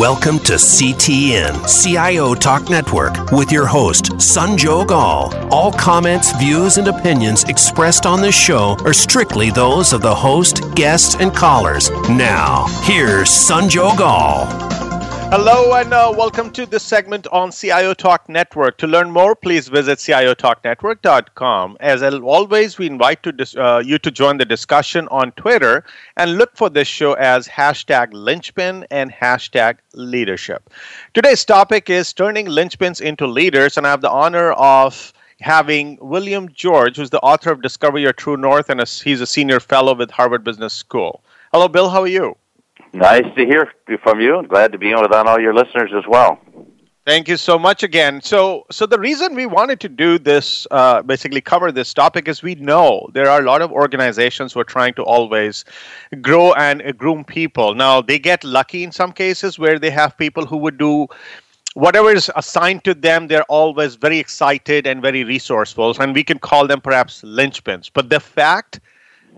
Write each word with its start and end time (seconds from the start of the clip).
Welcome 0.00 0.38
to 0.38 0.54
CTN, 0.54 1.68
CIO 1.68 2.34
Talk 2.34 2.70
Network, 2.70 3.32
with 3.32 3.52
your 3.52 3.66
host, 3.66 4.12
Sanjog 4.12 4.92
Aul. 4.92 5.34
All 5.52 5.70
comments, 5.70 6.32
views, 6.38 6.78
and 6.78 6.88
opinions 6.88 7.44
expressed 7.44 8.06
on 8.06 8.22
this 8.22 8.34
show 8.34 8.78
are 8.86 8.94
strictly 8.94 9.50
those 9.50 9.92
of 9.92 10.00
the 10.00 10.14
host, 10.14 10.74
guests, 10.74 11.16
and 11.16 11.34
callers. 11.36 11.90
Now, 12.08 12.64
here's 12.84 13.28
Sanjog 13.28 14.00
Aul. 14.00 14.69
Hello 15.32 15.74
and 15.74 15.94
uh, 15.94 16.12
welcome 16.16 16.50
to 16.50 16.66
this 16.66 16.82
segment 16.82 17.24
on 17.28 17.52
CIO 17.52 17.94
Talk 17.94 18.28
Network. 18.28 18.78
To 18.78 18.88
learn 18.88 19.12
more, 19.12 19.36
please 19.36 19.68
visit 19.68 19.98
ciotalknetwork.com. 19.98 21.76
As 21.78 22.02
always, 22.02 22.78
we 22.78 22.88
invite 22.88 23.22
to 23.22 23.30
dis- 23.30 23.54
uh, 23.54 23.80
you 23.84 24.00
to 24.00 24.10
join 24.10 24.38
the 24.38 24.44
discussion 24.44 25.06
on 25.12 25.30
Twitter 25.32 25.84
and 26.16 26.36
look 26.36 26.56
for 26.56 26.68
this 26.68 26.88
show 26.88 27.12
as 27.12 27.46
hashtag 27.46 28.08
linchpin 28.12 28.84
and 28.90 29.12
hashtag 29.12 29.76
leadership. 29.94 30.68
Today's 31.14 31.44
topic 31.44 31.88
is 31.88 32.12
turning 32.12 32.46
linchpins 32.46 33.00
into 33.00 33.28
leaders, 33.28 33.76
and 33.76 33.86
I 33.86 33.90
have 33.90 34.00
the 34.00 34.10
honor 34.10 34.50
of 34.54 35.12
having 35.40 35.96
William 36.00 36.48
George, 36.48 36.96
who's 36.96 37.10
the 37.10 37.20
author 37.20 37.52
of 37.52 37.62
Discover 37.62 38.00
Your 38.00 38.12
True 38.12 38.36
North, 38.36 38.68
and 38.68 38.80
a, 38.80 38.84
he's 38.84 39.20
a 39.20 39.28
senior 39.28 39.60
fellow 39.60 39.94
with 39.94 40.10
Harvard 40.10 40.42
Business 40.42 40.74
School. 40.74 41.22
Hello, 41.52 41.68
Bill. 41.68 41.88
How 41.88 42.02
are 42.02 42.08
you? 42.08 42.36
Nice 42.92 43.24
to 43.36 43.44
hear 43.46 43.72
from 44.02 44.20
you. 44.20 44.44
Glad 44.48 44.72
to 44.72 44.78
be 44.78 44.92
on 44.92 45.02
with 45.02 45.12
all 45.12 45.40
your 45.40 45.54
listeners 45.54 45.90
as 45.96 46.04
well. 46.08 46.38
Thank 47.06 47.28
you 47.28 47.36
so 47.36 47.58
much 47.58 47.82
again. 47.82 48.20
So, 48.20 48.66
so 48.70 48.84
the 48.84 48.98
reason 48.98 49.34
we 49.34 49.46
wanted 49.46 49.80
to 49.80 49.88
do 49.88 50.18
this, 50.18 50.66
uh, 50.70 51.02
basically 51.02 51.40
cover 51.40 51.72
this 51.72 51.94
topic, 51.94 52.28
is 52.28 52.42
we 52.42 52.56
know 52.56 53.08
there 53.14 53.28
are 53.28 53.40
a 53.40 53.44
lot 53.44 53.62
of 53.62 53.72
organizations 53.72 54.52
who 54.52 54.60
are 54.60 54.64
trying 54.64 54.94
to 54.94 55.02
always 55.02 55.64
grow 56.20 56.52
and 56.52 56.96
groom 56.98 57.24
people. 57.24 57.74
Now, 57.74 58.02
they 58.02 58.18
get 58.18 58.44
lucky 58.44 58.84
in 58.84 58.92
some 58.92 59.12
cases 59.12 59.58
where 59.58 59.78
they 59.78 59.90
have 59.90 60.16
people 60.18 60.44
who 60.44 60.58
would 60.58 60.76
do 60.76 61.06
whatever 61.74 62.10
is 62.10 62.30
assigned 62.36 62.84
to 62.84 62.94
them. 62.94 63.28
They're 63.28 63.44
always 63.44 63.94
very 63.94 64.18
excited 64.18 64.86
and 64.86 65.00
very 65.00 65.24
resourceful, 65.24 65.96
and 65.98 66.14
we 66.14 66.22
can 66.22 66.38
call 66.38 66.66
them 66.66 66.80
perhaps 66.82 67.22
linchpins. 67.22 67.90
But 67.92 68.10
the 68.10 68.20
fact 68.20 68.78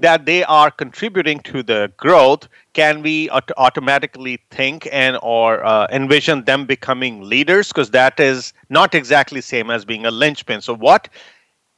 that 0.03 0.27
they 0.27 0.45
are 0.45 0.70
contributing 0.70 1.41
to 1.41 1.62
the 1.62 1.92
growth 1.97 2.48
can 2.75 3.03
we 3.03 3.31
aut- 3.31 3.50
automatically 3.56 4.39
think 4.50 4.89
and 4.92 5.19
or 5.22 5.64
uh, 5.64 5.86
envision 5.91 6.45
them 6.45 6.67
becoming 6.67 7.22
leaders? 7.22 7.69
Because 7.69 7.91
that 7.91 8.20
is 8.20 8.53
not 8.70 8.95
exactly 8.95 9.41
same 9.41 9.70
as 9.70 9.84
being 9.84 10.06
a 10.06 10.11
linchpin. 10.11 10.61
So 10.61 10.75
what 10.75 11.08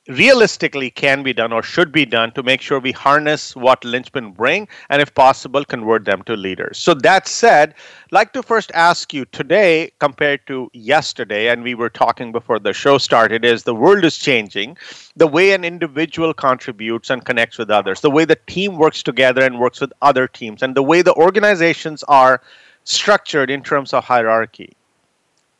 realistically 0.09 0.91
can 0.91 1.23
be 1.23 1.33
done 1.33 1.53
or 1.53 1.63
should 1.63 1.91
be 1.91 2.05
done 2.05 2.31
to 2.33 2.43
make 2.43 2.61
sure 2.61 2.79
we 2.79 2.93
harness 2.93 3.57
what 3.57 3.83
linchpin 3.85 4.33
bring 4.33 4.69
and 4.91 5.01
if 5.01 5.15
possible 5.15 5.65
convert 5.65 6.05
them 6.05 6.23
to 6.23 6.37
leaders. 6.37 6.79
So 6.79 6.93
that 6.95 7.27
said 7.27 7.71
I'd 8.07 8.13
like 8.13 8.33
to 8.35 8.43
first 8.43 8.71
ask 8.75 9.15
you 9.15 9.25
today 9.27 9.93
compared 10.01 10.47
to 10.47 10.71
yesterday 10.75 11.49
and 11.49 11.63
we 11.63 11.75
were 11.75 11.89
talking 11.89 12.33
before 12.33 12.59
the 12.59 12.75
show 12.75 12.99
started 12.99 13.45
is 13.45 13.63
the 13.63 13.75
world 13.75 14.05
is 14.05 14.19
changing. 14.19 14.77
The 15.17 15.27
way 15.27 15.53
an 15.53 15.65
individual 15.65 16.35
contributes 16.35 17.09
and 17.09 17.25
connects 17.25 17.57
with 17.57 17.71
others 17.71 18.03
the 18.03 18.11
way 18.11 18.27
the 18.27 18.39
team 18.47 18.77
works 18.77 19.03
together 19.03 19.43
and 19.43 19.59
works 19.59 19.81
with 19.81 19.93
other 20.03 20.29
teams 20.29 20.63
and 20.63 20.75
the 20.75 20.83
way 20.83 21.01
the 21.01 21.15
organizations 21.15 22.03
are 22.05 22.43
structured 22.85 23.51
in 23.51 23.63
terms 23.63 23.95
of 23.95 24.05
hierarchy 24.05 24.77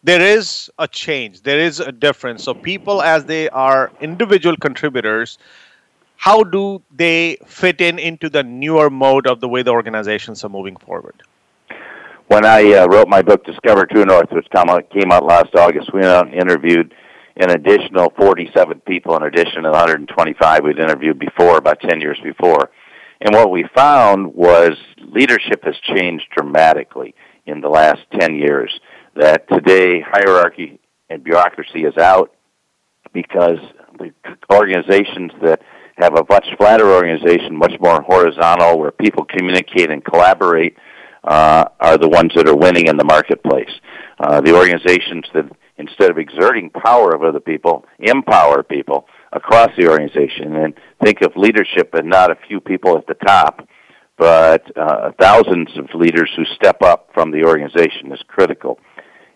there 0.05 0.21
is 0.21 0.71
a 0.79 0.87
change. 0.87 1.43
There 1.43 1.59
is 1.59 1.81
a 1.81 1.91
difference. 1.91 2.45
So 2.45 2.55
people 2.55 3.03
as 3.03 3.25
they 3.25 3.49
are 3.49 3.91
individual 4.01 4.57
contributors 4.57 5.39
how 6.17 6.43
do 6.43 6.81
they 6.95 7.37
fit 7.47 7.81
in 7.81 7.99
into 7.99 8.31
the 8.31 8.43
newer 8.43 8.89
mode 8.89 9.27
of 9.27 9.41
the 9.41 9.49
way 9.49 9.63
the 9.63 9.71
organizations 9.71 10.45
are 10.45 10.49
moving 10.49 10.77
forward? 10.77 11.23
When 12.29 12.47
i 12.47 12.73
uh, 12.73 12.87
wrote 12.87 13.09
my 13.09 13.21
book 13.21 13.45
discover 13.45 13.85
true 13.85 14.05
north 14.07 14.31
which 14.33 14.49
came 14.91 15.13
out 15.13 15.25
last 15.25 15.55
august 15.55 15.93
we 15.93 16.01
interviewed 16.01 16.95
an 17.37 17.51
additional 17.51 18.11
47 18.17 18.81
people 18.81 19.17
in 19.17 19.25
addition 19.25 19.65
to 19.65 19.71
125 19.71 20.65
we'd 20.65 20.79
interviewed 20.79 21.19
before 21.19 21.59
about 21.59 21.81
10 21.81 22.01
years 22.01 22.19
before. 22.23 22.71
And 23.21 23.35
what 23.35 23.51
we 23.51 23.65
found 23.75 24.35
was 24.35 24.73
leadership 24.99 25.65
has 25.65 25.77
changed 25.83 26.25
dramatically 26.35 27.15
in 27.47 27.61
the 27.61 27.69
last 27.69 28.01
10 28.19 28.37
years 28.37 28.81
that 29.17 29.49
today 29.49 30.01
hierarchy 30.01 30.81
and 31.11 31.23
bureaucracy 31.23 31.85
is 31.85 31.97
out 31.97 32.35
because 33.13 33.59
the 33.99 34.13
organizations 34.53 35.33
that 35.43 35.61
have 35.97 36.15
a 36.15 36.25
much 36.29 36.47
flatter 36.59 36.93
organization, 36.93 37.57
much 37.57 37.75
more 37.81 38.03
horizontal, 38.03 38.79
where 38.79 38.91
people 38.91 39.25
communicate 39.25 39.91
and 39.91 40.05
collaborate, 40.05 40.77
uh, 41.23 41.65
are 41.81 41.97
the 41.97 42.09
ones 42.09 42.33
that 42.35 42.49
are 42.49 42.57
winning 42.57 42.89
in 42.89 42.97
the 42.97 43.05
marketplace. 43.05 43.71
Uh, 44.19 44.41
the 44.41 44.55
organizations 44.55 45.25
that, 45.33 45.45
instead 45.79 46.11
of 46.11 46.19
exerting 46.19 46.71
power 46.71 47.15
over 47.15 47.33
the 47.33 47.41
people, 47.41 47.85
empower 48.01 48.63
people 48.63 49.07
across 49.33 49.71
the 49.77 49.89
organization 49.89 50.57
and 50.57 50.75
think 51.03 51.23
of 51.23 51.33
leadership 51.37 51.95
and 51.95 52.09
not 52.09 52.31
a 52.31 52.39
few 52.49 52.61
people 52.61 52.97
at 52.99 53.07
the 53.07 53.15
top, 53.15 53.67
but 54.17 54.65
uh, 54.77 55.11
thousands 55.21 55.69
of 55.77 55.87
leaders 55.95 56.31
who 56.37 56.45
step 56.55 56.83
up 56.83 57.09
from 57.15 57.31
the 57.31 57.45
organization 57.45 58.13
is 58.13 58.21
critical. 58.29 58.79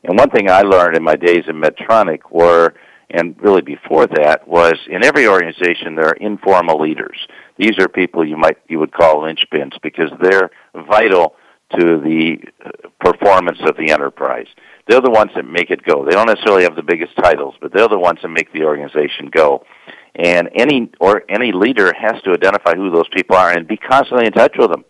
And 0.08 0.18
one 0.18 0.30
thing 0.30 0.50
I 0.50 0.62
learned 0.62 0.96
in 0.96 1.02
my 1.02 1.16
days 1.16 1.44
in 1.48 1.60
Medtronic 1.60 2.20
were, 2.30 2.72
and 3.10 3.36
really 3.42 3.60
before 3.60 4.06
that, 4.06 4.48
was 4.48 4.72
in 4.88 5.04
every 5.04 5.28
organization 5.28 5.94
there 5.94 6.08
are 6.08 6.16
informal 6.16 6.80
leaders. 6.80 7.18
These 7.58 7.78
are 7.78 7.88
people 7.88 8.26
you 8.26 8.38
might 8.38 8.56
you 8.68 8.78
would 8.78 8.90
call 8.90 9.22
linchpins 9.22 9.78
because 9.82 10.10
they're 10.22 10.50
vital 10.88 11.36
to 11.78 12.00
the 12.00 12.38
uh, 12.64 12.88
performance 13.00 13.58
of 13.68 13.76
the 13.76 13.90
enterprise. 13.90 14.46
They're 14.88 15.02
the 15.02 15.10
ones 15.10 15.30
that 15.36 15.44
make 15.44 15.70
it 15.70 15.84
go. 15.84 16.06
They 16.06 16.12
don't 16.12 16.28
necessarily 16.28 16.62
have 16.62 16.74
the 16.74 16.82
biggest 16.82 17.14
titles, 17.16 17.56
but 17.60 17.74
they're 17.74 17.88
the 17.88 17.98
ones 17.98 18.20
that 18.22 18.28
make 18.28 18.50
the 18.54 18.64
organization 18.64 19.28
go. 19.30 19.66
And 20.14 20.48
any 20.54 20.90
or 21.00 21.24
any 21.28 21.52
leader 21.52 21.92
has 21.92 22.22
to 22.22 22.30
identify 22.30 22.74
who 22.74 22.90
those 22.90 23.08
people 23.14 23.36
are 23.36 23.50
and 23.50 23.68
be 23.68 23.76
constantly 23.76 24.24
in 24.24 24.32
touch 24.32 24.54
with 24.56 24.70
them. 24.70 24.86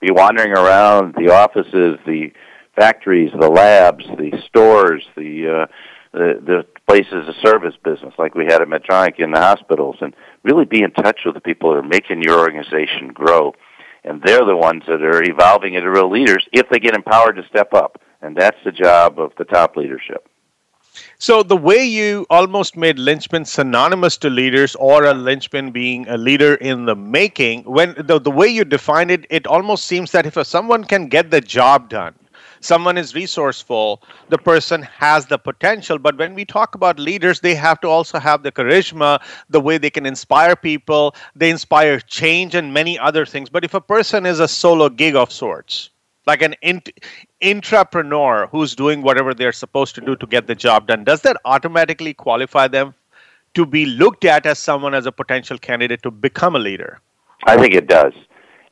Be 0.00 0.12
wandering 0.12 0.52
around 0.52 1.16
the 1.16 1.34
offices, 1.34 1.98
the 2.06 2.32
factories, 2.76 3.30
the 3.38 3.48
labs, 3.48 4.04
the 4.18 4.32
stores, 4.46 5.06
the 5.16 5.62
uh, 5.62 5.66
the, 6.12 6.40
the 6.44 6.66
places 6.88 7.28
of 7.28 7.34
service 7.40 7.74
business 7.84 8.12
like 8.18 8.34
we 8.34 8.44
had 8.44 8.60
at 8.60 8.68
Medtronic 8.68 9.20
in 9.20 9.30
the 9.30 9.38
hospitals, 9.40 9.96
and 10.00 10.14
really 10.42 10.64
be 10.64 10.82
in 10.82 10.90
touch 10.90 11.20
with 11.24 11.34
the 11.34 11.40
people 11.40 11.70
that 11.70 11.78
are 11.78 11.82
making 11.88 12.22
your 12.22 12.38
organization 12.38 13.08
grow. 13.08 13.54
And 14.02 14.20
they're 14.22 14.44
the 14.44 14.56
ones 14.56 14.82
that 14.88 15.02
are 15.02 15.22
evolving 15.22 15.74
into 15.74 15.90
real 15.90 16.10
leaders 16.10 16.48
if 16.52 16.68
they 16.68 16.78
get 16.78 16.94
empowered 16.94 17.36
to 17.36 17.46
step 17.46 17.74
up. 17.74 18.00
And 18.22 18.36
that's 18.36 18.56
the 18.64 18.72
job 18.72 19.20
of 19.20 19.32
the 19.38 19.44
top 19.44 19.76
leadership. 19.76 20.26
So 21.18 21.42
the 21.42 21.56
way 21.56 21.84
you 21.84 22.26
almost 22.30 22.76
made 22.76 22.98
linchpin 22.98 23.44
synonymous 23.44 24.16
to 24.18 24.30
leaders 24.30 24.74
or 24.76 25.04
a 25.04 25.14
linchpin 25.14 25.70
being 25.70 26.08
a 26.08 26.16
leader 26.16 26.54
in 26.54 26.86
the 26.86 26.96
making, 26.96 27.62
when 27.64 27.94
the, 27.96 28.18
the 28.18 28.30
way 28.30 28.48
you 28.48 28.64
define 28.64 29.10
it, 29.10 29.26
it 29.30 29.46
almost 29.46 29.84
seems 29.84 30.10
that 30.12 30.26
if 30.26 30.44
someone 30.46 30.82
can 30.82 31.06
get 31.06 31.30
the 31.30 31.40
job 31.40 31.88
done, 31.88 32.14
someone 32.60 32.96
is 32.96 33.14
resourceful, 33.14 34.02
the 34.28 34.38
person 34.38 34.82
has 34.82 35.26
the 35.26 35.38
potential. 35.38 35.98
But 35.98 36.16
when 36.16 36.34
we 36.34 36.44
talk 36.44 36.74
about 36.74 36.98
leaders, 36.98 37.40
they 37.40 37.54
have 37.54 37.80
to 37.80 37.88
also 37.88 38.18
have 38.18 38.42
the 38.42 38.52
charisma, 38.52 39.20
the 39.48 39.60
way 39.60 39.78
they 39.78 39.90
can 39.90 40.06
inspire 40.06 40.54
people, 40.54 41.14
they 41.34 41.50
inspire 41.50 41.98
change 42.00 42.54
and 42.54 42.72
many 42.72 42.98
other 42.98 43.26
things. 43.26 43.48
But 43.48 43.64
if 43.64 43.74
a 43.74 43.80
person 43.80 44.26
is 44.26 44.40
a 44.40 44.48
solo 44.48 44.88
gig 44.88 45.16
of 45.16 45.32
sorts, 45.32 45.90
like 46.26 46.42
an 46.42 46.54
int- 46.62 46.90
intrapreneur 47.42 48.48
who's 48.50 48.76
doing 48.76 49.02
whatever 49.02 49.34
they're 49.34 49.52
supposed 49.52 49.94
to 49.96 50.00
do 50.00 50.14
to 50.16 50.26
get 50.26 50.46
the 50.46 50.54
job 50.54 50.86
done, 50.86 51.04
does 51.04 51.22
that 51.22 51.36
automatically 51.44 52.14
qualify 52.14 52.68
them 52.68 52.94
to 53.54 53.66
be 53.66 53.86
looked 53.86 54.24
at 54.24 54.46
as 54.46 54.58
someone 54.58 54.94
as 54.94 55.06
a 55.06 55.12
potential 55.12 55.58
candidate 55.58 56.02
to 56.02 56.10
become 56.10 56.54
a 56.54 56.58
leader? 56.58 57.00
I 57.44 57.56
think 57.56 57.74
it 57.74 57.88
does. 57.88 58.12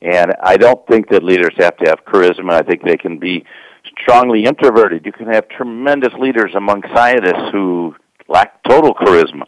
And 0.01 0.33
I 0.41 0.55
don't 0.55 0.85
think 0.87 1.09
that 1.09 1.23
leaders 1.23 1.53
have 1.57 1.75
to 1.77 1.89
have 1.89 2.05
charisma. 2.05 2.53
I 2.53 2.61
think 2.61 2.83
they 2.83 2.95
can 2.95 3.17
be 3.17 3.43
strongly 4.01 4.45
introverted. 4.45 5.05
You 5.05 5.11
can 5.11 5.27
have 5.27 5.47
tremendous 5.49 6.13
leaders 6.19 6.51
among 6.55 6.83
scientists 6.93 7.51
who 7.51 7.95
lack 8.27 8.63
total 8.63 8.93
charisma. 8.93 9.43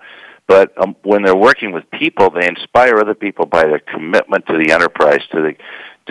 But 0.48 0.74
um, 0.82 0.96
when 1.04 1.24
they're 1.24 1.36
working 1.36 1.72
with 1.72 1.90
people, 1.92 2.30
they 2.30 2.48
inspire 2.48 2.98
other 2.98 3.14
people 3.14 3.46
by 3.46 3.64
their 3.64 3.80
commitment 3.80 4.46
to 4.48 4.58
the 4.58 4.74
enterprise, 4.74 5.22
to 5.32 5.42
the 5.42 5.54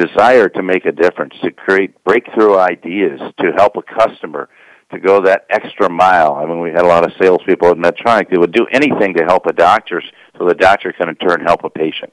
desire 0.02 0.48
to 0.48 0.62
make 0.62 0.86
a 0.86 0.92
difference, 0.92 1.34
to 1.42 1.50
create 1.50 2.02
breakthrough 2.04 2.56
ideas, 2.56 3.20
to 3.40 3.52
help 3.56 3.76
a 3.76 3.82
customer, 3.82 4.48
to 4.92 4.98
go 4.98 5.20
that 5.20 5.44
extra 5.50 5.90
mile. 5.90 6.34
I 6.34 6.46
mean, 6.46 6.60
we 6.60 6.70
had 6.70 6.84
a 6.84 6.88
lot 6.88 7.04
of 7.04 7.12
salespeople 7.20 7.68
at 7.68 7.76
Medtronic. 7.76 8.30
They 8.30 8.38
would 8.38 8.52
do 8.52 8.66
anything 8.72 9.14
to 9.14 9.24
help 9.24 9.46
a 9.46 9.52
doctor 9.52 10.02
so 10.38 10.46
the 10.46 10.54
doctor 10.54 10.92
can 10.92 11.08
in 11.08 11.16
turn 11.16 11.44
help 11.44 11.64
a 11.64 11.70
patient 11.70 12.12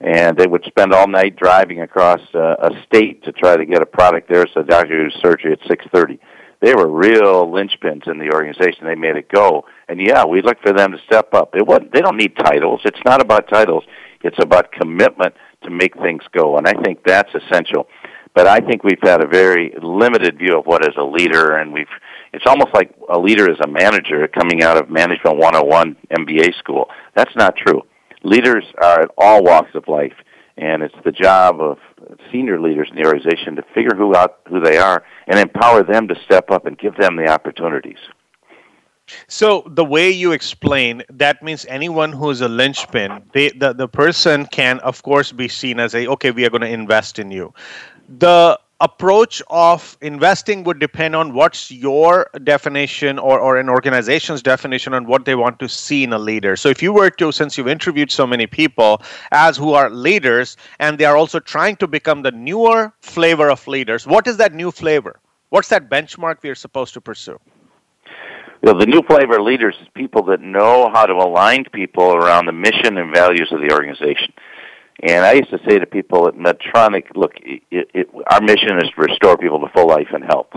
and 0.00 0.36
they 0.36 0.46
would 0.46 0.64
spend 0.64 0.92
all 0.92 1.08
night 1.08 1.36
driving 1.36 1.80
across 1.80 2.20
uh, 2.34 2.54
a 2.60 2.70
state 2.86 3.24
to 3.24 3.32
try 3.32 3.56
to 3.56 3.66
get 3.66 3.82
a 3.82 3.86
product 3.86 4.28
there 4.28 4.46
so 4.52 4.62
doctor 4.62 5.04
could 5.04 5.12
do 5.12 5.20
surgery 5.20 5.52
at 5.52 5.60
6.30. 5.60 6.18
They 6.60 6.74
were 6.74 6.88
real 6.88 7.46
linchpins 7.46 8.08
in 8.08 8.18
the 8.18 8.32
organization. 8.32 8.86
They 8.86 8.94
made 8.94 9.16
it 9.16 9.28
go. 9.28 9.64
And 9.88 10.00
yeah, 10.00 10.24
we 10.24 10.42
look 10.42 10.60
for 10.60 10.72
them 10.72 10.92
to 10.92 10.98
step 11.06 11.32
up. 11.34 11.54
It 11.54 11.66
wasn't, 11.66 11.92
they 11.92 12.00
don't 12.00 12.16
need 12.16 12.36
titles. 12.36 12.80
It's 12.84 13.00
not 13.04 13.20
about 13.20 13.48
titles. 13.48 13.84
It's 14.22 14.38
about 14.40 14.72
commitment 14.72 15.34
to 15.62 15.70
make 15.70 15.94
things 15.94 16.22
go. 16.32 16.56
And 16.56 16.66
I 16.66 16.74
think 16.82 17.00
that's 17.04 17.32
essential. 17.34 17.88
But 18.34 18.46
I 18.46 18.60
think 18.60 18.84
we've 18.84 19.02
had 19.02 19.22
a 19.22 19.26
very 19.26 19.74
limited 19.82 20.38
view 20.38 20.58
of 20.58 20.66
what 20.66 20.84
is 20.84 20.94
a 20.96 21.02
leader, 21.02 21.56
and 21.56 21.72
we've 21.72 21.86
it's 22.32 22.44
almost 22.46 22.74
like 22.74 22.94
a 23.08 23.18
leader 23.18 23.50
is 23.50 23.58
a 23.64 23.66
manager 23.66 24.28
coming 24.28 24.62
out 24.62 24.76
of 24.76 24.90
Management 24.90 25.38
101 25.38 25.96
MBA 26.10 26.56
school. 26.58 26.88
That's 27.16 27.34
not 27.34 27.56
true. 27.56 27.82
Leaders 28.22 28.64
are 28.82 29.02
at 29.02 29.10
all 29.16 29.42
walks 29.42 29.74
of 29.74 29.86
life, 29.88 30.14
and 30.56 30.82
it's 30.82 30.94
the 31.04 31.12
job 31.12 31.60
of 31.60 31.78
senior 32.32 32.60
leaders 32.60 32.88
in 32.90 32.96
the 32.96 33.06
organization 33.06 33.56
to 33.56 33.62
figure 33.74 33.94
who 33.96 34.14
out 34.16 34.40
who 34.48 34.60
they 34.60 34.78
are 34.78 35.04
and 35.26 35.38
empower 35.38 35.82
them 35.82 36.08
to 36.08 36.16
step 36.24 36.50
up 36.50 36.66
and 36.66 36.78
give 36.78 36.96
them 36.96 37.16
the 37.16 37.28
opportunities. 37.28 37.98
So 39.26 39.64
the 39.66 39.84
way 39.84 40.10
you 40.10 40.32
explain 40.32 41.02
that 41.10 41.42
means 41.42 41.64
anyone 41.68 42.12
who 42.12 42.30
is 42.30 42.40
a 42.40 42.48
linchpin, 42.48 43.22
they, 43.32 43.50
the 43.50 43.72
the 43.72 43.88
person 43.88 44.46
can 44.46 44.80
of 44.80 45.02
course 45.02 45.32
be 45.32 45.48
seen 45.48 45.80
as 45.80 45.94
a 45.94 46.06
okay, 46.08 46.30
we 46.30 46.44
are 46.44 46.50
going 46.50 46.62
to 46.62 46.68
invest 46.68 47.18
in 47.18 47.30
you. 47.30 47.54
The 48.18 48.58
approach 48.80 49.42
of 49.50 49.98
investing 50.00 50.62
would 50.62 50.78
depend 50.78 51.16
on 51.16 51.34
what's 51.34 51.70
your 51.70 52.30
definition 52.44 53.18
or, 53.18 53.40
or 53.40 53.56
an 53.56 53.68
organization's 53.68 54.40
definition 54.40 54.94
on 54.94 55.04
what 55.06 55.24
they 55.24 55.34
want 55.34 55.58
to 55.58 55.68
see 55.68 56.04
in 56.04 56.12
a 56.12 56.18
leader. 56.18 56.54
So 56.56 56.68
if 56.68 56.82
you 56.82 56.92
were 56.92 57.10
to 57.10 57.32
since 57.32 57.58
you've 57.58 57.68
interviewed 57.68 58.10
so 58.10 58.26
many 58.26 58.46
people 58.46 59.02
as 59.32 59.56
who 59.56 59.72
are 59.72 59.90
leaders 59.90 60.56
and 60.78 60.96
they 60.96 61.04
are 61.04 61.16
also 61.16 61.40
trying 61.40 61.76
to 61.76 61.88
become 61.88 62.22
the 62.22 62.30
newer 62.30 62.92
flavor 63.00 63.50
of 63.50 63.66
leaders 63.66 64.06
what 64.06 64.26
is 64.26 64.36
that 64.36 64.54
new 64.54 64.70
flavor? 64.70 65.20
What's 65.50 65.68
that 65.68 65.90
benchmark 65.90 66.42
we 66.42 66.50
are 66.50 66.54
supposed 66.54 66.94
to 66.94 67.00
pursue? 67.00 67.38
Know, 68.62 68.78
the 68.78 68.86
new 68.86 69.02
flavor 69.02 69.40
leaders 69.40 69.76
is 69.80 69.88
people 69.94 70.24
that 70.24 70.40
know 70.40 70.90
how 70.92 71.06
to 71.06 71.12
align 71.12 71.64
people 71.72 72.14
around 72.14 72.46
the 72.46 72.52
mission 72.52 72.98
and 72.98 73.14
values 73.14 73.48
of 73.52 73.60
the 73.60 73.72
organization. 73.72 74.32
And 75.02 75.24
I 75.24 75.32
used 75.32 75.50
to 75.50 75.60
say 75.68 75.78
to 75.78 75.86
people 75.86 76.26
at 76.26 76.34
Medtronic, 76.34 77.04
look, 77.14 77.32
it, 77.42 77.62
it, 77.70 78.08
our 78.30 78.40
mission 78.40 78.78
is 78.78 78.90
to 78.96 79.02
restore 79.02 79.36
people 79.36 79.60
to 79.60 79.72
full 79.72 79.86
life 79.86 80.08
and 80.12 80.24
health. 80.24 80.48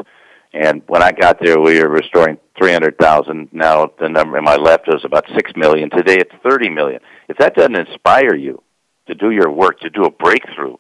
And 0.54 0.82
when 0.88 1.04
I 1.04 1.12
got 1.12 1.38
there, 1.42 1.60
we 1.60 1.80
were 1.80 1.90
restoring 1.90 2.38
300,000. 2.58 3.50
Now 3.52 3.92
the 4.00 4.10
number 4.10 4.38
in 4.38 4.44
my 4.44 4.56
left 4.56 4.88
is 4.88 5.06
about 5.06 5.26
6 5.34 5.52
million. 5.56 5.90
Today 5.90 6.18
it's 6.18 6.34
30 6.44 6.70
million. 6.70 7.00
If 7.30 7.38
that 7.38 7.56
doesn't 7.56 7.76
inspire 7.76 8.36
you 8.36 8.62
to 9.08 9.16
do 9.16 9.30
your 9.32 9.52
work, 9.52 9.80
to 9.82 9.90
do 9.90 10.04
a 10.04 10.12
breakthrough 10.12 10.76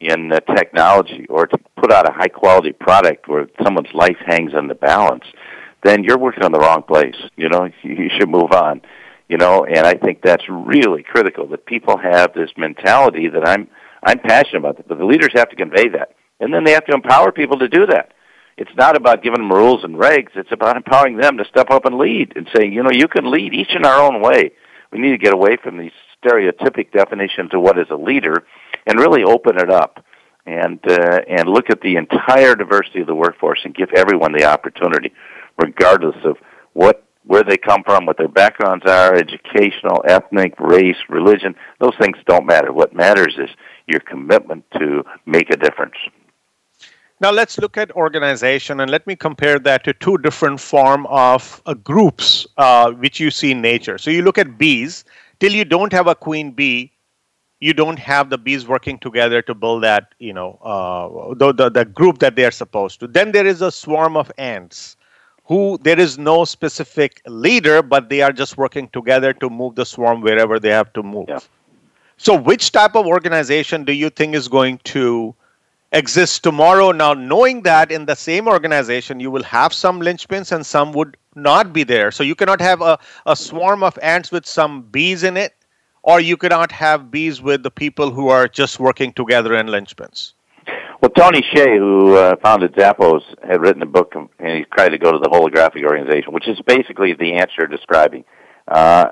in 0.00 0.30
uh, 0.30 0.40
technology 0.54 1.26
or 1.28 1.46
to 1.46 1.58
put 1.76 1.92
out 1.92 2.08
a 2.08 2.12
high 2.12 2.28
quality 2.28 2.72
product 2.72 3.26
where 3.26 3.48
someone's 3.64 3.92
life 3.94 4.16
hangs 4.26 4.52
in 4.56 4.68
the 4.68 4.74
balance, 4.74 5.24
then 5.82 6.04
you're 6.04 6.18
working 6.18 6.44
on 6.44 6.52
the 6.52 6.60
wrong 6.60 6.82
place. 6.82 7.16
You 7.36 7.48
know, 7.48 7.68
you 7.82 8.08
should 8.18 8.28
move 8.28 8.52
on. 8.52 8.82
You 9.28 9.36
know, 9.36 9.64
and 9.64 9.86
I 9.86 9.94
think 9.94 10.22
that's 10.22 10.44
really 10.48 11.02
critical 11.02 11.46
that 11.48 11.66
people 11.66 11.98
have 11.98 12.32
this 12.32 12.50
mentality 12.56 13.28
that 13.28 13.46
I'm 13.46 13.68
I'm 14.02 14.18
passionate 14.20 14.60
about 14.60 14.76
that, 14.76 14.88
but 14.88 14.98
the 14.98 15.04
leaders 15.04 15.32
have 15.34 15.50
to 15.50 15.56
convey 15.56 15.88
that, 15.88 16.14
and 16.40 16.52
then 16.52 16.64
they 16.64 16.72
have 16.72 16.86
to 16.86 16.94
empower 16.94 17.32
people 17.32 17.58
to 17.58 17.68
do 17.68 17.86
that. 17.86 18.14
It's 18.56 18.74
not 18.76 18.96
about 18.96 19.22
giving 19.22 19.40
them 19.40 19.52
rules 19.52 19.84
and 19.84 19.94
regs. 19.94 20.30
It's 20.34 20.52
about 20.52 20.76
empowering 20.76 21.16
them 21.16 21.36
to 21.38 21.44
step 21.44 21.70
up 21.70 21.84
and 21.84 21.96
lead 21.96 22.32
and 22.36 22.48
saying, 22.54 22.72
you 22.72 22.82
know, 22.82 22.90
you 22.90 23.06
can 23.06 23.30
lead 23.30 23.54
each 23.54 23.74
in 23.74 23.84
our 23.84 24.00
own 24.00 24.20
way. 24.20 24.52
We 24.90 24.98
need 24.98 25.10
to 25.10 25.18
get 25.18 25.32
away 25.32 25.58
from 25.62 25.78
these 25.78 25.92
stereotypic 26.22 26.92
definitions 26.92 27.50
of 27.52 27.60
what 27.60 27.78
is 27.78 27.86
a 27.90 27.96
leader 27.96 28.44
and 28.86 28.98
really 28.98 29.22
open 29.22 29.58
it 29.58 29.70
up 29.70 30.04
and 30.46 30.80
uh, 30.88 31.20
and 31.28 31.48
look 31.48 31.70
at 31.70 31.82
the 31.82 31.96
entire 31.96 32.54
diversity 32.54 33.00
of 33.00 33.06
the 33.06 33.14
workforce 33.14 33.60
and 33.64 33.74
give 33.74 33.90
everyone 33.94 34.32
the 34.32 34.44
opportunity 34.44 35.12
regardless 35.58 36.16
of 36.24 36.36
what 36.72 37.04
where 37.28 37.44
they 37.44 37.58
come 37.58 37.82
from, 37.84 38.06
what 38.06 38.16
their 38.16 38.26
backgrounds 38.26 38.86
are, 38.86 39.14
educational, 39.14 40.02
ethnic, 40.06 40.58
race, 40.58 40.96
religion. 41.10 41.54
Those 41.78 41.94
things 42.00 42.16
don't 42.26 42.46
matter. 42.46 42.72
What 42.72 42.94
matters 42.94 43.36
is 43.38 43.50
your 43.86 44.00
commitment 44.00 44.64
to 44.78 45.04
make 45.26 45.50
a 45.50 45.56
difference. 45.56 45.94
Now 47.20 47.30
let's 47.30 47.58
look 47.58 47.76
at 47.76 47.90
organization 47.92 48.80
and 48.80 48.90
let 48.90 49.06
me 49.06 49.14
compare 49.14 49.58
that 49.58 49.84
to 49.84 49.92
two 49.92 50.16
different 50.18 50.58
form 50.58 51.04
of 51.06 51.60
uh, 51.66 51.74
groups 51.74 52.46
uh, 52.56 52.92
which 52.92 53.20
you 53.20 53.30
see 53.30 53.50
in 53.50 53.60
nature. 53.60 53.98
So 53.98 54.10
you 54.10 54.22
look 54.22 54.38
at 54.38 54.56
bees. 54.56 55.04
Till 55.40 55.52
you 55.52 55.64
don't 55.64 55.92
have 55.92 56.08
a 56.08 56.16
queen 56.16 56.50
bee, 56.50 56.90
you 57.60 57.72
don't 57.72 57.98
have 57.98 58.28
the 58.30 58.38
bees 58.38 58.66
working 58.66 58.98
together 58.98 59.40
to 59.42 59.54
build 59.54 59.84
that 59.84 60.14
you 60.18 60.32
know 60.32 60.58
uh, 60.62 61.34
the, 61.34 61.52
the 61.52 61.70
the 61.70 61.84
group 61.84 62.18
that 62.18 62.34
they 62.34 62.44
are 62.44 62.50
supposed 62.50 62.98
to. 63.00 63.06
Then 63.06 63.30
there 63.30 63.46
is 63.46 63.62
a 63.62 63.70
swarm 63.70 64.16
of 64.16 64.32
ants 64.36 64.96
who 65.48 65.78
there 65.82 65.98
is 65.98 66.18
no 66.18 66.44
specific 66.44 67.22
leader, 67.26 67.82
but 67.82 68.10
they 68.10 68.20
are 68.20 68.32
just 68.32 68.58
working 68.58 68.88
together 68.90 69.32
to 69.32 69.48
move 69.48 69.74
the 69.74 69.86
swarm 69.86 70.20
wherever 70.20 70.60
they 70.60 70.68
have 70.68 70.92
to 70.92 71.02
move. 71.02 71.26
Yeah. 71.28 71.40
So, 72.18 72.36
which 72.36 72.70
type 72.70 72.94
of 72.94 73.06
organization 73.06 73.84
do 73.84 73.92
you 73.92 74.10
think 74.10 74.34
is 74.34 74.46
going 74.46 74.78
to 74.84 75.34
exist 75.92 76.42
tomorrow? 76.42 76.92
Now, 76.92 77.14
knowing 77.14 77.62
that 77.62 77.90
in 77.90 78.04
the 78.04 78.14
same 78.14 78.46
organization, 78.46 79.20
you 79.20 79.30
will 79.30 79.44
have 79.44 79.72
some 79.72 80.00
linchpins 80.00 80.52
and 80.52 80.66
some 80.66 80.92
would 80.92 81.16
not 81.34 81.72
be 81.72 81.82
there. 81.82 82.10
So, 82.10 82.22
you 82.24 82.34
cannot 82.34 82.60
have 82.60 82.82
a, 82.82 82.98
a 83.24 83.34
swarm 83.34 83.82
of 83.82 83.98
ants 84.02 84.30
with 84.30 84.44
some 84.44 84.82
bees 84.82 85.22
in 85.22 85.38
it, 85.38 85.54
or 86.02 86.20
you 86.20 86.36
cannot 86.36 86.72
have 86.72 87.10
bees 87.10 87.40
with 87.40 87.62
the 87.62 87.70
people 87.70 88.10
who 88.10 88.28
are 88.28 88.48
just 88.48 88.78
working 88.78 89.14
together 89.14 89.54
in 89.54 89.68
linchpins. 89.68 90.34
Well, 91.00 91.10
Tony 91.10 91.42
Hsieh, 91.42 91.78
who 91.78 92.16
uh, 92.16 92.34
founded 92.42 92.74
Zappos, 92.74 93.22
had 93.46 93.60
written 93.60 93.82
a 93.82 93.86
book, 93.86 94.14
and 94.16 94.28
he 94.58 94.64
tried 94.74 94.88
to 94.88 94.98
go 94.98 95.12
to 95.12 95.18
the 95.18 95.28
holographic 95.28 95.84
organization, 95.84 96.32
which 96.32 96.48
is 96.48 96.58
basically 96.66 97.14
the 97.14 97.34
answer 97.34 97.54
you're 97.58 97.68
describing. 97.68 98.24
Uh, 98.66 99.06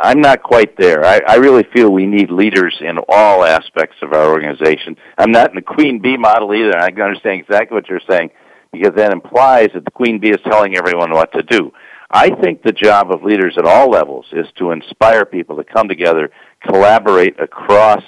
I'm 0.00 0.20
not 0.20 0.42
quite 0.42 0.76
there. 0.76 1.04
I, 1.04 1.20
I 1.26 1.36
really 1.36 1.64
feel 1.72 1.90
we 1.90 2.06
need 2.06 2.32
leaders 2.32 2.76
in 2.80 2.98
all 3.08 3.44
aspects 3.44 3.96
of 4.02 4.12
our 4.12 4.28
organization. 4.28 4.96
I'm 5.16 5.30
not 5.30 5.50
in 5.50 5.54
the 5.54 5.62
queen 5.62 6.00
bee 6.02 6.16
model 6.16 6.52
either. 6.52 6.76
I 6.76 6.88
understand 6.88 7.40
exactly 7.40 7.76
what 7.76 7.88
you're 7.88 8.00
saying 8.10 8.30
because 8.72 8.94
that 8.96 9.12
implies 9.12 9.68
that 9.74 9.84
the 9.84 9.92
queen 9.92 10.18
bee 10.18 10.30
is 10.30 10.40
telling 10.44 10.76
everyone 10.76 11.12
what 11.12 11.32
to 11.32 11.44
do. 11.44 11.72
I 12.10 12.30
think 12.42 12.62
the 12.62 12.72
job 12.72 13.12
of 13.12 13.22
leaders 13.22 13.54
at 13.56 13.64
all 13.64 13.88
levels 13.88 14.26
is 14.32 14.46
to 14.58 14.72
inspire 14.72 15.24
people 15.24 15.56
to 15.56 15.64
come 15.64 15.88
together, 15.88 16.30
collaborate 16.66 17.40
across 17.40 18.02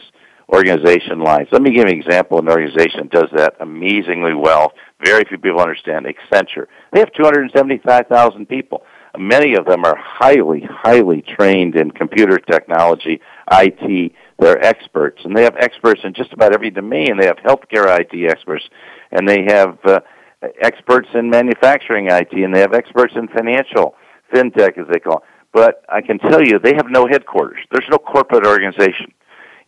organization 0.53 1.21
lines. 1.21 1.49
Let 1.51 1.63
me 1.63 1.71
give 1.71 1.89
you 1.89 1.95
an 1.95 2.01
example 2.01 2.39
of 2.39 2.45
an 2.45 2.53
organization 2.53 3.01
that 3.03 3.11
does 3.11 3.31
that 3.35 3.55
amazingly 3.61 4.35
well. 4.35 4.73
Very 5.05 5.25
few 5.25 5.39
people 5.39 5.61
understand 5.61 6.07
Accenture. 6.07 6.67
They 6.93 7.01
have 7.01 7.13
275,000 7.13 8.47
people. 8.47 8.83
Many 9.19 9.55
of 9.57 9.65
them 9.67 9.85
are 9.85 9.97
highly, 9.97 10.63
highly 10.69 11.23
trained 11.23 11.75
in 11.75 11.91
computer 11.91 12.39
technology, 12.39 13.21
IT. 13.51 14.13
They're 14.39 14.63
experts, 14.63 15.23
and 15.25 15.37
they 15.37 15.43
have 15.43 15.57
experts 15.57 16.03
in 16.05 16.13
just 16.13 16.33
about 16.33 16.55
every 16.55 16.71
domain. 16.71 17.17
They 17.19 17.27
have 17.27 17.39
healthcare 17.39 17.99
IT 17.99 18.31
experts, 18.31 18.65
and 19.11 19.27
they 19.27 19.45
have 19.45 19.79
uh, 19.85 20.01
experts 20.61 21.09
in 21.15 21.31
manufacturing 21.31 22.09
IT, 22.09 22.33
and 22.33 22.55
they 22.55 22.61
have 22.61 22.75
experts 22.75 23.15
in 23.17 23.29
financial, 23.29 23.95
fintech 24.33 24.79
as 24.79 24.87
they 24.93 25.01
call 25.01 25.19
it. 25.19 25.23
But 25.53 25.83
I 25.89 26.03
can 26.03 26.19
tell 26.19 26.43
you, 26.43 26.59
they 26.59 26.75
have 26.77 26.91
no 26.91 27.07
headquarters. 27.07 27.61
There's 27.71 27.89
no 27.91 27.97
corporate 27.97 28.47
organization 28.47 29.15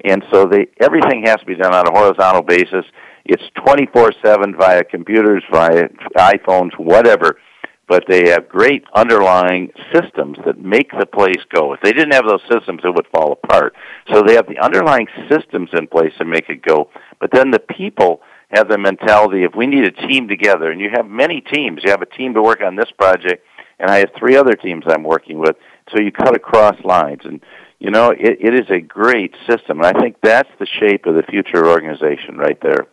and 0.04 0.24
so 0.30 0.46
they 0.46 0.68
everything 0.80 1.24
has 1.26 1.38
to 1.40 1.46
be 1.46 1.54
done 1.54 1.74
on 1.74 1.86
a 1.86 1.98
horizontal 1.98 2.42
basis. 2.42 2.84
It's 3.24 3.42
24/7 3.56 4.56
via 4.56 4.84
computers, 4.84 5.42
via 5.50 5.88
iPhones, 6.16 6.78
whatever. 6.78 7.38
But 7.86 8.04
they 8.06 8.28
have 8.28 8.50
great 8.50 8.84
underlying 8.94 9.72
systems 9.94 10.36
that 10.44 10.58
make 10.58 10.90
the 10.98 11.06
place 11.06 11.42
go. 11.50 11.72
If 11.72 11.80
they 11.80 11.92
didn't 11.92 12.12
have 12.12 12.26
those 12.26 12.42
systems, 12.50 12.82
it 12.84 12.94
would 12.94 13.06
fall 13.06 13.32
apart. 13.32 13.74
So 14.12 14.20
they 14.20 14.34
have 14.34 14.46
the 14.46 14.58
underlying 14.58 15.08
systems 15.30 15.70
in 15.72 15.86
place 15.86 16.12
to 16.18 16.26
make 16.26 16.50
it 16.50 16.60
go. 16.60 16.90
But 17.18 17.30
then 17.30 17.50
the 17.50 17.58
people 17.58 18.20
have 18.50 18.68
the 18.68 18.76
mentality 18.76 19.44
of 19.44 19.54
we 19.54 19.66
need 19.66 19.84
a 19.84 19.90
team 19.90 20.28
together, 20.28 20.70
and 20.70 20.80
you 20.82 20.90
have 20.94 21.06
many 21.08 21.40
teams. 21.40 21.80
You 21.82 21.90
have 21.90 22.02
a 22.02 22.06
team 22.06 22.34
to 22.34 22.42
work 22.42 22.62
on 22.62 22.76
this 22.76 22.90
project, 22.98 23.44
and 23.78 23.90
I 23.90 23.98
have 23.98 24.10
three 24.18 24.36
other 24.36 24.54
teams 24.54 24.84
I'm 24.86 25.02
working 25.02 25.38
with. 25.38 25.56
So 25.90 25.98
you 25.98 26.12
cut 26.12 26.36
across 26.36 26.76
lines, 26.84 27.22
and 27.24 27.40
you 27.78 27.90
know, 27.90 28.10
it, 28.10 28.38
it 28.40 28.54
is 28.54 28.70
a 28.70 28.80
great 28.80 29.34
system. 29.48 29.80
And 29.80 29.86
I 29.86 30.00
think 30.00 30.16
that's 30.22 30.50
the 30.58 30.66
shape 30.66 31.06
of 31.06 31.14
the 31.14 31.22
future 31.22 31.66
organization 31.68 32.36
right 32.36 32.60
there. 32.60 32.86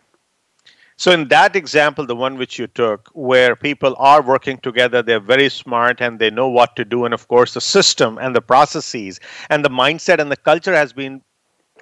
So, 0.98 1.10
in 1.12 1.28
that 1.28 1.56
example, 1.56 2.06
the 2.06 2.16
one 2.16 2.38
which 2.38 2.58
you 2.58 2.68
took, 2.68 3.10
where 3.12 3.54
people 3.54 3.94
are 3.98 4.22
working 4.22 4.56
together, 4.58 5.02
they're 5.02 5.20
very 5.20 5.50
smart 5.50 6.00
and 6.00 6.18
they 6.18 6.30
know 6.30 6.48
what 6.48 6.74
to 6.76 6.86
do. 6.86 7.04
And 7.04 7.12
of 7.12 7.28
course, 7.28 7.52
the 7.52 7.60
system 7.60 8.16
and 8.18 8.34
the 8.34 8.40
processes 8.40 9.20
and 9.50 9.62
the 9.62 9.68
mindset 9.68 10.20
and 10.20 10.32
the 10.32 10.38
culture 10.38 10.74
has 10.74 10.94
been 10.94 11.20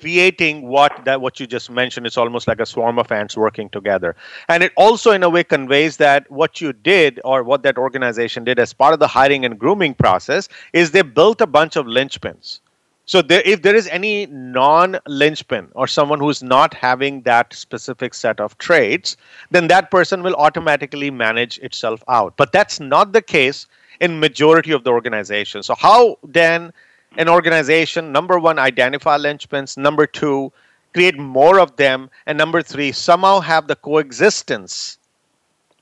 creating 0.00 0.66
what 0.66 1.04
that 1.04 1.20
what 1.20 1.38
you 1.38 1.46
just 1.46 1.70
mentioned 1.70 2.04
it's 2.04 2.16
almost 2.16 2.49
like 2.49 2.61
a 2.61 2.66
swarm 2.66 2.99
of 2.99 3.12
ants 3.12 3.37
working 3.37 3.68
together 3.70 4.16
and 4.49 4.62
it 4.62 4.73
also 4.76 5.12
in 5.12 5.23
a 5.23 5.30
way 5.30 5.44
conveys 5.44 5.96
that 5.99 6.28
what 6.30 6.61
you 6.61 6.73
did 6.73 7.20
or 7.25 7.44
what 7.44 7.62
that 7.62 7.78
organization 7.78 8.42
did 8.42 8.58
as 8.58 8.73
part 8.73 8.92
of 8.92 8.99
the 8.99 9.06
hiring 9.06 9.44
and 9.44 9.56
grooming 9.56 9.94
process 9.94 10.49
is 10.73 10.90
they 10.90 11.02
built 11.02 11.40
a 11.40 11.46
bunch 11.46 11.76
of 11.76 11.87
linchpins 11.87 12.58
so 13.06 13.20
there, 13.20 13.42
if 13.44 13.62
there 13.62 13.75
is 13.75 13.87
any 13.88 14.26
non-linchpin 14.26 15.68
or 15.75 15.87
someone 15.87 16.20
who's 16.20 16.42
not 16.42 16.73
having 16.73 17.20
that 17.23 17.52
specific 17.52 18.14
set 18.14 18.40
of 18.40 18.56
traits, 18.58 19.16
then 19.50 19.68
that 19.68 19.90
person 19.90 20.23
will 20.23 20.34
automatically 20.37 21.11
manage 21.11 21.58
itself 21.58 22.02
out. 22.08 22.37
But 22.37 22.52
that's 22.52 22.80
not 22.80 23.12
the 23.12 23.20
case 23.20 23.66
in 24.00 24.20
majority 24.20 24.73
of 24.73 24.84
the 24.84 24.90
organizations. 24.90 25.66
So 25.66 25.75
how 25.75 26.18
then 26.25 26.73
an 27.18 27.28
organization, 27.28 28.11
number 28.11 28.38
one, 28.38 28.58
identify 28.58 29.18
linchpins, 29.18 29.76
number 29.76 30.06
two, 30.06 30.50
create 30.94 31.18
more 31.18 31.61
of 31.61 31.76
them, 31.76 32.08
and 32.26 32.38
number 32.38 32.62
three, 32.62 32.90
somehow 32.90 33.40
have 33.40 33.66
the 33.66 33.76
coexistence 33.76 34.99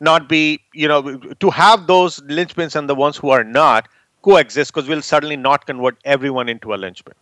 not 0.01 0.29
be, 0.29 0.61
you 0.75 0.89
know, 0.89 1.17
to 1.17 1.51
have 1.51 1.87
those 1.87 2.19
linchpins 2.21 2.75
and 2.75 2.89
the 2.89 2.95
ones 2.95 3.17
who 3.17 3.31
are 3.31 3.45
not 3.45 3.89
coexist 4.23 4.73
because 4.73 4.89
we'll 4.89 5.03
certainly 5.03 5.37
not 5.37 5.67
convert 5.67 5.99
everyone 6.05 6.49
into 6.49 6.75
a 6.75 6.77
linchpin. 6.77 7.15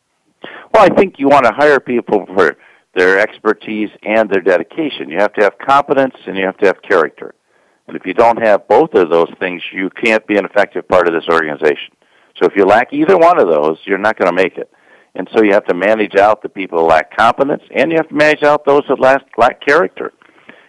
Well, 0.73 0.85
I 0.85 0.95
think 0.95 1.19
you 1.19 1.29
want 1.29 1.45
to 1.47 1.53
hire 1.53 1.81
people 1.81 2.27
for 2.35 2.57
their 2.95 3.19
expertise 3.19 3.91
and 4.03 4.29
their 4.31 4.41
dedication. 4.41 5.09
You 5.09 5.19
have 5.19 5.33
to 5.35 5.43
have 5.43 5.59
competence 5.59 6.15
and 6.27 6.37
you 6.37 6.45
have 6.45 6.57
to 6.59 6.67
have 6.67 6.83
character. 6.83 7.35
And 7.87 7.97
if 7.97 8.07
you 8.07 8.15
don't 8.15 8.41
have 8.41 8.69
both 8.69 8.95
of 8.95 9.11
those 9.11 9.33
things, 9.39 9.63
you 9.73 9.91
can't 9.91 10.27
be 10.27 10.37
an 10.37 10.45
effective 10.45 10.87
part 10.89 11.09
of 11.09 11.15
this 11.15 11.29
organization. 11.29 11.93
So 12.37 12.47
if 12.47 12.53
you 12.57 12.65
lack 12.65 12.93
either 12.93 13.19
one 13.19 13.41
of 13.41 13.49
those, 13.49 13.79
you're 13.85 13.99
not 13.99 14.17
going 14.17 14.35
to 14.35 14.43
make 14.43 14.57
it. 14.57 14.71
And 15.15 15.29
so 15.35 15.43
you 15.43 15.53
have 15.53 15.67
to 15.67 15.75
manage 15.75 16.15
out 16.15 16.43
the 16.43 16.49
people 16.49 16.79
who 16.79 16.87
lack 16.87 17.17
competence, 17.17 17.63
and 17.75 17.91
you 17.91 17.97
have 17.97 18.09
to 18.09 18.15
manage 18.15 18.45
out 18.45 18.65
those 18.65 18.83
that 18.89 19.01
lack, 19.01 19.27
lack 19.37 19.61
character. 19.61 20.13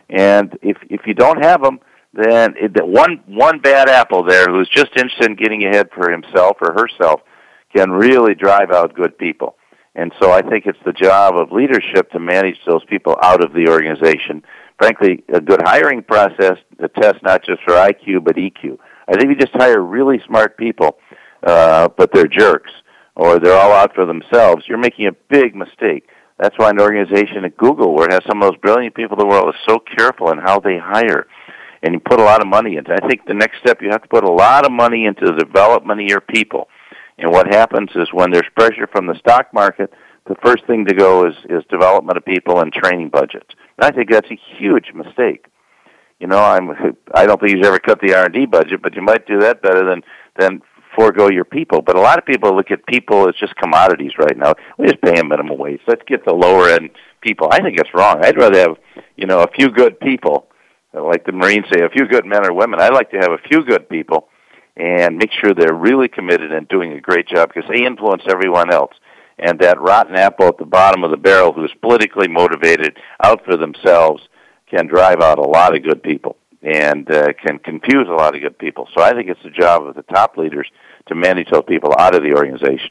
And 0.09 0.57
if 0.61 0.77
if 0.89 1.01
you 1.05 1.13
don't 1.13 1.43
have 1.43 1.61
them, 1.61 1.79
then 2.13 2.55
it, 2.57 2.71
one 2.85 3.21
one 3.25 3.59
bad 3.59 3.89
apple 3.89 4.23
there 4.23 4.45
who's 4.47 4.69
just 4.69 4.91
interested 4.97 5.29
in 5.29 5.35
getting 5.35 5.63
ahead 5.63 5.89
for 5.95 6.11
himself 6.11 6.57
or 6.61 6.73
herself 6.73 7.21
can 7.73 7.91
really 7.91 8.35
drive 8.35 8.71
out 8.71 8.93
good 8.93 9.17
people. 9.17 9.55
And 9.95 10.13
so 10.21 10.31
I 10.31 10.41
think 10.41 10.65
it's 10.65 10.79
the 10.85 10.93
job 10.93 11.35
of 11.35 11.51
leadership 11.51 12.11
to 12.11 12.19
manage 12.19 12.57
those 12.65 12.83
people 12.85 13.17
out 13.21 13.43
of 13.43 13.53
the 13.53 13.67
organization. 13.69 14.43
Frankly, 14.77 15.23
a 15.33 15.39
good 15.39 15.61
hiring 15.63 16.03
process 16.03 16.57
to 16.79 16.87
test 16.89 17.21
not 17.23 17.43
just 17.43 17.61
for 17.63 17.73
IQ 17.73 18.23
but 18.23 18.35
EQ. 18.35 18.77
I 19.07 19.17
think 19.17 19.29
you 19.29 19.35
just 19.35 19.53
hire 19.53 19.81
really 19.81 20.21
smart 20.25 20.57
people, 20.57 20.97
uh, 21.43 21.89
but 21.97 22.11
they're 22.13 22.27
jerks 22.27 22.71
or 23.15 23.39
they're 23.39 23.57
all 23.57 23.73
out 23.73 23.93
for 23.93 24.05
themselves. 24.05 24.65
You're 24.67 24.77
making 24.77 25.07
a 25.07 25.11
big 25.29 25.55
mistake. 25.55 26.07
That's 26.39 26.57
why 26.57 26.71
an 26.71 26.79
organization 26.79 27.45
at 27.45 27.55
Google, 27.57 27.93
where 27.93 28.07
it 28.07 28.13
has 28.13 28.23
some 28.27 28.41
of 28.41 28.49
those 28.49 28.59
brilliant 28.59 28.95
people 28.95 29.19
in 29.19 29.19
the 29.19 29.27
world, 29.27 29.53
is 29.53 29.61
so 29.67 29.79
careful 29.79 30.31
in 30.31 30.39
how 30.39 30.59
they 30.59 30.77
hire 30.77 31.27
and 31.83 31.93
you 31.93 31.99
put 31.99 32.19
a 32.19 32.23
lot 32.23 32.41
of 32.41 32.47
money 32.47 32.77
into. 32.77 32.93
I 32.93 33.07
think 33.07 33.25
the 33.25 33.33
next 33.33 33.59
step 33.59 33.81
you 33.81 33.89
have 33.89 34.03
to 34.03 34.07
put 34.07 34.23
a 34.23 34.31
lot 34.31 34.65
of 34.65 34.71
money 34.71 35.05
into 35.05 35.25
the 35.25 35.33
development 35.33 36.01
of 36.01 36.07
your 36.07 36.21
people. 36.21 36.67
And 37.17 37.31
what 37.31 37.47
happens 37.47 37.89
is 37.95 38.09
when 38.11 38.31
there's 38.31 38.49
pressure 38.55 38.87
from 38.87 39.07
the 39.07 39.15
stock 39.15 39.53
market, 39.53 39.91
the 40.27 40.35
first 40.43 40.65
thing 40.65 40.85
to 40.85 40.93
go 40.93 41.27
is 41.27 41.35
is 41.49 41.63
development 41.69 42.17
of 42.17 42.25
people 42.25 42.59
and 42.59 42.71
training 42.71 43.09
budgets. 43.09 43.49
And 43.77 43.85
I 43.85 43.91
think 43.91 44.09
that's 44.09 44.29
a 44.31 44.39
huge 44.57 44.91
mistake. 44.93 45.45
You 46.19 46.27
know, 46.27 46.43
I'm 46.43 46.71
I 47.13 47.25
don't 47.25 47.39
think 47.39 47.51
you 47.51 47.57
should 47.57 47.65
ever 47.65 47.79
cut 47.79 47.99
the 48.01 48.13
R 48.13 48.25
and 48.25 48.33
D 48.33 48.45
budget, 48.45 48.81
but 48.81 48.95
you 48.95 49.01
might 49.01 49.25
do 49.25 49.39
that 49.39 49.61
better 49.61 49.83
than 49.83 50.03
than 50.39 50.61
forego 50.95 51.29
your 51.29 51.45
people. 51.45 51.81
But 51.81 51.95
a 51.95 52.01
lot 52.01 52.19
of 52.19 52.25
people 52.25 52.55
look 52.55 52.69
at 52.69 52.85
people 52.85 53.27
as 53.27 53.35
just 53.35 53.55
commodities 53.55 54.13
right 54.19 54.37
now. 54.37 54.53
We 54.77 54.87
just 54.87 55.01
pay 55.01 55.15
them 55.15 55.29
minimum 55.29 55.57
wage. 55.57 55.81
Let's 55.87 56.03
get 56.05 56.25
the 56.25 56.33
lower 56.33 56.69
end 56.69 56.91
people. 57.21 57.47
I 57.51 57.61
think 57.61 57.79
it's 57.79 57.93
wrong. 57.93 58.23
I'd 58.23 58.37
rather 58.37 58.59
have 58.59 58.77
you 59.17 59.25
know 59.25 59.41
a 59.41 59.51
few 59.51 59.69
good 59.69 59.99
people 59.99 60.50
like 60.93 61.25
the 61.25 61.31
Marines 61.31 61.65
say, 61.71 61.81
a 61.81 61.89
few 61.89 62.07
good 62.07 62.25
men 62.25 62.45
or 62.45 62.53
women. 62.53 62.81
I 62.81 62.89
like 62.89 63.11
to 63.11 63.17
have 63.17 63.31
a 63.31 63.47
few 63.47 63.63
good 63.63 63.87
people 63.89 64.27
and 64.75 65.17
make 65.17 65.31
sure 65.31 65.53
they're 65.53 65.73
really 65.73 66.07
committed 66.07 66.51
and 66.51 66.67
doing 66.67 66.93
a 66.93 67.01
great 67.01 67.27
job 67.27 67.49
because 67.53 67.69
they 67.69 67.85
influence 67.85 68.23
everyone 68.27 68.71
else. 68.71 68.93
And 69.37 69.59
that 69.59 69.81
rotten 69.81 70.15
apple 70.15 70.47
at 70.47 70.57
the 70.57 70.65
bottom 70.65 71.03
of 71.03 71.11
the 71.11 71.17
barrel 71.17 71.53
who's 71.53 71.73
politically 71.81 72.27
motivated 72.27 72.97
out 73.23 73.43
for 73.45 73.57
themselves 73.57 74.21
can 74.69 74.87
drive 74.87 75.21
out 75.21 75.39
a 75.39 75.47
lot 75.47 75.75
of 75.75 75.83
good 75.83 76.03
people 76.03 76.37
and 76.61 77.09
uh, 77.11 77.33
can 77.33 77.57
confuse 77.59 78.07
a 78.07 78.13
lot 78.13 78.35
of 78.35 78.41
good 78.41 78.57
people. 78.57 78.87
So 78.95 79.01
I 79.01 79.13
think 79.13 79.29
it's 79.29 79.41
the 79.43 79.49
job 79.49 79.85
of 79.85 79.95
the 79.95 80.03
top 80.03 80.37
leaders 80.37 80.67
to 81.07 81.15
manage 81.15 81.49
those 81.49 81.63
people 81.67 81.93
out 81.97 82.15
of 82.15 82.21
the 82.21 82.33
organization. 82.33 82.89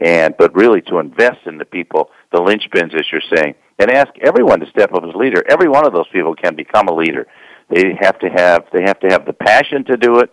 And 0.00 0.34
but 0.38 0.54
really 0.54 0.80
to 0.82 0.98
invest 0.98 1.46
in 1.46 1.58
the 1.58 1.64
people, 1.64 2.10
the 2.30 2.38
linchpins 2.38 2.94
as 2.94 3.06
you're 3.10 3.20
saying, 3.34 3.54
and 3.78 3.90
ask 3.90 4.08
everyone 4.20 4.60
to 4.60 4.70
step 4.70 4.92
up 4.92 5.04
as 5.04 5.14
leader. 5.14 5.42
Every 5.48 5.68
one 5.68 5.86
of 5.86 5.92
those 5.92 6.08
people 6.12 6.34
can 6.34 6.56
become 6.56 6.88
a 6.88 6.94
leader. 6.94 7.26
They 7.70 7.96
have 8.00 8.18
to 8.20 8.28
have 8.28 8.64
they 8.72 8.82
have 8.82 8.98
to 9.00 9.08
have 9.10 9.26
the 9.26 9.32
passion 9.32 9.84
to 9.84 9.96
do 9.96 10.20
it. 10.20 10.32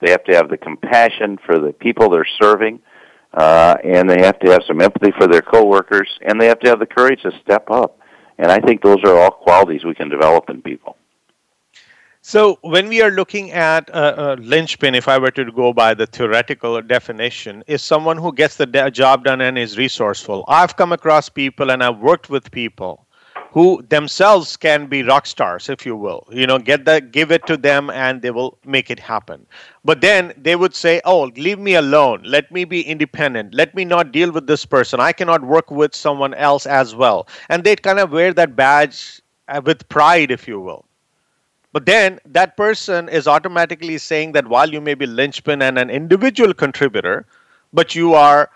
They 0.00 0.10
have 0.10 0.24
to 0.24 0.36
have 0.36 0.48
the 0.48 0.58
compassion 0.58 1.38
for 1.44 1.58
the 1.58 1.72
people 1.72 2.10
they're 2.10 2.26
serving, 2.40 2.80
uh, 3.32 3.76
and 3.82 4.08
they 4.08 4.20
have 4.24 4.38
to 4.40 4.50
have 4.52 4.60
some 4.66 4.80
empathy 4.82 5.10
for 5.18 5.26
their 5.26 5.40
coworkers, 5.40 6.08
and 6.22 6.40
they 6.40 6.46
have 6.46 6.60
to 6.60 6.68
have 6.68 6.78
the 6.78 6.86
courage 6.86 7.22
to 7.22 7.32
step 7.42 7.70
up. 7.70 7.98
And 8.38 8.52
I 8.52 8.58
think 8.60 8.82
those 8.82 9.02
are 9.04 9.18
all 9.18 9.30
qualities 9.30 9.84
we 9.84 9.94
can 9.94 10.10
develop 10.10 10.50
in 10.50 10.60
people. 10.60 10.96
So, 12.28 12.58
when 12.62 12.88
we 12.88 13.02
are 13.02 13.12
looking 13.12 13.52
at 13.52 13.88
a, 13.90 14.32
a, 14.32 14.36
linchpin, 14.38 14.96
if 14.96 15.06
I 15.06 15.16
were 15.16 15.30
to 15.30 15.44
go 15.52 15.72
by 15.72 15.94
the 15.94 16.08
theoretical 16.08 16.82
definition, 16.82 17.62
is 17.68 17.82
someone 17.82 18.16
who 18.16 18.32
gets 18.32 18.56
the 18.56 18.66
de- 18.66 18.90
job 18.90 19.22
done 19.22 19.40
and 19.40 19.56
is 19.56 19.78
resourceful. 19.78 20.44
I've 20.48 20.76
come 20.76 20.90
across 20.90 21.28
people 21.28 21.70
and 21.70 21.84
I've 21.84 21.98
worked 21.98 22.28
with 22.28 22.50
people 22.50 23.06
who 23.52 23.80
themselves 23.90 24.56
can 24.56 24.88
be 24.88 25.04
rock 25.04 25.26
stars, 25.26 25.68
if 25.68 25.86
you 25.86 25.94
will. 25.94 26.26
You 26.32 26.48
know, 26.48 26.58
get 26.58 26.84
that, 26.86 27.12
give 27.12 27.30
it 27.30 27.46
to 27.46 27.56
them, 27.56 27.90
and 27.90 28.20
they 28.20 28.32
will 28.32 28.58
make 28.64 28.90
it 28.90 28.98
happen. 28.98 29.46
But 29.84 30.00
then 30.00 30.32
they 30.36 30.56
would 30.56 30.74
say, 30.74 31.00
"Oh, 31.04 31.30
leave 31.36 31.60
me 31.60 31.76
alone. 31.76 32.22
Let 32.24 32.50
me 32.50 32.64
be 32.64 32.82
independent. 32.82 33.54
Let 33.54 33.72
me 33.76 33.84
not 33.84 34.10
deal 34.10 34.32
with 34.32 34.48
this 34.48 34.66
person. 34.66 34.98
I 34.98 35.12
cannot 35.12 35.44
work 35.44 35.70
with 35.70 35.94
someone 35.94 36.34
else 36.34 36.66
as 36.66 36.92
well." 36.92 37.28
And 37.48 37.62
they 37.62 37.76
kind 37.76 38.00
of 38.00 38.10
wear 38.10 38.34
that 38.34 38.56
badge 38.56 39.22
uh, 39.46 39.60
with 39.64 39.88
pride, 39.88 40.32
if 40.32 40.48
you 40.48 40.58
will 40.58 40.85
but 41.76 41.84
then 41.84 42.18
that 42.24 42.56
person 42.56 43.06
is 43.10 43.28
automatically 43.28 43.98
saying 43.98 44.32
that 44.32 44.48
while 44.48 44.70
you 44.70 44.80
may 44.80 44.94
be 44.94 45.04
linchpin 45.04 45.60
and 45.60 45.78
an 45.78 45.90
individual 45.90 46.54
contributor, 46.54 47.26
but 47.70 47.94
you 47.94 48.14
are 48.14 48.48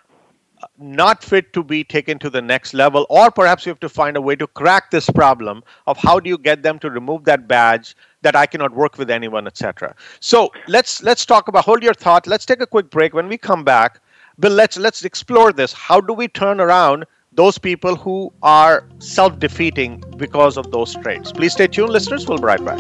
not 0.79 1.23
fit 1.23 1.53
to 1.53 1.63
be 1.63 1.85
taken 1.85 2.19
to 2.21 2.31
the 2.31 2.41
next 2.41 2.73
level, 2.73 3.07
or 3.11 3.31
perhaps 3.31 3.67
you 3.67 3.71
have 3.71 3.81
to 3.81 3.91
find 3.91 4.17
a 4.17 4.23
way 4.23 4.37
to 4.37 4.47
crack 4.47 4.91
this 4.91 5.11
problem 5.11 5.63
of 5.87 5.99
how 5.99 6.19
do 6.19 6.31
you 6.31 6.39
get 6.39 6.63
them 6.63 6.79
to 6.79 6.89
remove 6.89 7.25
that 7.25 7.47
badge 7.47 7.95
that 8.23 8.35
I 8.35 8.47
cannot 8.47 8.75
work 8.75 8.97
with 8.97 9.11
anyone, 9.11 9.47
etc. 9.47 9.95
So 10.21 10.51
let's 10.67 11.03
let's 11.03 11.27
talk 11.27 11.47
about 11.47 11.67
hold 11.67 11.83
your 11.83 11.93
thought. 11.93 12.27
Let's 12.27 12.47
take 12.47 12.63
a 12.63 12.67
quick 12.67 12.89
break. 12.89 13.13
When 13.13 13.29
we 13.29 13.37
come 13.37 13.65
back, 13.65 14.01
Bill, 14.39 14.53
let's 14.53 14.79
let's 14.79 15.05
explore 15.05 15.53
this. 15.53 15.75
How 15.75 16.01
do 16.01 16.15
we 16.15 16.27
turn 16.27 16.59
around 16.59 17.05
those 17.33 17.59
people 17.59 17.97
who 17.97 18.33
are 18.43 18.89
self 18.99 19.39
defeating 19.39 20.03
because 20.17 20.57
of 20.57 20.71
those 20.71 20.95
traits. 20.97 21.33
Please 21.33 21.53
stay 21.53 21.67
tuned, 21.67 21.91
listeners. 21.91 22.27
We'll 22.29 22.39
be 22.39 22.45
right 22.45 22.65
back. 22.65 22.79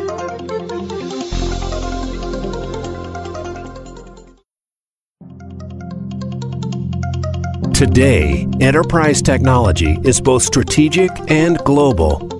Today, 7.74 8.46
enterprise 8.60 9.22
technology 9.22 9.98
is 10.04 10.20
both 10.20 10.42
strategic 10.42 11.10
and 11.30 11.56
global. 11.64 12.39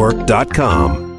CIOTalkNetwork.com. 0.00 1.10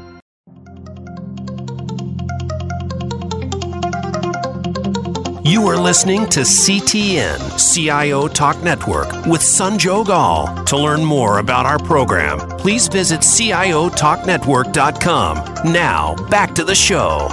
You 5.44 5.66
are 5.68 5.76
listening 5.76 6.26
to 6.30 6.40
CTN 6.40 7.74
CIO 7.74 8.26
Talk 8.26 8.60
Network 8.62 9.12
with 9.26 9.40
Sanjog 9.40 10.08
Aul. 10.08 10.64
To 10.64 10.76
learn 10.76 11.04
more 11.04 11.38
about 11.38 11.64
our 11.66 11.78
program, 11.78 12.40
please 12.58 12.88
visit 12.88 13.20
CIOTalkNetwork.com. 13.20 15.72
Now, 15.72 16.16
back 16.28 16.52
to 16.54 16.64
the 16.64 16.74
show. 16.74 17.28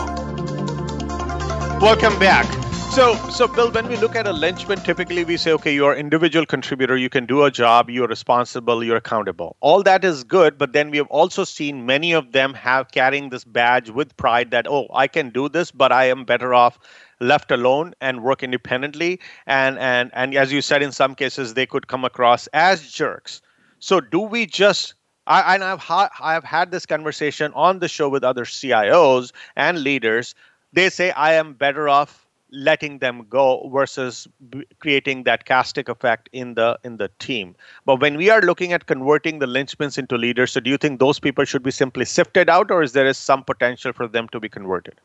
Welcome 1.81 2.19
back. 2.19 2.68
So, 2.95 3.15
so 3.29 3.47
Bill, 3.47 3.71
when 3.71 3.87
we 3.87 3.97
look 3.97 4.15
at 4.15 4.27
a 4.27 4.33
linchpin, 4.33 4.79
typically 4.79 5.23
we 5.23 5.37
say, 5.37 5.51
okay, 5.53 5.73
you're 5.73 5.93
an 5.93 5.99
individual 5.99 6.45
contributor, 6.45 6.97
you 6.97 7.07
can 7.07 7.25
do 7.25 7.43
a 7.43 7.51
job, 7.51 7.89
you're 7.89 8.07
responsible, 8.07 8.83
you're 8.83 8.97
accountable. 8.97 9.55
All 9.61 9.83
that 9.83 10.03
is 10.03 10.23
good, 10.23 10.57
but 10.57 10.73
then 10.73 10.89
we 10.89 10.97
have 10.97 11.07
also 11.07 11.43
seen 11.43 11.85
many 11.85 12.11
of 12.13 12.31
them 12.31 12.53
have 12.55 12.91
carrying 12.91 13.29
this 13.29 13.43
badge 13.45 13.89
with 13.89 14.17
pride 14.17 14.51
that, 14.51 14.67
oh, 14.67 14.87
I 14.93 15.07
can 15.07 15.29
do 15.29 15.47
this, 15.47 15.71
but 15.71 15.91
I 15.91 16.05
am 16.05 16.25
better 16.25 16.53
off 16.53 16.79
left 17.21 17.51
alone 17.51 17.93
and 18.01 18.23
work 18.23 18.43
independently 18.43 19.19
and 19.45 19.77
and 19.77 20.09
and 20.13 20.33
as 20.35 20.53
you 20.53 20.61
said 20.61 20.81
in 20.81 20.89
some 20.89 21.13
cases 21.13 21.53
they 21.53 21.65
could 21.65 21.85
come 21.87 22.05
across 22.05 22.47
as 22.53 22.89
jerks 22.89 23.41
so 23.79 23.99
do 23.99 24.21
we 24.21 24.45
just 24.45 24.93
I, 25.27 25.53
and 25.53 25.63
I've, 25.63 25.79
ha- 25.79 26.09
I've 26.19 26.45
had 26.45 26.71
this 26.71 26.87
conversation 26.87 27.51
on 27.55 27.79
the 27.79 27.87
show 27.87 28.09
with 28.09 28.23
other 28.23 28.45
CIOs 28.45 29.31
and 29.55 29.83
leaders. 29.83 30.33
They 30.73 30.89
say 30.89 31.11
I 31.11 31.33
am 31.33 31.53
better 31.53 31.87
off 31.87 32.25
letting 32.51 32.99
them 32.99 33.25
go 33.29 33.69
versus 33.73 34.27
b- 34.49 34.65
creating 34.79 35.23
that 35.23 35.45
castic 35.45 35.89
effect 35.89 36.29
in 36.31 36.53
the 36.55 36.79
in 36.83 36.97
the 36.97 37.09
team. 37.19 37.55
But 37.85 37.99
when 37.99 38.17
we 38.17 38.29
are 38.29 38.41
looking 38.41 38.73
at 38.73 38.87
converting 38.87 39.39
the 39.39 39.45
linchpins 39.45 39.97
into 39.97 40.17
leaders 40.17 40.51
so 40.51 40.59
do 40.59 40.69
you 40.69 40.77
think 40.77 40.99
those 40.99 41.19
people 41.19 41.45
should 41.45 41.63
be 41.63 41.71
simply 41.71 42.05
sifted 42.05 42.49
out 42.49 42.71
or 42.71 42.81
is 42.81 42.93
there 42.93 43.05
is 43.05 43.17
some 43.17 43.43
potential 43.43 43.93
for 43.93 44.07
them 44.07 44.27
to 44.29 44.39
be 44.39 44.49
converted? 44.49 44.95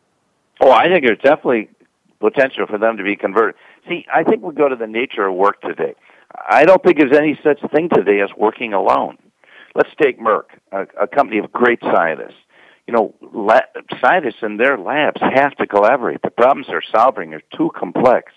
Oh 0.60 0.70
i 0.70 0.88
think 0.88 1.04
there's 1.04 1.18
definitely 1.18 1.68
potential 2.20 2.66
for 2.66 2.78
them 2.78 2.96
to 2.96 3.02
be 3.02 3.16
converted. 3.16 3.54
See 3.88 4.06
i 4.12 4.22
think 4.22 4.42
we 4.42 4.54
go 4.54 4.68
to 4.68 4.76
the 4.76 4.86
nature 4.86 5.26
of 5.26 5.34
work 5.34 5.60
today. 5.60 5.94
I 6.48 6.64
don't 6.64 6.82
think 6.82 6.98
there's 6.98 7.16
any 7.16 7.38
such 7.44 7.60
thing 7.72 7.88
today 7.94 8.20
as 8.20 8.30
working 8.36 8.72
alone. 8.72 9.18
Let's 9.74 9.90
take 10.00 10.18
merck 10.20 10.44
a, 10.72 10.86
a 11.02 11.06
company 11.06 11.38
of 11.38 11.52
great 11.52 11.80
scientists 11.80 12.40
you 12.86 12.92
know, 12.94 13.14
la- 13.32 13.60
scientists 14.00 14.42
in 14.42 14.56
their 14.56 14.78
labs 14.78 15.20
have 15.20 15.54
to 15.56 15.66
collaborate. 15.66 16.22
The 16.22 16.30
problems 16.30 16.66
they're 16.68 16.82
solving 16.82 17.34
are 17.34 17.42
too 17.56 17.70
complex 17.74 18.32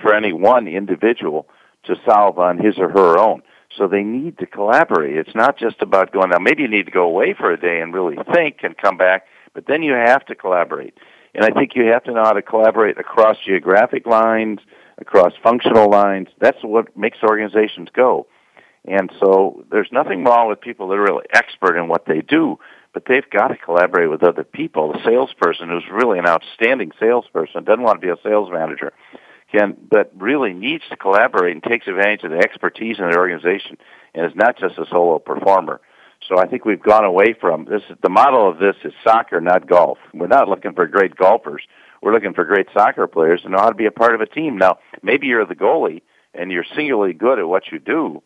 for 0.00 0.14
any 0.14 0.32
one 0.32 0.66
individual 0.66 1.48
to 1.84 1.94
solve 2.08 2.38
on 2.38 2.58
his 2.58 2.78
or 2.78 2.90
her 2.90 3.18
own. 3.18 3.42
So 3.76 3.86
they 3.86 4.02
need 4.02 4.38
to 4.38 4.46
collaborate. 4.46 5.16
It's 5.16 5.34
not 5.34 5.58
just 5.58 5.82
about 5.82 6.12
going 6.12 6.30
now. 6.30 6.38
Maybe 6.38 6.62
you 6.62 6.68
need 6.68 6.86
to 6.86 6.92
go 6.92 7.04
away 7.04 7.34
for 7.34 7.52
a 7.52 7.60
day 7.60 7.80
and 7.80 7.92
really 7.92 8.16
think 8.32 8.58
and 8.62 8.76
come 8.76 8.96
back, 8.96 9.26
but 9.54 9.66
then 9.66 9.82
you 9.82 9.92
have 9.92 10.24
to 10.26 10.34
collaborate. 10.34 10.94
And 11.34 11.44
I 11.44 11.50
think 11.50 11.72
you 11.74 11.86
have 11.86 12.04
to 12.04 12.12
know 12.12 12.24
how 12.24 12.32
to 12.32 12.42
collaborate 12.42 12.98
across 12.98 13.36
geographic 13.44 14.06
lines, 14.06 14.60
across 14.98 15.32
functional 15.42 15.90
lines. 15.90 16.28
That's 16.40 16.62
what 16.62 16.96
makes 16.96 17.18
organizations 17.22 17.88
go. 17.92 18.26
And 18.86 19.10
so 19.20 19.64
there's 19.70 19.88
nothing 19.92 20.24
wrong 20.24 20.48
with 20.48 20.60
people 20.60 20.88
that 20.88 20.94
are 20.94 21.02
really 21.02 21.26
expert 21.32 21.76
in 21.76 21.88
what 21.88 22.06
they 22.06 22.20
do, 22.20 22.58
but 22.96 23.04
they've 23.06 23.28
got 23.28 23.48
to 23.48 23.58
collaborate 23.58 24.08
with 24.08 24.22
other 24.22 24.42
people. 24.42 24.90
The 24.90 25.04
salesperson 25.04 25.68
who's 25.68 25.84
really 25.92 26.18
an 26.18 26.26
outstanding 26.26 26.92
salesperson 26.98 27.62
doesn't 27.64 27.82
want 27.82 28.00
to 28.00 28.06
be 28.06 28.10
a 28.10 28.16
sales 28.22 28.48
manager, 28.50 28.94
can 29.52 29.76
but 29.90 30.10
really 30.16 30.54
needs 30.54 30.82
to 30.88 30.96
collaborate 30.96 31.52
and 31.52 31.62
takes 31.62 31.86
advantage 31.86 32.24
of 32.24 32.30
the 32.30 32.38
expertise 32.38 32.96
in 32.98 33.10
the 33.10 33.18
organization 33.18 33.76
and 34.14 34.24
is 34.24 34.32
not 34.34 34.58
just 34.58 34.78
a 34.78 34.86
solo 34.90 35.18
performer. 35.18 35.82
So 36.26 36.38
I 36.38 36.46
think 36.46 36.64
we've 36.64 36.82
gone 36.82 37.04
away 37.04 37.34
from 37.38 37.66
this. 37.66 37.82
The 38.02 38.08
model 38.08 38.48
of 38.48 38.56
this 38.56 38.76
is 38.82 38.94
soccer, 39.04 39.42
not 39.42 39.68
golf. 39.68 39.98
We're 40.14 40.26
not 40.26 40.48
looking 40.48 40.72
for 40.72 40.86
great 40.86 41.16
golfers. 41.16 41.64
We're 42.00 42.14
looking 42.14 42.32
for 42.32 42.46
great 42.46 42.68
soccer 42.72 43.06
players 43.06 43.42
who 43.42 43.50
know 43.50 43.58
how 43.58 43.68
to 43.68 43.74
be 43.74 43.84
a 43.84 43.90
part 43.90 44.14
of 44.14 44.22
a 44.22 44.26
team. 44.26 44.56
Now, 44.56 44.78
maybe 45.02 45.26
you're 45.26 45.44
the 45.44 45.54
goalie 45.54 46.00
and 46.32 46.50
you're 46.50 46.64
singularly 46.74 47.12
good 47.12 47.38
at 47.38 47.46
what 47.46 47.64
you 47.70 47.78
do, 47.78 48.22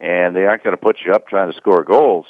and 0.00 0.34
they 0.34 0.46
aren't 0.46 0.64
going 0.64 0.74
to 0.74 0.82
put 0.82 1.00
you 1.04 1.12
up 1.12 1.28
trying 1.28 1.52
to 1.52 1.58
score 1.58 1.84
goals 1.84 2.24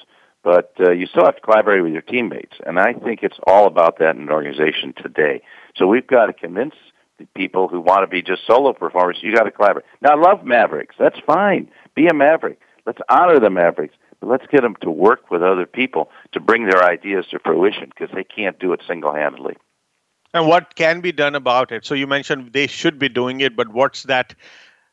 but 0.45 0.73
uh, 0.79 0.93
you 0.93 1.07
still 1.07 1.25
have 1.25 1.37
to 1.37 1.41
collaborate 1.41 1.83
with 1.83 1.93
your 1.93 2.03
teammates. 2.03 2.57
And 2.65 2.79
I 2.79 2.93
think 2.93 3.23
it's 3.23 3.39
all 3.47 3.67
about 3.67 3.99
that 3.99 4.15
in 4.15 4.23
an 4.23 4.31
organization 4.31 4.95
today. 4.97 5.43
So 5.75 5.87
we've 5.87 6.07
got 6.07 6.27
to 6.27 6.33
convince 6.33 6.75
the 7.19 7.27
people 7.35 7.69
who 7.69 7.81
want 7.81 8.03
to 8.03 8.07
be 8.07 8.23
just 8.23 8.47
solo 8.47 8.73
performers, 8.73 9.19
you 9.23 9.35
got 9.35 9.45
to 9.45 9.51
collaborate. 9.51 9.87
Now, 10.03 10.11
I 10.13 10.21
love 10.21 10.45
Mavericks. 10.45 10.97
That's 10.99 11.19
fine. 11.27 11.71
Be 11.95 12.07
a 12.07 12.15
Maverick. 12.15 12.61
Let's 12.87 13.01
honor 13.09 13.41
the 13.41 13.51
Mavericks. 13.51 13.95
But 14.21 14.29
let's 14.29 14.47
get 14.51 14.63
them 14.63 14.77
to 14.83 14.91
work 14.91 15.31
with 15.31 15.43
other 15.43 15.67
people 15.67 16.11
to 16.33 16.41
bring 16.41 16.67
their 16.67 16.85
ideas 16.85 17.27
to 17.31 17.39
fruition 17.39 17.91
because 17.97 18.15
they 18.15 18.25
can't 18.25 18.59
do 18.59 18.73
it 18.73 18.81
single-handedly. 18.87 19.57
And 20.33 20.49
what 20.49 20.75
can 20.75 21.01
be 21.01 21.13
done 21.13 21.37
about 21.37 21.71
it? 21.71 21.87
So 21.87 21.95
you 21.95 22.09
mentioned 22.09 22.53
they 22.53 22.67
should 22.67 22.99
be 22.99 23.09
doing 23.09 23.41
it, 23.41 23.55
but 23.55 23.69
what's 23.69 24.03
that 24.05 24.35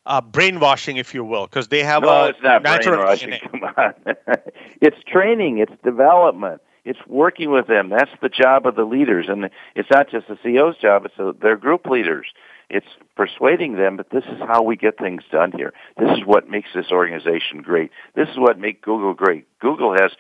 uh, 0.05 0.21
brainwashing, 0.21 0.97
if 0.97 1.13
you 1.13 1.23
will, 1.23 1.45
because 1.45 1.67
they 1.67 1.83
have 1.83 2.03
no, 2.03 2.09
a 2.09 2.29
it's 2.29 2.41
not 2.41 2.63
natural 2.63 2.97
brainwashing. 2.97 3.39
Come 3.51 3.63
on, 3.77 3.93
it's 4.81 4.97
training, 5.07 5.59
it's 5.59 5.73
development, 5.83 6.61
it's 6.85 6.99
working 7.07 7.51
with 7.51 7.67
them. 7.67 7.89
That's 7.89 8.11
the 8.21 8.29
job 8.29 8.65
of 8.65 8.75
the 8.75 8.83
leaders, 8.83 9.27
and 9.29 9.49
it's 9.75 9.89
not 9.89 10.09
just 10.09 10.27
the 10.27 10.35
CEO's 10.35 10.77
job; 10.77 11.05
it's 11.05 11.19
a, 11.19 11.33
their 11.39 11.57
group 11.57 11.85
leaders. 11.85 12.27
It's 12.69 12.87
persuading 13.17 13.75
them 13.75 13.97
that 13.97 14.11
this 14.11 14.23
is 14.23 14.39
how 14.39 14.63
we 14.63 14.77
get 14.77 14.97
things 14.97 15.23
done 15.29 15.51
here. 15.51 15.73
This 15.97 16.09
is 16.17 16.25
what 16.25 16.49
makes 16.49 16.69
this 16.73 16.89
organization 16.89 17.61
great. 17.61 17.91
This 18.15 18.29
is 18.29 18.37
what 18.37 18.57
makes 18.59 18.79
Google 18.81 19.13
great. 19.13 19.45
Google 19.59 19.91
has 19.91 20.11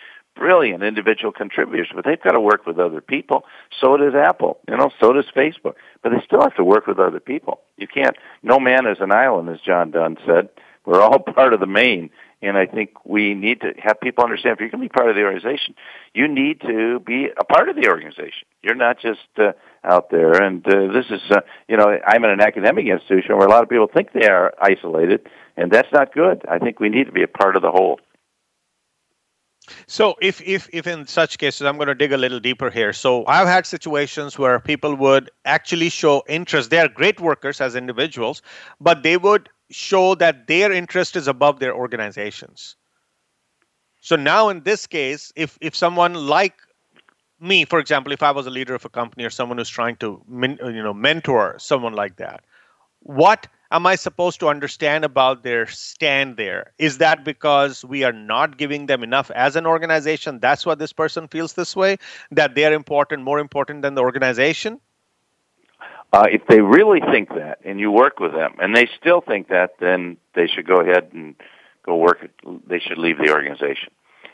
brilliant 0.41 0.81
individual 0.81 1.31
contributors, 1.31 1.89
but 1.93 2.03
they've 2.03 2.21
got 2.21 2.31
to 2.31 2.41
work 2.41 2.65
with 2.65 2.79
other 2.79 2.99
people. 2.99 3.45
So 3.79 3.95
does 3.95 4.15
Apple, 4.15 4.57
you 4.67 4.75
know, 4.75 4.89
so 4.99 5.13
does 5.13 5.25
Facebook. 5.35 5.75
But 6.01 6.09
they 6.09 6.21
still 6.25 6.41
have 6.41 6.55
to 6.55 6.63
work 6.63 6.87
with 6.87 6.97
other 6.97 7.19
people. 7.19 7.61
You 7.77 7.87
can't, 7.87 8.17
no 8.41 8.59
man 8.59 8.87
is 8.87 8.97
an 9.01 9.11
island, 9.11 9.49
as 9.49 9.61
John 9.61 9.91
Donne 9.91 10.17
said. 10.25 10.49
We're 10.83 10.99
all 10.99 11.19
part 11.35 11.53
of 11.53 11.59
the 11.59 11.67
main. 11.67 12.09
And 12.41 12.57
I 12.57 12.65
think 12.65 13.05
we 13.05 13.35
need 13.35 13.61
to 13.61 13.73
have 13.77 14.01
people 14.01 14.23
understand 14.23 14.53
if 14.53 14.61
you're 14.61 14.69
going 14.69 14.81
to 14.81 14.89
be 14.89 14.97
part 14.97 15.11
of 15.11 15.15
the 15.15 15.21
organization, 15.21 15.75
you 16.15 16.27
need 16.27 16.59
to 16.61 16.99
be 16.99 17.27
a 17.39 17.43
part 17.43 17.69
of 17.69 17.75
the 17.75 17.87
organization. 17.87 18.47
You're 18.63 18.73
not 18.73 18.99
just 18.99 19.19
uh, 19.37 19.51
out 19.83 20.09
there. 20.09 20.41
And 20.41 20.65
uh, 20.65 20.91
this 20.91 21.05
is, 21.11 21.21
uh, 21.29 21.41
you 21.67 21.77
know, 21.77 21.99
I'm 22.07 22.23
in 22.23 22.31
an 22.31 22.41
academic 22.41 22.87
institution 22.87 23.37
where 23.37 23.45
a 23.45 23.51
lot 23.51 23.61
of 23.61 23.69
people 23.69 23.87
think 23.93 24.11
they 24.11 24.27
are 24.27 24.55
isolated, 24.59 25.29
and 25.55 25.71
that's 25.71 25.91
not 25.93 26.15
good. 26.15 26.43
I 26.49 26.57
think 26.57 26.79
we 26.79 26.89
need 26.89 27.05
to 27.05 27.11
be 27.11 27.21
a 27.21 27.27
part 27.27 27.55
of 27.55 27.61
the 27.61 27.69
whole. 27.69 27.99
So 29.87 30.15
if 30.21 30.41
if 30.41 30.69
if 30.73 30.87
in 30.87 31.05
such 31.07 31.37
cases, 31.37 31.65
I'm 31.65 31.75
going 31.75 31.87
to 31.87 31.95
dig 31.95 32.11
a 32.11 32.17
little 32.17 32.39
deeper 32.39 32.69
here. 32.69 32.93
So 32.93 33.25
I've 33.27 33.47
had 33.47 33.65
situations 33.65 34.37
where 34.37 34.59
people 34.59 34.95
would 34.95 35.29
actually 35.45 35.89
show 35.89 36.23
interest. 36.27 36.69
They 36.69 36.79
are 36.79 36.87
great 36.87 37.19
workers 37.19 37.61
as 37.61 37.75
individuals, 37.75 38.41
but 38.79 39.03
they 39.03 39.17
would 39.17 39.49
show 39.69 40.15
that 40.15 40.47
their 40.47 40.71
interest 40.71 41.15
is 41.15 41.27
above 41.27 41.59
their 41.59 41.73
organizations. 41.73 42.75
So 44.01 44.15
now 44.15 44.49
in 44.49 44.63
this 44.63 44.87
case, 44.87 45.31
if 45.35 45.57
if 45.61 45.75
someone 45.75 46.13
like 46.13 46.55
me, 47.39 47.65
for 47.65 47.79
example, 47.79 48.11
if 48.13 48.23
I 48.23 48.31
was 48.31 48.47
a 48.47 48.51
leader 48.51 48.75
of 48.75 48.85
a 48.85 48.89
company 48.89 49.25
or 49.25 49.29
someone 49.29 49.57
who's 49.57 49.69
trying 49.69 49.95
to 49.97 50.21
you 50.29 50.83
know 50.83 50.93
mentor 50.93 51.55
someone 51.59 51.93
like 51.93 52.17
that, 52.17 52.43
what 52.99 53.47
am 53.71 53.87
I 53.87 53.95
supposed 53.95 54.39
to 54.41 54.49
understand 54.49 55.05
about 55.05 55.43
their 55.43 55.65
stand 55.67 56.37
there? 56.37 56.73
Is 56.77 56.97
that 56.99 57.23
because 57.23 57.83
we 57.85 58.03
are 58.03 58.11
not 58.11 58.57
giving 58.57 58.85
them 58.85 59.03
enough 59.03 59.31
as 59.31 59.55
an 59.55 59.65
organization? 59.65 60.39
That's 60.39 60.65
why 60.65 60.75
this 60.75 60.93
person 60.93 61.27
feels 61.27 61.53
this 61.53 61.75
way, 61.75 61.97
that 62.31 62.53
they're 62.53 62.73
important, 62.73 63.23
more 63.23 63.39
important 63.39 63.81
than 63.81 63.95
the 63.95 64.01
organization? 64.01 64.79
Uh, 66.13 66.27
if 66.29 66.45
they 66.47 66.59
really 66.59 66.99
think 66.99 67.29
that 67.29 67.59
and 67.63 67.79
you 67.79 67.89
work 67.89 68.19
with 68.19 68.33
them 68.33 68.53
and 68.59 68.75
they 68.75 68.87
still 68.99 69.21
think 69.21 69.47
that, 69.47 69.75
then 69.79 70.17
they 70.35 70.45
should 70.45 70.67
go 70.67 70.81
ahead 70.81 71.09
and 71.13 71.35
go 71.85 71.95
work. 71.95 72.29
They 72.67 72.79
should 72.79 72.97
leave 72.97 73.17
the 73.17 73.31
organization. 73.31 73.91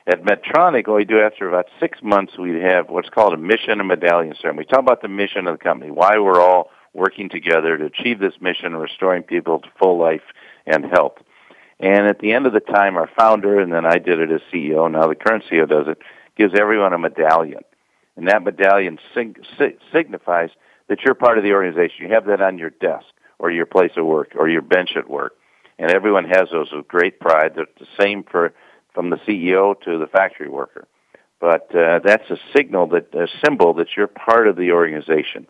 At 0.08 0.24
Medtronic, 0.24 0.88
what 0.88 0.96
we 0.96 1.06
do 1.06 1.20
after 1.20 1.48
about 1.48 1.68
six 1.80 2.00
months, 2.02 2.38
we 2.38 2.62
have 2.62 2.90
what's 2.90 3.10
called 3.10 3.34
a 3.34 3.38
mission 3.38 3.80
and 3.80 3.88
medallion 3.88 4.34
ceremony. 4.42 4.66
We 4.66 4.72
talk 4.72 4.80
about 4.80 5.02
the 5.02 5.10
mission 5.10 5.48
of 5.48 5.60
the 5.60 5.64
company, 5.64 5.92
why 5.92 6.18
we're 6.18 6.42
all 6.42 6.72
working 6.98 7.30
together 7.30 7.78
to 7.78 7.86
achieve 7.86 8.20
this 8.20 8.34
mission 8.42 8.74
of 8.74 8.82
restoring 8.82 9.24
people 9.24 9.60
to 9.60 9.70
full 9.80 10.00
life 10.00 10.24
and 10.66 10.84
health. 10.86 11.18
And 11.80 12.08
at 12.08 12.20
the 12.20 12.34
end 12.34 12.48
of 12.48 12.54
the 12.54 12.60
time, 12.60 12.98
our 12.98 13.10
founder, 13.16 13.60
and 13.60 13.72
then 13.72 13.86
I 13.86 14.00
did 14.00 14.20
it 14.20 14.32
as 14.32 14.42
CEO, 14.52 14.92
now 14.92 15.08
the 15.08 15.16
current 15.16 15.44
CEO 15.50 15.70
does 15.70 15.88
it, 15.88 16.00
gives 16.36 16.54
everyone 16.60 16.94
a 16.94 16.98
medallion. 16.98 17.62
And 18.16 18.28
that 18.28 18.44
medallion 18.44 18.98
sig- 19.14 19.46
signifies 19.94 20.50
that 20.90 21.02
you're 21.06 21.14
part 21.14 21.38
of 21.38 21.44
the 21.44 21.54
organization. 21.54 22.08
You 22.08 22.14
have 22.14 22.26
that 22.26 22.42
on 22.42 22.58
your 22.58 22.72
desk 22.72 23.06
or 23.38 23.52
your 23.52 23.68
place 23.68 23.92
of 23.96 24.06
work 24.06 24.32
or 24.36 24.50
your 24.50 24.64
bench 24.64 24.92
at 24.96 25.08
work. 25.08 25.34
And 25.78 25.92
everyone 25.92 26.26
has 26.26 26.50
those 26.52 26.72
with 26.72 26.88
great 26.88 27.20
pride. 27.20 27.54
They're 27.56 27.68
the 27.80 27.86
same 28.00 28.24
for 28.24 28.54
from 28.96 29.12
the 29.12 29.18
CEO 29.18 29.80
to 29.82 30.00
the 30.00 30.08
factory 30.08 30.50
worker. 30.50 30.88
But 31.40 31.70
uh, 31.76 32.00
that's 32.04 32.28
a 32.32 32.38
signal 32.56 32.88
that 32.88 33.14
a 33.14 33.28
symbol 33.46 33.76
that 33.76 33.90
you're 33.96 34.08
part 34.08 34.48
of 34.48 34.56
the 34.56 34.72
organization. 34.72 35.46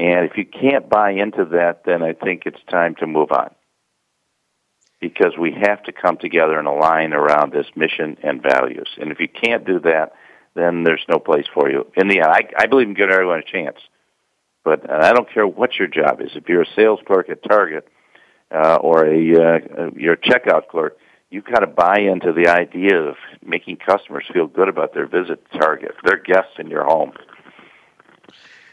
And 0.00 0.24
if 0.24 0.38
you 0.38 0.46
can't 0.46 0.88
buy 0.88 1.10
into 1.10 1.44
that, 1.52 1.82
then 1.84 2.02
I 2.02 2.14
think 2.14 2.44
it's 2.46 2.62
time 2.70 2.94
to 2.96 3.06
move 3.06 3.30
on. 3.32 3.50
Because 4.98 5.36
we 5.38 5.52
have 5.52 5.82
to 5.82 5.92
come 5.92 6.16
together 6.16 6.58
and 6.58 6.66
align 6.66 7.12
around 7.12 7.52
this 7.52 7.66
mission 7.76 8.16
and 8.22 8.42
values. 8.42 8.88
And 8.98 9.12
if 9.12 9.20
you 9.20 9.28
can't 9.28 9.66
do 9.66 9.78
that, 9.80 10.12
then 10.54 10.84
there's 10.84 11.04
no 11.06 11.18
place 11.18 11.44
for 11.52 11.70
you. 11.70 11.86
In 11.96 12.08
the 12.08 12.20
end, 12.20 12.28
I, 12.28 12.48
I 12.56 12.66
believe 12.66 12.88
in 12.88 12.94
giving 12.94 13.12
everyone 13.12 13.40
a 13.40 13.42
chance. 13.42 13.76
But 14.64 14.90
I 14.90 15.12
don't 15.12 15.30
care 15.30 15.46
what 15.46 15.74
your 15.74 15.88
job 15.88 16.22
is. 16.22 16.30
If 16.34 16.48
you're 16.48 16.62
a 16.62 16.74
sales 16.74 17.00
clerk 17.06 17.28
at 17.28 17.42
Target 17.42 17.86
uh, 18.50 18.76
or 18.76 19.04
a 19.04 19.10
uh, 19.10 19.90
you're 19.96 20.14
a 20.14 20.18
checkout 20.18 20.68
clerk, 20.68 20.96
you've 21.28 21.44
got 21.44 21.60
to 21.60 21.66
buy 21.66 21.98
into 21.98 22.32
the 22.32 22.48
idea 22.48 22.96
of 22.96 23.16
making 23.44 23.76
customers 23.76 24.24
feel 24.32 24.46
good 24.46 24.68
about 24.68 24.94
their 24.94 25.06
visit 25.06 25.44
to 25.52 25.58
Target, 25.58 25.92
their 26.04 26.18
guests 26.18 26.54
in 26.58 26.68
your 26.68 26.84
home. 26.84 27.12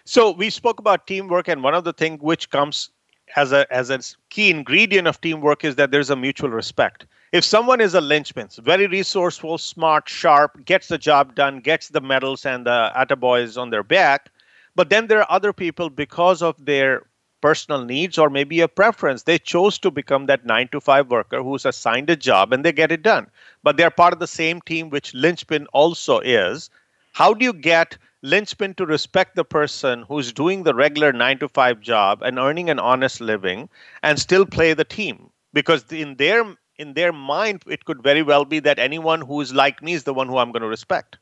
So 0.07 0.31
we 0.31 0.49
spoke 0.49 0.79
about 0.79 1.05
teamwork, 1.05 1.49
and 1.49 1.61
one 1.61 1.75
of 1.75 1.83
the 1.83 1.91
things 1.91 2.21
which 2.21 2.49
comes 2.49 2.91
as 3.35 3.51
a 3.51 3.67
as 3.69 3.89
a 3.89 3.99
key 4.29 4.49
ingredient 4.49 5.05
of 5.05 5.19
teamwork 5.19 5.65
is 5.65 5.75
that 5.75 5.91
there's 5.91 6.09
a 6.09 6.15
mutual 6.15 6.49
respect. 6.49 7.05
If 7.33 7.43
someone 7.43 7.81
is 7.81 7.93
a 7.93 7.99
linchpin, 7.99 8.47
very 8.59 8.87
resourceful, 8.87 9.57
smart, 9.57 10.07
sharp, 10.07 10.63
gets 10.63 10.87
the 10.87 10.97
job 10.97 11.35
done, 11.35 11.59
gets 11.59 11.89
the 11.89 11.99
medals 11.99 12.45
and 12.45 12.65
the 12.65 12.89
attaboys 12.95 13.61
on 13.61 13.69
their 13.69 13.83
back, 13.83 14.31
but 14.75 14.89
then 14.89 15.07
there 15.07 15.19
are 15.19 15.29
other 15.29 15.51
people 15.51 15.89
because 15.89 16.41
of 16.41 16.55
their 16.63 17.03
personal 17.41 17.83
needs 17.83 18.17
or 18.17 18.29
maybe 18.29 18.61
a 18.61 18.69
preference, 18.69 19.23
they 19.23 19.37
chose 19.37 19.77
to 19.79 19.91
become 19.91 20.27
that 20.27 20.45
nine 20.45 20.69
to 20.69 20.79
five 20.79 21.11
worker 21.11 21.43
who's 21.43 21.65
assigned 21.65 22.09
a 22.09 22.15
job 22.15 22.53
and 22.53 22.63
they 22.63 22.71
get 22.71 22.93
it 22.93 23.01
done. 23.01 23.27
But 23.61 23.75
they're 23.75 23.91
part 23.91 24.13
of 24.13 24.19
the 24.19 24.27
same 24.27 24.61
team, 24.61 24.89
which 24.89 25.13
linchpin 25.13 25.67
also 25.73 26.19
is. 26.19 26.69
How 27.11 27.33
do 27.33 27.43
you 27.43 27.51
get 27.51 27.97
linchpin 28.27 28.73
to 28.75 28.85
respect 28.85 29.35
the 29.35 29.45
person 29.45 30.03
who's 30.03 30.33
doing 30.33 30.63
the 30.63 30.75
regular 30.75 31.13
nine 31.13 31.39
to 31.39 31.47
five 31.47 31.79
job 31.79 32.21
and 32.21 32.37
earning 32.37 32.69
an 32.69 32.79
honest 32.79 33.21
living 33.21 33.69
and 34.03 34.19
still 34.19 34.45
play 34.45 34.73
the 34.73 34.83
team. 34.83 35.29
Because 35.53 35.85
in 35.91 36.15
their 36.15 36.43
in 36.77 36.93
their 36.93 37.13
mind 37.13 37.63
it 37.67 37.85
could 37.85 38.03
very 38.03 38.21
well 38.21 38.45
be 38.45 38.59
that 38.59 38.79
anyone 38.79 39.21
who 39.21 39.41
is 39.41 39.53
like 39.53 39.81
me 39.81 39.93
is 39.93 40.03
the 40.03 40.13
one 40.13 40.27
who 40.27 40.37
i'm 40.37 40.51
going 40.51 40.61
to 40.61 40.67
respect. 40.67 41.17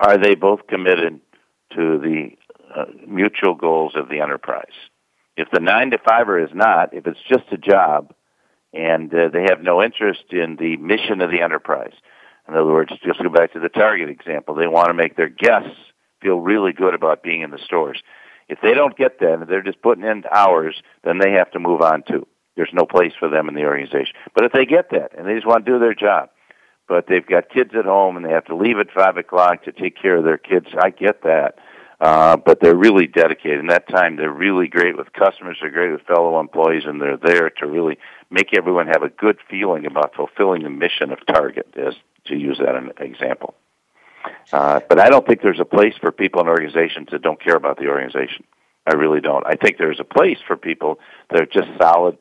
Are 0.00 0.16
they 0.16 0.34
both 0.34 0.66
committed 0.66 1.20
to 1.74 1.98
the 1.98 2.30
uh, 2.74 2.86
mutual 3.06 3.54
goals 3.54 3.92
of 3.94 4.08
the 4.08 4.20
enterprise? 4.20 4.78
If 5.36 5.48
the 5.52 5.60
nine 5.60 5.90
to 5.90 5.98
fiver 5.98 6.42
is 6.42 6.50
not 6.54 6.94
if 6.94 7.06
it's 7.06 7.22
just 7.28 7.52
a 7.52 7.58
job 7.58 8.14
and 8.72 9.14
uh, 9.14 9.28
they 9.28 9.42
have 9.42 9.62
no 9.62 9.82
interest 9.82 10.24
in 10.30 10.56
the 10.56 10.76
mission 10.78 11.20
of 11.20 11.30
the 11.30 11.42
enterprise 11.42 11.92
in 12.48 12.54
other 12.54 12.72
words 12.72 12.92
just 13.04 13.22
go 13.22 13.28
back 13.28 13.52
to 13.52 13.60
the 13.60 13.68
target 13.68 14.08
example 14.08 14.54
they 14.54 14.66
want 14.66 14.88
to 14.88 14.94
make 14.94 15.16
their 15.16 15.28
guests 15.28 15.76
feel 16.20 16.40
really 16.40 16.72
good 16.72 16.94
about 16.94 17.22
being 17.22 17.42
in 17.42 17.50
the 17.50 17.58
stores. 17.58 18.02
If 18.48 18.58
they 18.62 18.74
don't 18.74 18.96
get 18.96 19.20
that 19.20 19.34
and 19.34 19.48
they're 19.48 19.62
just 19.62 19.82
putting 19.82 20.04
in 20.04 20.24
hours, 20.32 20.82
then 21.04 21.18
they 21.18 21.32
have 21.32 21.50
to 21.52 21.60
move 21.60 21.82
on 21.82 22.02
too. 22.02 22.26
There's 22.56 22.70
no 22.72 22.84
place 22.84 23.12
for 23.18 23.28
them 23.28 23.48
in 23.48 23.54
the 23.54 23.64
organization. 23.64 24.14
But 24.34 24.44
if 24.44 24.52
they 24.52 24.66
get 24.66 24.90
that 24.90 25.16
and 25.16 25.26
they 25.26 25.34
just 25.34 25.46
want 25.46 25.64
to 25.64 25.72
do 25.72 25.78
their 25.78 25.94
job, 25.94 26.30
but 26.88 27.06
they've 27.06 27.26
got 27.26 27.48
kids 27.48 27.70
at 27.78 27.84
home 27.84 28.16
and 28.16 28.26
they 28.26 28.32
have 28.32 28.46
to 28.46 28.56
leave 28.56 28.78
at 28.78 28.90
five 28.90 29.16
o'clock 29.16 29.64
to 29.64 29.72
take 29.72 29.96
care 29.96 30.16
of 30.16 30.24
their 30.24 30.38
kids, 30.38 30.66
I 30.76 30.90
get 30.90 31.22
that. 31.22 31.58
Uh, 32.00 32.36
but 32.36 32.60
they're 32.60 32.74
really 32.74 33.06
dedicated. 33.06 33.60
In 33.60 33.66
that 33.66 33.86
time, 33.88 34.16
they're 34.16 34.32
really 34.32 34.66
great 34.66 34.96
with 34.96 35.12
customers. 35.12 35.58
They're 35.60 35.70
great 35.70 35.92
with 35.92 36.00
fellow 36.02 36.40
employees, 36.40 36.84
and 36.86 37.00
they're 37.00 37.18
there 37.18 37.50
to 37.50 37.66
really 37.66 37.98
make 38.30 38.56
everyone 38.56 38.86
have 38.86 39.02
a 39.02 39.10
good 39.10 39.36
feeling 39.50 39.84
about 39.84 40.14
fulfilling 40.14 40.62
the 40.62 40.70
mission 40.70 41.12
of 41.12 41.18
Target, 41.26 41.74
as 41.76 41.94
to 42.24 42.36
use 42.36 42.58
that 42.58 42.74
as 42.74 42.84
an 42.84 42.92
example. 42.98 43.54
Uh, 44.52 44.80
but 44.88 44.98
I 44.98 45.08
don't 45.08 45.26
think 45.26 45.42
there's 45.42 45.60
a 45.60 45.64
place 45.64 45.94
for 46.00 46.12
people 46.12 46.40
in 46.40 46.48
organizations 46.48 47.08
that 47.12 47.22
don't 47.22 47.42
care 47.42 47.56
about 47.56 47.78
the 47.78 47.88
organization. 47.88 48.44
I 48.86 48.94
really 48.94 49.20
don't. 49.20 49.46
I 49.46 49.54
think 49.54 49.78
there's 49.78 50.00
a 50.00 50.04
place 50.04 50.38
for 50.46 50.56
people 50.56 50.98
that 51.30 51.40
are 51.40 51.46
just 51.46 51.68
solid, 51.80 52.18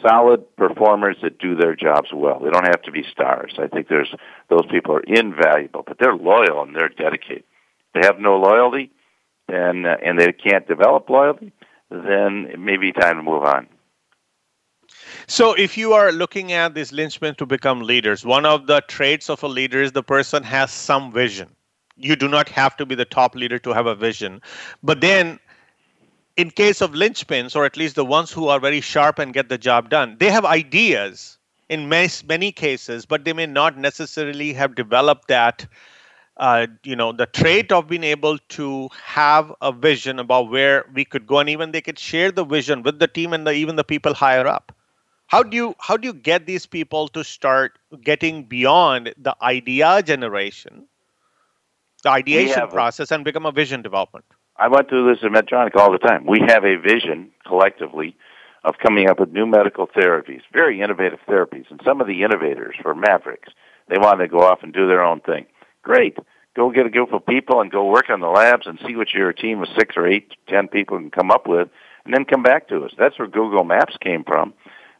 solid 0.00 0.56
performers 0.56 1.16
that 1.22 1.38
do 1.38 1.56
their 1.56 1.74
jobs 1.74 2.08
well. 2.14 2.40
They 2.40 2.50
don't 2.50 2.66
have 2.66 2.82
to 2.82 2.92
be 2.92 3.04
stars. 3.10 3.54
I 3.58 3.66
think 3.66 3.88
there's 3.88 4.12
those 4.48 4.66
people 4.70 4.94
are 4.94 5.02
invaluable, 5.02 5.82
but 5.86 5.98
they're 5.98 6.16
loyal 6.16 6.62
and 6.62 6.74
they're 6.74 6.88
dedicated. 6.88 7.44
If 7.94 8.02
they 8.02 8.06
have 8.06 8.20
no 8.20 8.38
loyalty, 8.38 8.90
and 9.48 9.86
uh, 9.86 9.96
and 10.02 10.18
they 10.18 10.32
can't 10.32 10.66
develop 10.68 11.08
loyalty, 11.08 11.52
then 11.90 12.48
it 12.52 12.58
may 12.58 12.76
be 12.76 12.92
time 12.92 13.16
to 13.16 13.22
move 13.22 13.42
on. 13.42 13.66
So, 15.30 15.52
if 15.52 15.76
you 15.76 15.92
are 15.92 16.10
looking 16.10 16.52
at 16.52 16.74
these 16.74 16.90
linchmen 16.90 17.34
to 17.34 17.44
become 17.44 17.82
leaders, 17.82 18.24
one 18.24 18.46
of 18.46 18.66
the 18.66 18.80
traits 18.88 19.28
of 19.28 19.42
a 19.42 19.46
leader 19.46 19.82
is 19.82 19.92
the 19.92 20.02
person 20.02 20.42
has 20.42 20.72
some 20.72 21.12
vision. 21.12 21.54
You 21.96 22.16
do 22.16 22.28
not 22.28 22.48
have 22.48 22.78
to 22.78 22.86
be 22.86 22.94
the 22.94 23.04
top 23.04 23.34
leader 23.34 23.58
to 23.58 23.74
have 23.74 23.86
a 23.86 23.94
vision. 23.94 24.40
But 24.82 25.02
then, 25.02 25.38
in 26.38 26.50
case 26.50 26.80
of 26.80 26.92
linchpins, 26.92 27.54
or 27.54 27.66
at 27.66 27.76
least 27.76 27.94
the 27.94 28.06
ones 28.06 28.32
who 28.32 28.48
are 28.48 28.58
very 28.58 28.80
sharp 28.80 29.18
and 29.18 29.34
get 29.34 29.50
the 29.50 29.58
job 29.58 29.90
done, 29.90 30.16
they 30.18 30.30
have 30.30 30.46
ideas 30.46 31.36
in 31.68 31.90
many, 31.90 32.08
many 32.26 32.50
cases, 32.50 33.04
but 33.04 33.26
they 33.26 33.34
may 33.34 33.44
not 33.44 33.76
necessarily 33.76 34.54
have 34.54 34.74
developed 34.74 35.28
that. 35.28 35.66
Uh, 36.38 36.68
you 36.84 36.94
know 36.94 37.10
the 37.10 37.26
trait 37.26 37.72
of 37.72 37.88
being 37.88 38.04
able 38.04 38.38
to 38.48 38.88
have 38.92 39.52
a 39.60 39.72
vision 39.72 40.20
about 40.20 40.48
where 40.48 40.84
we 40.94 41.04
could 41.04 41.26
go 41.26 41.40
and 41.40 41.48
even 41.48 41.72
they 41.72 41.80
could 41.80 41.98
share 41.98 42.30
the 42.30 42.44
vision 42.44 42.84
with 42.84 43.00
the 43.00 43.08
team 43.08 43.32
and 43.32 43.44
the, 43.44 43.50
even 43.50 43.74
the 43.74 43.82
people 43.82 44.14
higher 44.14 44.46
up 44.46 44.72
how 45.28 45.42
do 45.42 45.56
you 45.56 45.74
how 45.78 45.96
do 45.96 46.08
you 46.08 46.14
get 46.14 46.46
these 46.46 46.66
people 46.66 47.06
to 47.08 47.22
start 47.22 47.78
getting 48.02 48.44
beyond 48.44 49.14
the 49.16 49.36
idea 49.42 50.02
generation 50.02 50.86
the 52.02 52.10
ideation 52.10 52.66
process 52.68 53.10
a, 53.10 53.14
and 53.14 53.24
become 53.24 53.46
a 53.46 53.52
vision 53.52 53.82
development? 53.82 54.24
I 54.56 54.68
went 54.68 54.88
through 54.88 55.12
this 55.12 55.22
at 55.22 55.30
medtronic 55.30 55.76
all 55.76 55.92
the 55.92 55.98
time. 55.98 56.26
We 56.26 56.40
have 56.48 56.64
a 56.64 56.76
vision 56.76 57.30
collectively 57.46 58.16
of 58.64 58.74
coming 58.78 59.08
up 59.08 59.20
with 59.20 59.30
new 59.30 59.46
medical 59.46 59.86
therapies 59.86 60.40
very 60.52 60.80
innovative 60.80 61.20
therapies. 61.28 61.70
And 61.70 61.80
some 61.84 62.00
of 62.00 62.06
the 62.06 62.22
innovators 62.22 62.74
for 62.82 62.94
mavericks 62.94 63.52
they 63.88 63.98
want 63.98 64.20
to 64.20 64.28
go 64.28 64.40
off 64.40 64.62
and 64.62 64.72
do 64.72 64.86
their 64.86 65.02
own 65.02 65.20
thing. 65.20 65.46
Great. 65.82 66.16
Go 66.56 66.70
get 66.70 66.86
a 66.86 66.90
group 66.90 67.12
of 67.12 67.24
people 67.24 67.60
and 67.60 67.70
go 67.70 67.86
work 67.86 68.10
on 68.10 68.20
the 68.20 68.28
labs 68.28 68.66
and 68.66 68.78
see 68.86 68.96
what 68.96 69.12
your 69.12 69.32
team 69.32 69.62
of 69.62 69.68
six 69.78 69.94
or 69.94 70.06
eight 70.06 70.32
ten 70.48 70.68
people 70.68 70.98
can 70.98 71.10
come 71.10 71.30
up 71.30 71.46
with 71.46 71.68
and 72.06 72.14
then 72.14 72.24
come 72.24 72.42
back 72.42 72.68
to 72.68 72.84
us. 72.84 72.92
That's 72.96 73.18
where 73.18 73.28
google 73.28 73.64
maps 73.64 73.98
came 74.00 74.24
from 74.24 74.54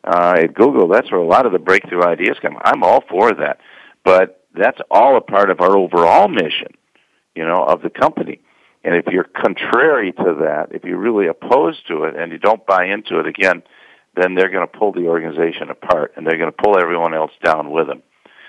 uh, 0.09 0.37
at 0.39 0.55
Google, 0.55 0.89
that's 0.89 1.11
where 1.11 1.21
a 1.21 1.27
lot 1.27 1.45
of 1.45 1.53
the 1.53 1.59
breakthrough 1.59 2.03
ideas 2.03 2.39
come. 2.41 2.57
I'm 2.65 2.83
all 2.83 3.05
for 3.11 3.31
that, 3.35 3.59
but 4.05 4.43
that's 4.55 4.79
all 4.91 5.19
a 5.19 5.21
part 5.21 5.51
of 5.51 5.61
our 5.61 5.77
overall 5.77 6.29
mission, 6.29 6.73
you 7.35 7.45
know, 7.45 7.63
of 7.63 7.83
the 7.83 7.91
company. 7.91 8.41
And 8.85 8.95
if 8.95 9.07
you're 9.13 9.25
contrary 9.25 10.13
to 10.13 10.37
that, 10.41 10.69
if 10.71 10.85
you're 10.85 10.99
really 10.99 11.27
opposed 11.27 11.87
to 11.89 12.05
it 12.05 12.17
and 12.17 12.33
you 12.33 12.39
don't 12.39 12.65
buy 12.67 12.87
into 12.87 13.21
it 13.21 13.27
again, 13.27 13.63
then 14.17 14.35
they're 14.35 14.51
going 14.51 14.67
to 14.67 14.79
pull 14.79 14.93
the 14.93 15.09
organization 15.09 15.69
apart 15.69 16.15
and 16.17 16.27
they're 16.27 16.39
going 16.39 16.51
to 16.51 16.63
pull 16.63 16.81
everyone 16.81 17.13
else 17.13 17.33
down 17.45 17.71
with 17.71 17.87
them. 17.87 18.03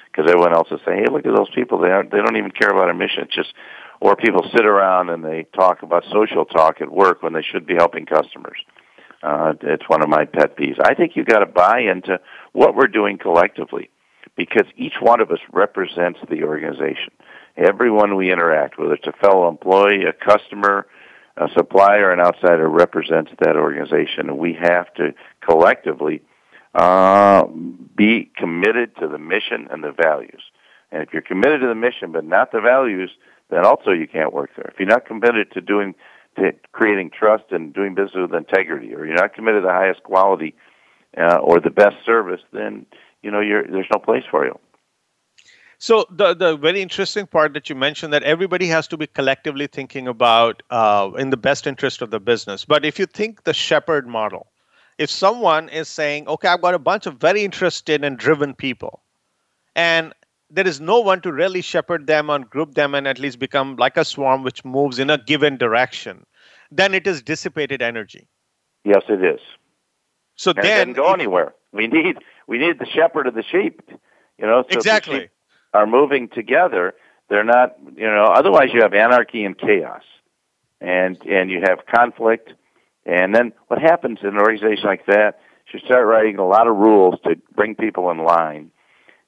Because 0.09 0.31
everyone 0.31 0.55
else 0.55 0.71
will 0.71 0.79
say, 0.79 0.95
"Hey, 0.95 1.05
look 1.11 1.25
at 1.25 1.35
those 1.35 1.53
people. 1.53 1.79
They 1.79 1.89
aren't. 1.89 2.09
They 2.09 2.17
don't 2.17 2.37
even 2.37 2.51
care 2.51 2.69
about 2.69 2.87
our 2.87 2.93
mission. 2.93 3.23
It's 3.23 3.35
just." 3.35 3.53
Or 4.01 4.15
people 4.15 4.49
sit 4.55 4.65
around 4.65 5.09
and 5.09 5.25
they 5.25 5.45
talk 5.53 5.83
about 5.83 6.05
social 6.05 6.45
talk 6.45 6.79
at 6.79 6.89
work 6.89 7.21
when 7.21 7.33
they 7.33 7.41
should 7.41 7.67
be 7.67 7.75
helping 7.75 8.05
customers. 8.05 8.57
Uh, 9.21 9.53
it's 9.61 9.87
one 9.87 10.01
of 10.01 10.09
my 10.09 10.25
pet 10.25 10.57
peeves. 10.57 10.79
I 10.83 10.93
think 10.93 11.15
you 11.15 11.23
got 11.23 11.39
to 11.39 11.45
buy 11.45 11.81
into 11.81 12.19
what 12.53 12.75
we're 12.75 12.87
doing 12.87 13.17
collectively 13.17 13.89
because 14.35 14.65
each 14.77 14.93
one 15.01 15.19
of 15.19 15.31
us 15.31 15.39
represents 15.51 16.19
the 16.29 16.43
organization. 16.43 17.11
Everyone 17.57 18.15
we 18.15 18.31
interact 18.31 18.79
with, 18.79 18.91
it's 18.91 19.07
a 19.07 19.11
fellow 19.11 19.49
employee, 19.49 20.05
a 20.05 20.13
customer, 20.13 20.87
a 21.35 21.47
supplier, 21.53 22.11
an 22.11 22.19
outsider 22.19 22.69
represents 22.69 23.31
that 23.39 23.55
organization, 23.55 24.29
and 24.29 24.37
we 24.37 24.53
have 24.53 24.93
to 24.93 25.13
collectively 25.41 26.21
uh, 26.73 27.45
be 27.95 28.31
committed 28.37 28.95
to 28.97 29.07
the 29.07 29.17
mission 29.17 29.67
and 29.71 29.83
the 29.83 29.91
values. 29.91 30.41
And 30.91 31.03
if 31.03 31.11
you're 31.11 31.21
committed 31.21 31.61
to 31.61 31.67
the 31.67 31.75
mission 31.75 32.11
but 32.11 32.23
not 32.23 32.51
the 32.51 32.61
values, 32.61 33.11
then 33.49 33.65
also 33.65 33.91
you 33.91 34.07
can't 34.07 34.33
work 34.33 34.51
there. 34.55 34.69
If 34.71 34.79
you're 34.79 34.87
not 34.87 35.05
committed 35.05 35.51
to 35.53 35.61
doing 35.61 35.95
to 36.39 36.53
creating 36.71 37.11
trust 37.11 37.45
and 37.51 37.73
doing 37.73 37.95
business 37.95 38.29
with 38.29 38.33
integrity, 38.33 38.93
or 38.93 39.05
you're 39.05 39.15
not 39.15 39.33
committed 39.33 39.61
to 39.61 39.67
the 39.67 39.73
highest 39.73 40.03
quality 40.03 40.55
uh, 41.17 41.37
or 41.37 41.59
the 41.59 41.69
best 41.69 41.95
service, 42.05 42.41
then 42.51 42.85
you 43.21 43.31
know 43.31 43.41
there's 43.41 43.87
no 43.93 43.99
place 43.99 44.23
for 44.29 44.45
you. 44.45 44.57
So 45.77 46.05
the 46.09 46.33
the 46.33 46.57
very 46.57 46.81
interesting 46.81 47.25
part 47.25 47.53
that 47.53 47.69
you 47.69 47.75
mentioned 47.75 48.11
that 48.11 48.23
everybody 48.23 48.67
has 48.67 48.87
to 48.89 48.97
be 48.97 49.07
collectively 49.07 49.67
thinking 49.67 50.07
about 50.07 50.61
uh, 50.69 51.11
in 51.17 51.29
the 51.29 51.37
best 51.37 51.67
interest 51.67 52.01
of 52.01 52.11
the 52.11 52.19
business. 52.19 52.65
But 52.65 52.83
if 52.83 52.99
you 52.99 53.05
think 53.05 53.43
the 53.43 53.53
shepherd 53.53 54.05
model, 54.05 54.47
if 54.97 55.09
someone 55.09 55.69
is 55.69 55.87
saying, 55.87 56.27
"Okay, 56.27 56.49
I've 56.49 56.61
got 56.61 56.73
a 56.73 56.79
bunch 56.79 57.05
of 57.05 57.15
very 57.15 57.43
interested 57.45 58.03
and 58.03 58.17
driven 58.17 58.53
people," 58.53 59.01
and 59.73 60.13
there 60.49 60.67
is 60.67 60.81
no 60.81 60.99
one 60.99 61.21
to 61.21 61.31
really 61.31 61.61
shepherd 61.61 62.07
them 62.07 62.29
and 62.29 62.49
group 62.49 62.73
them 62.73 62.95
and 62.95 63.07
at 63.07 63.19
least 63.19 63.39
become 63.39 63.75
like 63.75 63.97
a 63.97 64.05
swarm 64.05 64.43
which 64.43 64.65
moves 64.65 64.99
in 64.99 65.09
a 65.09 65.17
given 65.17 65.57
direction 65.57 66.25
then 66.71 66.93
it 66.93 67.07
is 67.07 67.21
dissipated 67.21 67.81
energy. 67.81 68.27
Yes, 68.83 69.03
it 69.09 69.23
is. 69.23 69.39
So 70.35 70.51
and 70.51 70.63
then 70.63 70.65
it 70.65 70.93
doesn't 70.93 70.93
go 70.93 71.13
anywhere. 71.13 71.53
We 71.71 71.87
need 71.87 72.17
we 72.47 72.57
need 72.57 72.79
the 72.79 72.85
shepherd 72.85 73.27
of 73.27 73.35
the 73.35 73.43
sheep. 73.43 73.81
You 74.37 74.45
know, 74.45 74.63
so 74.69 74.77
exactly 74.77 75.29
are 75.73 75.85
moving 75.85 76.29
together. 76.29 76.93
They're 77.29 77.43
not. 77.43 77.75
You 77.95 78.07
know, 78.07 78.25
otherwise 78.25 78.69
you 78.73 78.81
have 78.81 78.93
anarchy 78.93 79.43
and 79.43 79.57
chaos, 79.57 80.03
and 80.79 81.17
and 81.25 81.49
you 81.49 81.61
have 81.61 81.79
conflict. 81.93 82.53
And 83.05 83.33
then 83.33 83.53
what 83.67 83.81
happens 83.81 84.19
in 84.21 84.29
an 84.29 84.37
organization 84.37 84.85
like 84.85 85.05
that? 85.07 85.39
You 85.73 85.79
start 85.81 86.07
writing 86.07 86.39
a 86.39 86.47
lot 86.47 86.67
of 86.67 86.75
rules 86.77 87.19
to 87.25 87.35
bring 87.55 87.75
people 87.75 88.09
in 88.09 88.17
line, 88.17 88.71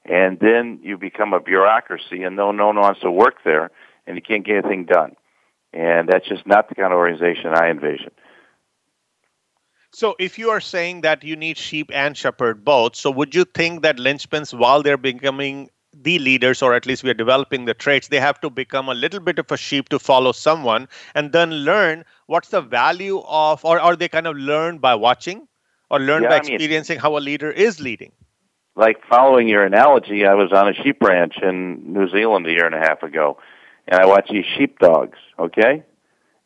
and 0.04 0.38
then 0.40 0.80
you 0.82 0.98
become 0.98 1.32
a 1.32 1.40
bureaucracy, 1.40 2.22
and 2.22 2.36
no, 2.36 2.52
no 2.52 2.66
one 2.66 2.76
wants 2.76 3.00
to 3.00 3.10
work 3.10 3.36
there, 3.44 3.70
and 4.06 4.16
you 4.16 4.22
can't 4.22 4.44
get 4.44 4.64
anything 4.64 4.84
done. 4.84 5.14
And 5.72 6.08
that's 6.08 6.28
just 6.28 6.46
not 6.46 6.68
the 6.68 6.74
kind 6.74 6.92
of 6.92 6.98
organization 6.98 7.54
I 7.54 7.70
envision. 7.70 8.10
So, 9.94 10.16
if 10.18 10.38
you 10.38 10.50
are 10.50 10.60
saying 10.60 11.02
that 11.02 11.22
you 11.22 11.36
need 11.36 11.58
sheep 11.58 11.90
and 11.92 12.16
shepherd 12.16 12.64
both, 12.64 12.96
so 12.96 13.10
would 13.10 13.34
you 13.34 13.44
think 13.44 13.82
that 13.82 13.98
linchpins, 13.98 14.58
while 14.58 14.82
they're 14.82 14.96
becoming 14.96 15.68
the 15.94 16.18
leaders, 16.18 16.62
or 16.62 16.74
at 16.74 16.86
least 16.86 17.02
we 17.02 17.10
are 17.10 17.14
developing 17.14 17.66
the 17.66 17.74
traits, 17.74 18.08
they 18.08 18.20
have 18.20 18.40
to 18.40 18.50
become 18.50 18.88
a 18.88 18.94
little 18.94 19.20
bit 19.20 19.38
of 19.38 19.50
a 19.52 19.56
sheep 19.56 19.90
to 19.90 19.98
follow 19.98 20.32
someone 20.32 20.88
and 21.14 21.32
then 21.32 21.50
learn 21.50 22.04
what's 22.26 22.48
the 22.48 22.62
value 22.62 23.20
of, 23.26 23.64
or 23.64 23.78
are 23.78 23.94
they 23.94 24.08
kind 24.08 24.26
of 24.26 24.36
learn 24.36 24.78
by 24.78 24.94
watching 24.94 25.46
or 25.90 26.00
learn 26.00 26.22
yeah, 26.22 26.30
by 26.30 26.36
experiencing 26.38 26.96
mean, 26.96 27.02
how 27.02 27.16
a 27.16 27.20
leader 27.20 27.50
is 27.50 27.78
leading? 27.78 28.12
Like 28.74 29.02
following 29.08 29.48
your 29.48 29.64
analogy, 29.64 30.24
I 30.24 30.34
was 30.34 30.52
on 30.52 30.68
a 30.68 30.74
sheep 30.74 31.02
ranch 31.02 31.34
in 31.42 31.92
New 31.92 32.08
Zealand 32.08 32.46
a 32.46 32.50
year 32.50 32.66
and 32.66 32.74
a 32.74 32.78
half 32.78 33.02
ago 33.02 33.38
and 33.86 34.00
I 34.00 34.06
watch 34.06 34.28
these 34.30 34.44
sheepdogs, 34.56 35.18
okay? 35.38 35.82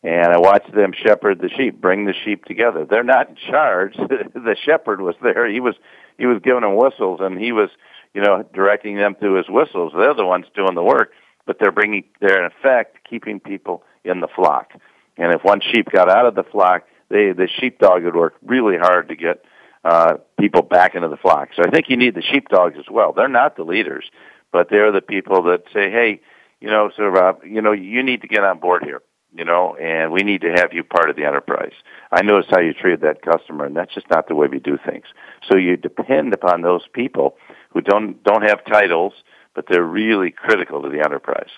And 0.02 0.32
I 0.32 0.38
watch 0.38 0.64
them 0.72 0.92
shepherd 0.92 1.40
the 1.40 1.48
sheep, 1.48 1.80
bring 1.80 2.04
the 2.04 2.14
sheep 2.24 2.44
together. 2.44 2.86
They're 2.88 3.02
not 3.02 3.30
in 3.30 3.36
charge. 3.36 3.94
the 3.96 4.56
shepherd 4.64 5.00
was 5.00 5.16
there. 5.22 5.50
He 5.50 5.60
was 5.60 5.74
he 6.18 6.26
was 6.26 6.40
giving 6.42 6.62
them 6.62 6.76
whistles, 6.76 7.20
and 7.22 7.38
he 7.38 7.52
was, 7.52 7.68
you 8.14 8.22
know, 8.22 8.44
directing 8.54 8.96
them 8.96 9.16
through 9.16 9.36
his 9.36 9.48
whistles. 9.48 9.92
They're 9.94 10.14
the 10.14 10.24
ones 10.24 10.46
doing 10.54 10.74
the 10.74 10.82
work, 10.82 11.12
but 11.44 11.58
they're 11.60 11.72
bringing, 11.72 12.04
they're 12.20 12.42
in 12.42 12.50
effect 12.50 13.06
keeping 13.08 13.38
people 13.38 13.82
in 14.02 14.20
the 14.20 14.28
flock. 14.28 14.70
And 15.18 15.34
if 15.34 15.44
one 15.44 15.60
sheep 15.60 15.90
got 15.92 16.10
out 16.10 16.24
of 16.24 16.34
the 16.34 16.44
flock, 16.44 16.84
they, 17.10 17.32
the 17.32 17.48
sheepdog 17.60 18.04
would 18.04 18.16
work 18.16 18.34
really 18.42 18.78
hard 18.78 19.08
to 19.08 19.16
get 19.16 19.44
uh, 19.87 20.16
people 20.40 20.62
back 20.62 20.96
into 20.96 21.09
the 21.09 21.16
flock. 21.16 21.51
So 21.55 21.62
I 21.64 21.70
think 21.70 21.88
you 21.88 21.96
need 21.96 22.16
the 22.16 22.22
sheepdogs 22.22 22.75
as 22.77 22.87
well. 22.90 23.12
They're 23.12 23.29
not 23.29 23.57
the 23.57 23.62
leaders, 23.62 24.05
but 24.53 24.68
they're 24.68 24.90
the 24.90 25.01
people 25.01 25.44
that 25.44 25.62
say, 25.72 25.90
hey, 25.92 26.20
you 26.61 26.68
know, 26.68 26.90
so 26.96 27.05
Rob, 27.05 27.44
you 27.44 27.62
know, 27.62 27.70
you 27.70 28.03
need 28.03 28.22
to 28.22 28.27
get 28.27 28.42
on 28.42 28.59
board 28.59 28.83
here, 28.83 29.01
you 29.33 29.44
know, 29.44 29.77
and 29.77 30.11
we 30.11 30.22
need 30.22 30.40
to 30.40 30.51
have 30.57 30.72
you 30.72 30.83
part 30.83 31.09
of 31.09 31.14
the 31.14 31.25
enterprise. 31.25 31.75
I 32.11 32.22
noticed 32.22 32.51
how 32.51 32.59
you 32.59 32.72
treated 32.72 33.03
that 33.03 33.22
customer, 33.22 33.64
and 33.64 33.77
that's 33.77 33.94
just 33.94 34.11
not 34.11 34.27
the 34.27 34.35
way 34.35 34.49
we 34.49 34.59
do 34.59 34.77
things. 34.85 35.05
So 35.49 35.57
you 35.57 35.77
depend 35.77 36.35
upon 36.35 36.62
those 36.62 36.83
people 36.92 37.37
who 37.70 37.81
don't 37.81 38.20
don't 38.25 38.42
have 38.42 38.64
titles, 38.64 39.12
but 39.55 39.66
they're 39.70 39.85
really 39.85 40.33
critical 40.33 40.83
to 40.83 40.88
the 40.88 40.99
enterprise, 40.99 41.51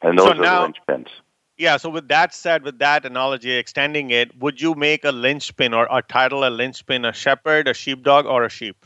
and 0.00 0.18
those 0.18 0.28
so 0.28 0.34
are 0.34 0.42
now, 0.42 0.66
the 0.66 0.72
linchpins. 0.72 1.08
Yeah. 1.62 1.76
So 1.76 1.90
with 1.90 2.08
that 2.08 2.34
said, 2.34 2.64
with 2.64 2.80
that 2.80 3.04
analogy, 3.04 3.52
extending 3.52 4.10
it, 4.10 4.36
would 4.36 4.60
you 4.60 4.74
make 4.74 5.04
a 5.04 5.12
linchpin 5.12 5.72
or, 5.72 5.86
a 5.88 6.02
title 6.02 6.42
a 6.42 6.50
linchpin 6.50 7.04
a 7.04 7.12
shepherd, 7.12 7.68
a 7.68 7.72
sheepdog, 7.72 8.26
or 8.26 8.42
a 8.42 8.48
sheep? 8.48 8.84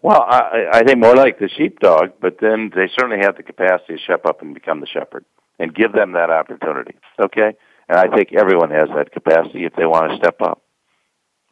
Well, 0.00 0.22
I, 0.22 0.68
I 0.72 0.82
think 0.82 0.98
more 0.98 1.14
like 1.14 1.40
the 1.40 1.50
sheepdog, 1.50 2.12
but 2.22 2.38
then 2.40 2.70
they 2.74 2.88
certainly 2.98 3.22
have 3.22 3.36
the 3.36 3.42
capacity 3.42 3.96
to 3.96 4.02
step 4.02 4.24
up 4.24 4.40
and 4.40 4.54
become 4.54 4.80
the 4.80 4.86
shepherd 4.86 5.26
and 5.58 5.74
give 5.74 5.92
them 5.92 6.12
that 6.12 6.30
opportunity. 6.30 6.94
Okay? 7.22 7.52
And 7.86 7.98
I 7.98 8.08
think 8.08 8.32
everyone 8.32 8.70
has 8.70 8.88
that 8.96 9.12
capacity 9.12 9.66
if 9.66 9.74
they 9.74 9.84
want 9.84 10.10
to 10.10 10.16
step 10.16 10.40
up. 10.40 10.62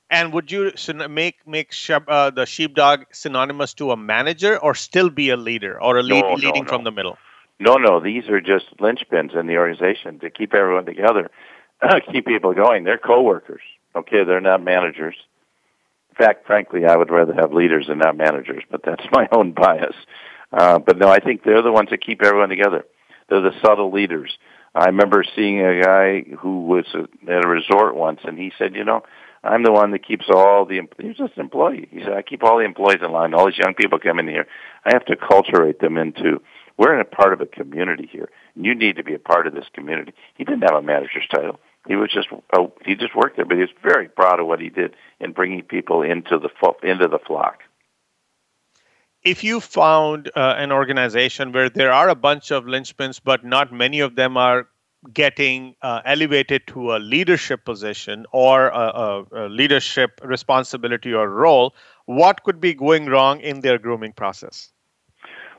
And 0.09 0.33
would 0.33 0.51
you 0.51 0.73
make 1.11 1.47
make 1.47 1.73
shep, 1.73 2.05
uh, 2.09 2.31
the 2.31 2.47
sheepdog 2.47 3.05
synonymous 3.13 3.75
to 3.75 3.91
a 3.91 3.99
manager, 3.99 4.57
or 4.57 4.75
still 4.75 5.11
be 5.11 5.29
a 5.29 5.37
leader 5.37 5.81
or 5.81 5.99
a 5.99 6.03
lead, 6.03 6.23
no, 6.23 6.35
leading 6.35 6.65
no, 6.65 6.71
no. 6.71 6.77
from 6.77 6.85
the 6.85 6.91
middle? 6.91 7.19
No, 7.61 7.75
no. 7.75 8.01
These 8.01 8.29
are 8.29 8.40
just 8.40 8.64
linchpins 8.81 9.38
in 9.38 9.46
the 9.46 9.59
organization 9.59 10.18
to 10.20 10.31
keep 10.31 10.55
everyone 10.55 10.87
together, 10.87 11.31
keep 12.12 12.27
people 12.27 12.55
going. 12.55 12.85
They're 12.85 12.99
coworkers. 12.99 13.61
Okay, 13.94 14.25
they're 14.25 14.40
not 14.40 14.62
managers 14.62 15.16
In 16.11 16.16
fact, 16.16 16.46
frankly, 16.46 16.87
I 16.87 16.96
would 16.96 17.11
rather 17.11 17.35
have 17.35 17.53
leaders 17.53 17.87
and 17.88 17.99
not 17.99 18.16
managers, 18.16 18.62
but 18.70 18.83
that's 18.85 19.05
my 19.12 19.29
own 19.33 19.53
bias. 19.53 19.94
Uh, 20.53 20.79
but 20.79 20.99
no, 20.99 21.09
I 21.09 21.20
think 21.20 21.44
they're 21.44 21.62
the 21.62 21.73
ones 21.73 21.90
that 21.90 22.05
keep 22.05 22.23
everyone 22.23 22.49
together. 22.49 22.85
They're 23.29 23.42
the 23.42 23.61
subtle 23.64 23.92
leaders. 23.92 24.37
I 24.75 24.87
remember 24.87 25.25
seeing 25.37 25.61
a 25.61 25.83
guy 25.83 26.23
who 26.38 26.66
was 26.66 26.87
at 26.94 27.44
a 27.44 27.49
resort 27.49 27.94
once, 27.94 28.20
and 28.25 28.38
he 28.38 28.53
said, 28.57 28.75
"You 28.75 28.85
know, 28.85 29.03
I'm 29.42 29.62
the 29.64 29.73
one 29.73 29.92
that 29.92 30.07
keeps 30.07 30.27
all 30.29 30.66
the. 30.66 30.81
He 30.99 31.09
was 31.09 31.16
just 31.16 31.37
an 31.37 31.42
employee. 31.42 31.88
He 31.90 32.01
said, 32.01 32.12
I 32.12 32.23
keep 32.23 32.42
all 32.42 32.59
the 32.59 32.64
employees 32.64 33.01
in 33.03 33.11
line. 33.11 33.33
All 33.33 33.46
these 33.46 33.59
young 33.59 33.75
people 33.75 33.99
come 33.99 34.18
in 34.18 34.29
here. 34.29 34.46
I 34.85 34.90
have 34.92 35.05
to 35.07 35.16
culturate 35.16 35.81
them 35.81 35.96
into. 35.96 36.42
We're 36.81 36.95
in 36.95 37.01
a 37.01 37.05
part 37.05 37.35
of 37.35 37.43
a 37.43 37.47
community 37.47 38.09
here. 38.11 38.31
And 38.55 38.64
you 38.64 38.75
need 38.75 38.97
to 38.97 39.05
be 39.05 39.12
a 39.12 39.19
part 39.19 39.47
of 39.47 39.53
this 39.53 39.66
community. 39.75 40.14
He 40.38 40.45
didn't 40.45 40.62
have 40.62 40.77
a 40.77 40.81
manager's 40.81 41.29
title. 41.31 41.61
He 41.87 41.95
was 41.95 42.11
just 42.11 42.29
oh, 42.55 42.73
he 42.87 42.95
just 42.95 43.14
worked 43.14 43.37
there, 43.37 43.45
but 43.45 43.57
he 43.57 43.61
was 43.61 43.75
very 43.83 44.09
proud 44.09 44.40
of 44.40 44.47
what 44.47 44.62
he 44.62 44.71
did 44.71 44.97
in 45.21 45.33
bringing 45.33 45.61
people 45.61 46.01
into 46.01 46.38
the 46.38 46.49
into 46.83 47.07
the 47.07 47.19
flock. 47.19 47.64
If 49.23 49.45
you 49.45 49.61
found 49.61 50.31
uh, 50.35 50.55
an 50.57 50.73
organization 50.73 51.53
where 51.53 51.69
there 51.69 51.93
are 51.93 52.09
a 52.09 52.14
bunch 52.14 52.51
of 52.51 52.64
linchpins, 52.64 53.21
but 53.23 53.45
not 53.45 53.71
many 53.75 54.01
of 54.01 54.16
them 54.16 54.38
are 54.38 54.66
getting 55.12 55.75
uh, 55.83 56.01
elevated 56.07 56.66
to 56.69 56.97
a 56.97 56.99
leadership 56.99 57.66
position 57.66 58.25
or 58.33 58.69
a, 58.69 58.87
a, 59.05 59.25
a 59.33 59.49
leadership 59.51 60.19
responsibility 60.25 61.12
or 61.12 61.29
role, 61.29 61.75
what 62.07 62.43
could 62.43 62.59
be 62.59 62.73
going 62.73 63.05
wrong 63.05 63.38
in 63.40 63.61
their 63.61 63.79
grooming 63.79 64.14
process? 64.14 64.73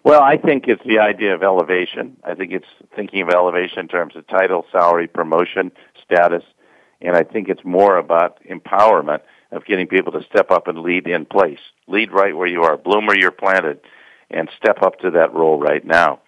Well, 0.03 0.23
I 0.23 0.37
think 0.37 0.67
it's 0.67 0.83
the 0.83 0.99
idea 0.99 1.35
of 1.35 1.43
elevation. 1.43 2.17
I 2.23 2.33
think 2.33 2.51
it's 2.51 2.65
thinking 2.95 3.21
of 3.21 3.29
elevation 3.29 3.79
in 3.79 3.87
terms 3.87 4.15
of 4.15 4.25
title, 4.27 4.65
salary, 4.71 5.07
promotion, 5.07 5.71
status, 6.03 6.43
and 7.01 7.15
I 7.15 7.23
think 7.23 7.49
it's 7.49 7.63
more 7.63 7.97
about 7.97 8.39
empowerment 8.49 9.19
of 9.51 9.65
getting 9.65 9.87
people 9.87 10.11
to 10.13 10.23
step 10.23 10.49
up 10.49 10.67
and 10.67 10.79
lead 10.79 11.07
in 11.07 11.25
place. 11.25 11.59
Lead 11.87 12.11
right 12.11 12.35
where 12.35 12.47
you 12.47 12.63
are, 12.63 12.77
bloom 12.77 13.05
where 13.05 13.17
you're 13.17 13.31
planted, 13.31 13.79
and 14.31 14.49
step 14.57 14.81
up 14.81 14.99
to 14.99 15.11
that 15.11 15.33
role 15.33 15.59
right 15.59 15.85
now. 15.85 16.19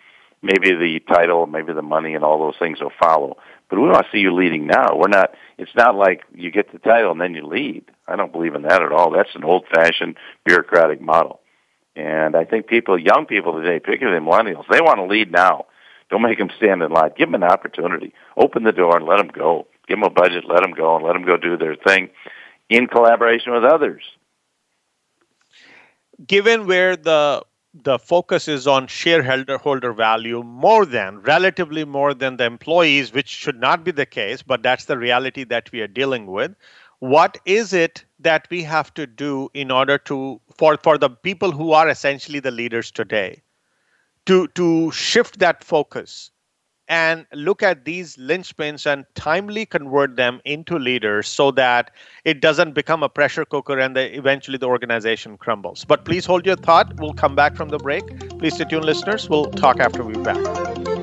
Maybe 0.44 0.72
the 0.74 1.00
title, 1.08 1.48
maybe 1.48 1.74
the 1.74 1.82
money, 1.82 2.16
and 2.16 2.24
all 2.24 2.38
those 2.38 2.60
things 2.60 2.82
will 2.82 2.92
follow. 3.00 3.38
But 3.70 3.80
we 3.80 3.88
want 3.88 4.06
to 4.06 4.12
see 4.12 4.20
you 4.20 4.36
leading 4.36 4.68
now. 4.68 4.96
We're 4.96 5.08
not. 5.08 5.32
It's 5.58 5.74
not 5.76 5.96
like 5.96 6.24
you 6.36 6.52
get 6.52 6.72
the 6.72 6.80
title 6.80 7.12
and 7.12 7.22
then 7.22 7.34
you 7.34 7.48
lead. 7.48 7.86
I 8.08 8.18
don't 8.18 8.32
believe 8.32 8.54
in 8.54 8.64
that 8.64 8.84
at 8.84 8.92
all. 8.92 9.10
That's 9.10 9.34
an 9.36 9.44
old-fashioned 9.44 10.18
bureaucratic 10.46 11.02
model. 11.02 11.40
And 11.96 12.36
I 12.36 12.44
think 12.46 12.68
people, 12.68 12.98
young 12.98 13.26
people 13.26 13.54
today, 13.54 13.80
particularly 13.80 14.26
millennials, 14.26 14.66
they 14.70 14.82
want 14.82 14.98
to 14.98 15.06
lead 15.06 15.32
now. 15.32 15.66
Don't 16.10 16.22
make 16.22 16.38
them 16.38 16.50
stand 16.58 16.82
in 16.82 16.92
line. 16.92 17.12
Give 17.18 17.32
them 17.32 17.42
an 17.42 17.50
opportunity. 17.50 18.14
Open 18.38 18.64
the 18.64 18.72
door 18.72 18.98
and 18.98 19.06
let 19.06 19.18
them 19.18 19.28
go. 19.28 19.68
Give 19.88 19.98
them 19.98 20.04
a 20.04 20.10
budget, 20.10 20.46
let 20.48 20.62
them 20.62 20.74
go, 20.74 20.96
and 20.96 21.06
let 21.06 21.14
them 21.14 21.26
go 21.26 21.38
do 21.38 21.58
their 21.58 21.76
thing 21.76 22.10
in 22.70 22.88
collaboration 22.88 23.54
with 23.54 23.64
others. 23.64 24.04
Given 26.26 26.68
where 26.68 26.96
the 26.96 27.44
the 27.74 27.98
focus 27.98 28.48
is 28.48 28.68
on 28.68 28.86
shareholder 28.86 29.58
holder 29.58 29.94
value 29.94 30.44
more 30.44 30.86
than 30.86 31.20
relatively 31.22 31.84
more 31.84 32.14
than 32.14 32.38
the 32.38 32.44
employees 32.44 33.12
which 33.12 33.28
should 33.28 33.60
not 33.60 33.84
be 33.84 33.90
the 33.90 34.06
case 34.06 34.44
but 34.44 34.62
that's 34.62 34.86
the 34.86 34.96
reality 34.96 35.44
that 35.44 35.72
we 35.72 35.82
are 35.82 35.88
dealing 35.88 36.28
with 36.28 36.56
what 37.04 37.38
is 37.46 37.74
it 37.74 38.06
that 38.20 38.48
we 38.50 38.64
have 38.64 38.94
to 38.94 39.06
do 39.06 39.50
in 39.54 39.70
order 39.70 39.98
to 39.98 40.40
for 40.58 40.78
for 40.84 40.98
the 40.98 41.10
people 41.10 41.52
who 41.52 41.72
are 41.74 41.90
essentially 41.90 42.40
the 42.40 42.52
leaders 42.52 42.92
today 42.92 43.42
to 44.26 44.48
to 44.60 44.92
shift 44.92 45.40
that 45.40 45.64
focus 45.64 46.32
and 46.88 47.26
look 47.34 47.62
at 47.64 47.84
these 47.86 48.16
linchpins 48.18 48.86
and 48.86 49.06
timely 49.16 49.66
convert 49.66 50.16
them 50.16 50.40
into 50.46 50.80
leaders 50.80 51.28
so 51.28 51.52
that 51.52 51.92
it 52.26 52.42
doesn't 52.42 52.74
become 52.74 53.04
a 53.04 53.10
pressure 53.10 53.46
cooker 53.46 53.80
and 53.80 53.98
eventually 53.98 54.58
the 54.58 54.68
organization 54.68 55.38
crumbles. 55.38 55.86
But 55.86 56.06
please 56.06 56.26
hold 56.26 56.46
your 56.46 56.58
thought. 56.58 56.94
We'll 57.00 57.14
come 57.14 57.36
back 57.36 57.56
from 57.56 57.70
the 57.70 57.80
break. 57.80 58.06
Please 58.40 58.56
stay 58.56 58.66
tuned, 58.66 58.86
listeners. 58.86 59.30
We'll 59.30 59.52
talk 59.52 59.80
after 59.80 60.04
we're 60.04 60.24
back. 60.24 61.03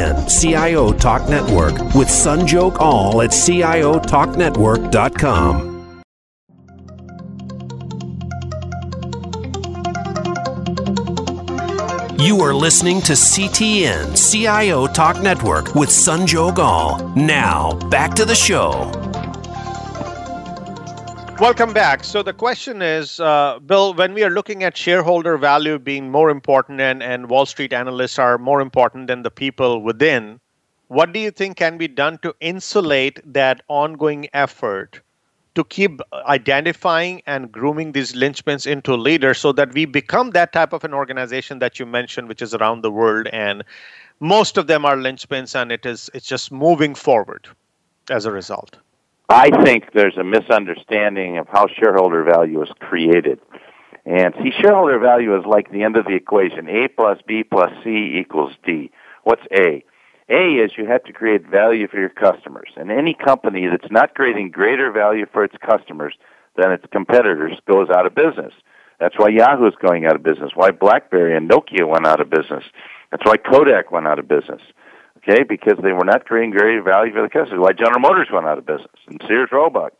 CIO 0.27 0.93
Talk 0.93 1.29
Network 1.29 1.73
with 1.95 2.07
Sanjog 2.07 2.79
Aul 2.79 3.21
at 3.21 3.29
CIOTalkNetwork.com. 3.31 5.71
You 12.19 12.41
are 12.41 12.53
listening 12.53 13.01
to 13.01 13.13
CTN 13.13 14.15
CIO 14.15 14.85
Talk 14.85 15.23
Network 15.23 15.73
with 15.73 15.89
Sanjog 15.89 16.59
Aul. 16.59 16.99
Now, 17.15 17.73
back 17.89 18.13
to 18.13 18.25
the 18.25 18.35
show. 18.35 19.00
Welcome 21.41 21.73
back. 21.73 22.03
So 22.03 22.21
the 22.21 22.33
question 22.33 22.83
is, 22.83 23.19
uh, 23.19 23.57
Bill, 23.65 23.95
when 23.95 24.13
we 24.13 24.23
are 24.23 24.29
looking 24.29 24.63
at 24.63 24.77
shareholder 24.77 25.39
value 25.39 25.79
being 25.79 26.11
more 26.11 26.29
important 26.29 26.79
and, 26.79 27.01
and 27.01 27.31
Wall 27.31 27.47
Street 27.47 27.73
analysts 27.73 28.19
are 28.19 28.37
more 28.37 28.61
important 28.61 29.07
than 29.07 29.23
the 29.23 29.31
people 29.31 29.81
within, 29.81 30.39
what 30.89 31.13
do 31.13 31.19
you 31.19 31.31
think 31.31 31.57
can 31.57 31.79
be 31.79 31.87
done 31.87 32.19
to 32.19 32.35
insulate 32.41 33.19
that 33.25 33.63
ongoing 33.69 34.29
effort 34.33 35.01
to 35.55 35.63
keep 35.63 35.99
identifying 36.13 37.23
and 37.25 37.51
grooming 37.51 37.93
these 37.93 38.13
linchpins 38.13 38.67
into 38.67 38.95
leaders 38.95 39.39
so 39.39 39.51
that 39.51 39.73
we 39.73 39.85
become 39.85 40.29
that 40.29 40.53
type 40.53 40.73
of 40.73 40.83
an 40.83 40.93
organization 40.93 41.57
that 41.57 41.79
you 41.79 41.87
mentioned, 41.87 42.27
which 42.27 42.43
is 42.43 42.53
around 42.53 42.81
the 42.83 42.91
world, 42.91 43.25
and 43.33 43.63
most 44.19 44.57
of 44.57 44.67
them 44.67 44.85
are 44.85 44.95
linchpins, 44.95 45.59
and 45.59 45.71
it 45.71 45.87
is 45.87 46.07
it's 46.13 46.27
just 46.27 46.51
moving 46.51 46.93
forward 46.93 47.47
as 48.11 48.27
a 48.27 48.31
result. 48.31 48.77
I 49.31 49.49
think 49.63 49.93
there's 49.93 50.17
a 50.17 50.25
misunderstanding 50.25 51.37
of 51.37 51.47
how 51.47 51.67
shareholder 51.67 52.21
value 52.23 52.61
is 52.63 52.69
created. 52.81 53.39
And 54.05 54.33
see, 54.43 54.51
shareholder 54.51 54.99
value 54.99 55.37
is 55.39 55.45
like 55.45 55.71
the 55.71 55.83
end 55.83 55.95
of 55.95 56.03
the 56.05 56.15
equation. 56.15 56.67
A 56.67 56.89
plus 56.89 57.17
B 57.25 57.43
plus 57.43 57.71
C 57.81 58.17
equals 58.19 58.51
D. 58.65 58.91
What's 59.23 59.43
A? 59.53 59.85
A 60.27 60.55
is 60.55 60.71
you 60.77 60.85
have 60.85 61.05
to 61.05 61.13
create 61.13 61.47
value 61.47 61.87
for 61.87 61.97
your 61.97 62.09
customers. 62.09 62.71
And 62.75 62.91
any 62.91 63.13
company 63.13 63.67
that's 63.67 63.89
not 63.89 64.15
creating 64.15 64.51
greater 64.51 64.91
value 64.91 65.25
for 65.31 65.45
its 65.45 65.55
customers 65.65 66.13
than 66.57 66.73
its 66.73 66.85
competitors 66.91 67.57
goes 67.65 67.89
out 67.89 68.05
of 68.05 68.13
business. 68.13 68.53
That's 68.99 69.17
why 69.17 69.29
Yahoo 69.29 69.67
is 69.67 69.75
going 69.81 70.05
out 70.05 70.15
of 70.15 70.23
business. 70.23 70.51
Why 70.55 70.71
BlackBerry 70.71 71.37
and 71.37 71.49
Nokia 71.49 71.87
went 71.87 72.05
out 72.05 72.19
of 72.19 72.29
business. 72.29 72.65
That's 73.11 73.25
why 73.25 73.37
Kodak 73.37 73.91
went 73.91 74.07
out 74.07 74.19
of 74.19 74.27
business. 74.27 74.61
Okay, 75.23 75.43
because 75.43 75.77
they 75.83 75.91
were 75.91 76.03
not 76.03 76.25
creating 76.25 76.51
great 76.51 76.83
value 76.83 77.13
for 77.13 77.21
the 77.21 77.29
customer. 77.29 77.61
Why 77.61 77.73
General 77.73 77.99
Motors 77.99 78.29
went 78.31 78.47
out 78.47 78.57
of 78.57 78.65
business 78.65 78.89
and 79.07 79.21
Sears 79.27 79.49
Roebuck. 79.51 79.93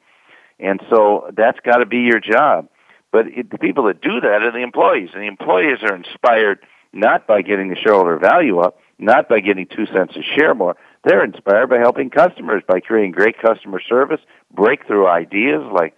And 0.60 0.81
so 0.89 1.29
that's 1.36 1.60
got 1.60 1.77
to 1.77 1.86
be 1.86 1.99
your 1.99 2.19
job. 2.19 2.69
But 3.12 3.27
it, 3.27 3.51
the 3.51 3.57
people 3.57 3.86
that 3.86 4.01
do 4.01 4.19
that 4.21 4.41
are 4.41 4.51
the 4.51 4.63
employees, 4.63 5.10
and 5.13 5.21
the 5.21 5.27
employees 5.27 5.79
are 5.84 5.95
inspired 5.95 6.60
not 6.93 7.27
by 7.27 7.41
getting 7.41 7.69
the 7.69 7.75
shareholder 7.75 8.17
value 8.17 8.60
up, 8.60 8.79
not 8.99 9.27
by 9.27 9.39
getting 9.39 9.67
two 9.67 9.86
cents 9.88 10.15
a 10.15 10.21
share 10.21 10.53
more. 10.53 10.75
They're 11.03 11.23
inspired 11.23 11.67
by 11.67 11.79
helping 11.79 12.10
customers 12.10 12.63
by 12.67 12.79
creating 12.79 13.12
great 13.12 13.39
customer 13.39 13.81
service, 13.81 14.21
breakthrough 14.53 15.07
ideas 15.07 15.63
like 15.71 15.95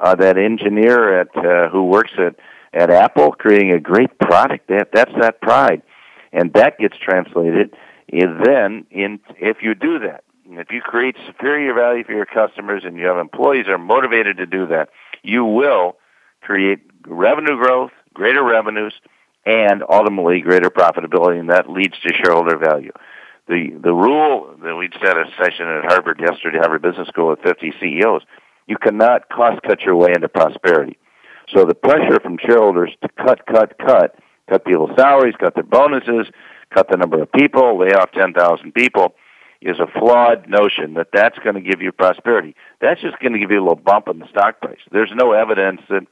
uh, 0.00 0.14
that 0.16 0.38
engineer 0.38 1.20
at 1.20 1.36
uh, 1.36 1.68
who 1.68 1.84
works 1.84 2.12
at 2.18 2.36
at 2.72 2.90
Apple 2.90 3.32
creating 3.32 3.72
a 3.72 3.80
great 3.80 4.18
product. 4.18 4.68
That 4.68 4.90
that's 4.92 5.12
that 5.20 5.40
pride, 5.40 5.82
and 6.32 6.52
that 6.54 6.78
gets 6.78 6.96
translated. 6.98 7.74
And 8.12 8.44
then, 8.44 8.86
in 8.90 9.20
if 9.38 9.58
you 9.62 9.74
do 9.74 9.98
that, 10.00 10.24
if 10.48 10.70
you 10.70 10.80
create 10.80 11.16
superior 11.26 11.74
value 11.74 12.04
for 12.04 12.12
your 12.12 12.26
customers, 12.26 12.82
and 12.84 12.96
you 12.96 13.06
have 13.06 13.16
employees 13.16 13.66
are 13.68 13.78
motivated 13.78 14.36
to 14.36 14.46
do 14.46 14.66
that, 14.68 14.90
you 15.22 15.44
will 15.44 15.96
create 16.40 16.80
revenue 17.06 17.56
growth, 17.56 17.90
greater 18.14 18.44
revenues, 18.44 18.94
and 19.44 19.82
ultimately 19.88 20.40
greater 20.40 20.70
profitability, 20.70 21.40
and 21.40 21.50
that 21.50 21.68
leads 21.68 21.98
to 22.00 22.12
shareholder 22.12 22.56
value. 22.56 22.92
The 23.48 23.70
the 23.82 23.92
rule 23.92 24.54
that 24.62 24.76
we 24.76 24.88
set 25.00 25.16
a 25.16 25.24
session 25.38 25.66
at 25.66 25.84
Harvard 25.84 26.20
yesterday, 26.20 26.58
Harvard 26.58 26.82
Business 26.82 27.08
School 27.08 27.30
with 27.30 27.40
50 27.40 27.72
CEOs 27.80 28.22
you 28.66 28.76
cannot 28.76 29.28
cost 29.28 29.62
cut 29.62 29.80
your 29.82 29.96
way 29.96 30.10
into 30.14 30.28
prosperity. 30.28 30.98
So 31.54 31.64
the 31.64 31.74
pressure 31.74 32.18
from 32.20 32.38
shareholders 32.44 32.90
to 33.02 33.08
cut, 33.08 33.46
cut, 33.46 33.78
cut, 33.78 34.16
cut 34.50 34.64
people's 34.64 34.90
salaries, 34.98 35.34
cut 35.38 35.54
their 35.54 35.62
bonuses, 35.62 36.26
cut 36.72 36.88
the 36.90 36.96
number 36.96 37.22
of 37.22 37.30
people, 37.32 37.78
lay 37.78 37.92
off 37.92 38.12
10,000 38.12 38.72
people 38.72 39.14
is 39.62 39.78
a 39.78 39.86
flawed 39.98 40.48
notion 40.48 40.94
that 40.94 41.08
that's 41.12 41.38
going 41.38 41.54
to 41.54 41.60
give 41.60 41.80
you 41.80 41.90
prosperity. 41.90 42.54
That's 42.80 43.00
just 43.00 43.18
going 43.20 43.32
to 43.32 43.38
give 43.38 43.50
you 43.50 43.58
a 43.58 43.62
little 43.66 43.74
bump 43.74 44.08
in 44.08 44.18
the 44.18 44.28
stock 44.28 44.60
price. 44.60 44.78
There's 44.92 45.12
no 45.14 45.32
evidence 45.32 45.80
that 45.88 46.06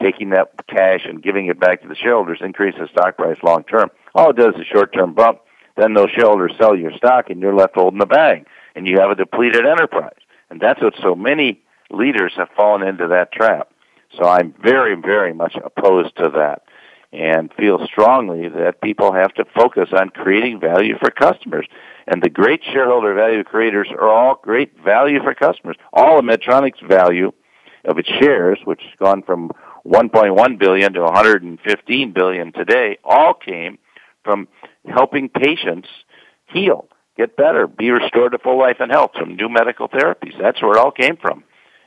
taking 0.00 0.30
that 0.30 0.52
cash 0.68 1.00
and 1.04 1.22
giving 1.22 1.46
it 1.46 1.58
back 1.58 1.82
to 1.82 1.88
the 1.88 1.94
shareholders 1.94 2.38
increases 2.40 2.90
stock 2.90 3.16
price 3.16 3.38
long 3.42 3.64
term. 3.64 3.90
All 4.14 4.30
it 4.30 4.36
does 4.36 4.54
is 4.54 4.62
a 4.62 4.64
short 4.64 4.92
term 4.92 5.14
bump. 5.14 5.40
Then 5.76 5.94
those 5.94 6.10
shareholders 6.10 6.52
sell 6.58 6.76
your 6.76 6.92
stock 6.92 7.30
and 7.30 7.40
you're 7.40 7.54
left 7.54 7.74
holding 7.74 7.98
the 7.98 8.06
bag 8.06 8.46
and 8.74 8.86
you 8.86 9.00
have 9.00 9.10
a 9.10 9.14
depleted 9.14 9.64
enterprise. 9.64 10.18
And 10.50 10.60
that's 10.60 10.82
what 10.82 10.94
so 11.00 11.14
many 11.14 11.62
leaders 11.90 12.32
have 12.36 12.48
fallen 12.54 12.86
into 12.86 13.08
that 13.08 13.32
trap. 13.32 13.70
So 14.18 14.24
I'm 14.24 14.54
very, 14.62 14.94
very 14.94 15.32
much 15.32 15.56
opposed 15.56 16.16
to 16.16 16.28
that 16.36 16.62
and 17.12 17.52
feel 17.58 17.86
strongly 17.86 18.48
that 18.48 18.80
people 18.80 19.12
have 19.12 19.34
to 19.34 19.44
focus 19.54 19.90
on 19.92 20.08
creating 20.10 20.60
value 20.60 20.96
for 20.98 21.10
customers. 21.10 21.66
And 22.06 22.22
the 22.22 22.30
great 22.30 22.62
shareholder 22.64 23.14
value 23.14 23.44
creators 23.44 23.88
are 23.90 24.08
all 24.08 24.40
great 24.42 24.72
value 24.82 25.22
for 25.22 25.34
customers. 25.34 25.76
All 25.92 26.18
of 26.18 26.24
Medtronic's 26.24 26.80
value 26.80 27.32
of 27.84 27.98
its 27.98 28.08
shares, 28.08 28.58
which 28.64 28.80
has 28.82 28.94
gone 28.98 29.22
from 29.22 29.50
1.1 29.84 30.58
billion 30.58 30.92
to 30.94 31.02
115 31.02 32.12
billion 32.12 32.52
today, 32.52 32.98
all 33.04 33.34
came 33.34 33.78
from 34.24 34.48
helping 34.86 35.28
patients 35.28 35.88
heal, 36.46 36.88
get 37.16 37.36
better, 37.36 37.66
be 37.66 37.90
restored 37.90 38.32
to 38.32 38.38
full 38.38 38.58
life 38.58 38.76
and 38.80 38.90
health 38.90 39.10
from 39.18 39.36
new 39.36 39.48
medical 39.48 39.88
therapies. 39.88 40.38
That's 40.40 40.62
where 40.62 40.72
it 40.72 40.78
all 40.78 40.92
came 40.92 41.16
from. 41.16 41.44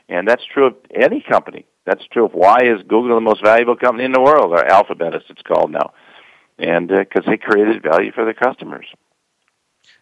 And 0.08 0.28
that's 0.28 0.44
true 0.44 0.66
of 0.66 0.76
any 0.94 1.24
company. 1.28 1.66
That's 1.86 2.04
true 2.06 2.26
of 2.26 2.34
why 2.34 2.58
is 2.62 2.82
Google 2.82 3.14
the 3.14 3.20
most 3.20 3.42
valuable 3.42 3.76
company 3.76 4.04
in 4.04 4.12
the 4.12 4.20
world, 4.20 4.52
or 4.52 4.64
Alphabet 4.66 5.14
as 5.14 5.22
it's 5.28 5.42
called 5.42 5.70
now. 5.70 5.92
And 6.58 6.88
because 6.88 7.26
uh, 7.26 7.30
they 7.30 7.36
created 7.36 7.82
value 7.82 8.12
for 8.12 8.24
their 8.24 8.34
customers. 8.34 8.86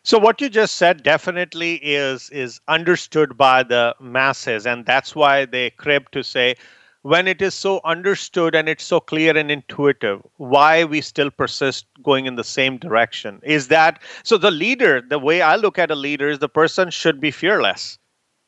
So 0.03 0.19
what 0.19 0.41
you 0.41 0.49
just 0.49 0.77
said 0.77 1.03
definitely 1.03 1.75
is 1.77 2.31
is 2.31 2.61
understood 2.69 3.37
by 3.37 3.63
the 3.63 3.95
masses, 4.01 4.67
and 4.67 4.87
that's 4.87 5.15
why 5.15 5.45
they 5.45 5.71
crib 5.71 6.11
to 6.13 6.25
say 6.25 6.57
when 7.03 7.29
it 7.29 7.43
is 7.43 7.55
so 7.55 7.83
understood 7.85 8.55
and 8.55 8.67
it's 8.67 8.85
so 8.85 8.99
clear 8.99 9.37
and 9.37 9.51
intuitive, 9.51 10.23
why 10.39 10.85
we 10.85 11.03
still 11.03 11.31
persist 11.31 11.85
going 12.03 12.25
in 12.25 12.37
the 12.37 12.45
same 12.45 12.79
direction. 12.79 13.41
Is 13.43 13.69
that 13.69 14.01
so 14.23 14.39
the 14.39 14.51
leader, 14.51 15.03
the 15.03 15.19
way 15.19 15.43
I 15.43 15.57
look 15.57 15.79
at 15.79 15.91
a 15.91 15.95
leader 15.95 16.31
is 16.31 16.39
the 16.39 16.49
person 16.49 16.89
should 16.89 17.21
be 17.21 17.31
fearless. 17.31 17.99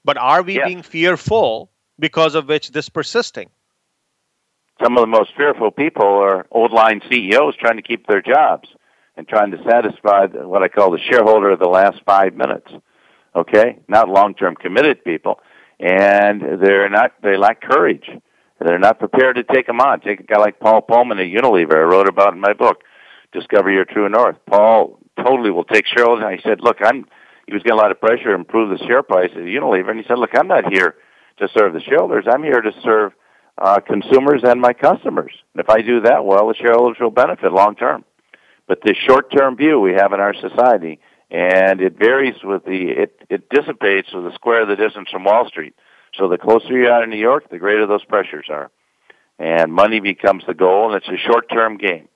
But 0.07 0.17
are 0.17 0.43
we 0.43 0.59
being 0.59 0.83
fearful 0.83 1.71
because 1.99 2.35
of 2.35 2.49
which 2.49 2.71
this 2.73 2.89
persisting? 2.89 3.51
Some 4.83 4.97
of 4.99 5.03
the 5.03 5.07
most 5.07 5.31
fearful 5.37 5.71
people 5.71 6.07
are 6.07 6.47
old 6.51 6.73
line 6.73 7.01
CEOs 7.11 7.57
trying 7.57 7.77
to 7.77 7.83
keep 7.83 8.07
their 8.07 8.21
jobs 8.21 8.69
and 9.17 9.27
trying 9.27 9.51
to 9.53 9.59
satisfy 9.69 10.27
what 10.27 10.63
I 10.63 10.69
call 10.69 10.91
the 10.91 11.01
shareholder 11.11 11.51
of 11.51 11.59
the 11.59 11.69
last 11.69 12.01
five 12.05 12.35
minutes. 12.35 12.71
Okay, 13.35 13.79
not 13.89 14.09
long 14.09 14.35
term 14.35 14.55
committed 14.55 15.05
people, 15.05 15.41
and 15.81 16.43
they're 16.63 16.89
not. 16.89 17.13
They 17.23 17.37
lack 17.37 17.63
courage. 17.63 18.09
They're 18.61 18.79
not 18.79 18.99
prepared 18.99 19.37
to 19.37 19.45
take 19.45 19.67
them 19.67 19.81
on. 19.81 20.01
Take 20.01 20.21
a 20.21 20.23
guy 20.23 20.39
like 20.39 20.59
Paul 20.59 20.83
Polman 20.83 21.21
at 21.21 21.43
Unilever. 21.43 21.77
I 21.77 21.81
wrote 21.81 22.09
about 22.09 22.33
in 22.33 22.41
my 22.41 22.55
book, 22.55 22.83
Discover 23.33 23.71
Your 23.71 23.85
True 23.85 24.09
North. 24.09 24.37
Paul 24.47 24.99
totally 25.23 25.51
will 25.51 25.65
take 25.65 25.87
shareholders. 25.87 26.25
And 26.27 26.35
he 26.35 26.43
said, 26.43 26.61
"Look, 26.61 26.79
I'm 26.83 27.07
he 27.47 27.53
was 27.53 27.63
getting 27.63 27.79
a 27.79 27.83
lot 27.83 27.91
of 27.91 28.01
pressure 28.01 28.31
to 28.31 28.35
improve 28.35 28.79
the 28.79 28.85
share 28.87 29.03
price 29.03 29.31
of 29.33 29.43
Unilever, 29.43 29.91
and 29.91 30.01
he 30.01 30.07
said, 30.07 30.19
"Look, 30.19 30.31
I'm 30.35 30.49
not 30.49 30.73
here 30.73 30.97
to 31.39 31.49
serve 31.57 31.73
the 31.73 31.81
shareholders. 31.81 32.25
I'm 32.31 32.43
here 32.43 32.61
to 32.61 32.73
serve 32.83 33.13
uh, 33.59 33.81
consumers 33.81 34.43
and 34.45 34.61
my 34.61 34.73
customers. 34.73 35.33
And 35.55 35.61
if 35.63 35.71
I 35.71 35.83
do 35.83 36.01
that 36.03 36.25
well, 36.25 36.49
the 36.49 36.55
shareholders 36.55 36.99
will 37.01 37.11
benefit 37.11 37.53
long 37.53 37.75
term." 37.75 38.05
But 38.67 38.81
the 38.83 38.95
short-term 38.95 39.57
view 39.57 39.79
we 39.81 39.93
have 39.93 40.13
in 40.13 40.21
our 40.21 40.35
society, 40.35 40.99
and 41.31 41.81
it 41.81 41.99
varies 41.99 42.35
with 42.43 42.65
the 42.65 42.89
it 42.89 43.21
it 43.31 43.49
dissipates 43.49 44.13
with 44.13 44.25
the 44.25 44.35
square 44.35 44.63
of 44.63 44.69
the 44.69 44.77
distance 44.77 45.09
from 45.11 45.25
Wall 45.25 45.47
Street. 45.49 45.75
So 46.15 46.29
the 46.29 46.39
closer 46.39 46.77
you 46.77 46.89
are 46.89 47.01
to 47.03 47.07
New 47.07 47.19
York, 47.19 47.51
the 47.51 47.59
greater 47.59 47.87
those 47.87 48.05
pressures 48.05 48.47
are, 48.51 48.71
and 49.39 49.73
money 49.73 50.01
becomes 50.01 50.45
the 50.47 50.55
goal, 50.55 50.93
and 50.93 50.97
it's 50.97 51.09
a 51.09 51.31
short-term 51.31 51.77
game. 51.77 52.09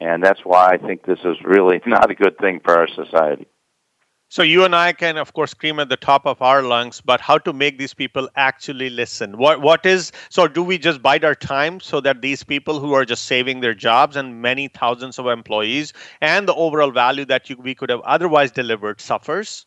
And 0.00 0.22
that's 0.22 0.40
why 0.44 0.70
I 0.72 0.78
think 0.78 1.04
this 1.04 1.20
is 1.24 1.36
really 1.44 1.80
not 1.86 2.10
a 2.10 2.14
good 2.14 2.38
thing 2.38 2.60
for 2.60 2.76
our 2.76 2.88
society. 2.88 3.46
So 4.30 4.42
you 4.44 4.64
and 4.64 4.76
I 4.76 4.92
can, 4.92 5.16
of 5.16 5.32
course, 5.32 5.50
scream 5.50 5.80
at 5.80 5.88
the 5.88 5.96
top 5.96 6.24
of 6.24 6.40
our 6.40 6.62
lungs, 6.62 7.00
but 7.00 7.20
how 7.20 7.36
to 7.38 7.52
make 7.52 7.78
these 7.78 7.92
people 7.92 8.28
actually 8.36 8.88
listen? 8.88 9.36
What 9.36 9.60
what 9.60 9.84
is 9.84 10.12
so? 10.28 10.46
Do 10.46 10.62
we 10.62 10.78
just 10.78 11.02
bide 11.02 11.24
our 11.24 11.34
time 11.34 11.80
so 11.80 12.00
that 12.02 12.22
these 12.22 12.44
people 12.44 12.78
who 12.78 12.92
are 12.92 13.04
just 13.04 13.24
saving 13.24 13.58
their 13.58 13.74
jobs 13.74 14.14
and 14.14 14.40
many 14.40 14.68
thousands 14.68 15.18
of 15.18 15.26
employees 15.26 15.92
and 16.20 16.46
the 16.46 16.54
overall 16.54 16.92
value 16.92 17.24
that 17.24 17.50
you, 17.50 17.56
we 17.56 17.74
could 17.74 17.90
have 17.90 18.02
otherwise 18.02 18.52
delivered 18.52 19.00
suffers? 19.00 19.66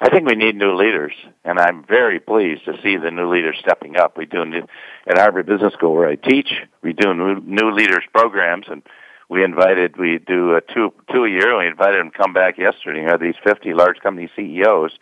I 0.00 0.08
think 0.08 0.26
we 0.26 0.34
need 0.34 0.56
new 0.56 0.74
leaders, 0.74 1.12
and 1.44 1.58
I'm 1.58 1.84
very 1.84 2.20
pleased 2.20 2.64
to 2.64 2.80
see 2.82 2.96
the 2.96 3.10
new 3.10 3.30
leaders 3.30 3.58
stepping 3.60 3.98
up. 3.98 4.16
We 4.16 4.24
do 4.24 4.46
new, 4.46 4.66
at 5.06 5.18
Harvard 5.18 5.44
Business 5.44 5.74
School 5.74 5.92
where 5.92 6.08
I 6.08 6.16
teach. 6.16 6.54
We 6.80 6.94
do 6.94 7.12
new, 7.12 7.40
new 7.40 7.70
leaders 7.70 8.04
programs 8.14 8.64
and 8.70 8.82
we 9.28 9.42
invited 9.42 9.96
we 9.96 10.18
do 10.18 10.54
a 10.54 10.60
two 10.60 10.92
two 11.12 11.24
a 11.24 11.28
year. 11.28 11.58
We 11.58 11.66
invited 11.66 12.00
them 12.00 12.10
to 12.10 12.18
come 12.18 12.32
back 12.32 12.58
yesterday. 12.58 13.00
We 13.00 13.06
had 13.06 13.20
these 13.20 13.34
fifty 13.42 13.74
large 13.74 13.98
company 14.00 14.30
CEOs 14.36 14.92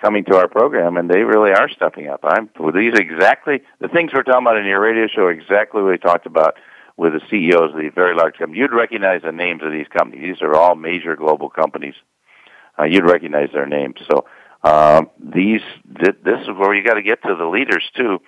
coming 0.00 0.24
to 0.24 0.36
our 0.36 0.48
program, 0.48 0.96
and 0.96 1.08
they 1.08 1.22
really 1.22 1.52
are 1.52 1.68
stepping 1.68 2.08
up. 2.08 2.20
I'm 2.24 2.50
these 2.74 2.94
exactly 2.94 3.62
the 3.80 3.88
things 3.88 4.12
we're 4.12 4.22
talking 4.22 4.46
about 4.46 4.58
in 4.58 4.66
your 4.66 4.80
radio 4.80 5.06
show. 5.06 5.28
Exactly 5.28 5.82
what 5.82 5.92
we 5.92 5.98
talked 5.98 6.26
about 6.26 6.56
with 6.96 7.12
the 7.12 7.20
CEOs 7.30 7.74
of 7.74 7.80
these 7.80 7.92
very 7.94 8.14
large 8.14 8.36
companies. 8.36 8.60
You'd 8.60 8.74
recognize 8.74 9.22
the 9.22 9.32
names 9.32 9.62
of 9.62 9.72
these 9.72 9.88
companies. 9.88 10.22
These 10.22 10.42
are 10.42 10.54
all 10.54 10.76
major 10.76 11.16
global 11.16 11.48
companies. 11.48 11.94
Uh, 12.78 12.84
you'd 12.84 13.04
recognize 13.04 13.48
their 13.52 13.66
names. 13.66 13.96
So 14.10 14.26
um, 14.62 15.10
these 15.18 15.62
th- 16.02 16.18
this 16.24 16.40
is 16.42 16.48
where 16.48 16.74
you 16.74 16.84
got 16.84 16.94
to 16.94 17.02
get 17.02 17.22
to 17.22 17.34
the 17.34 17.46
leaders 17.46 17.84
too 17.96 18.20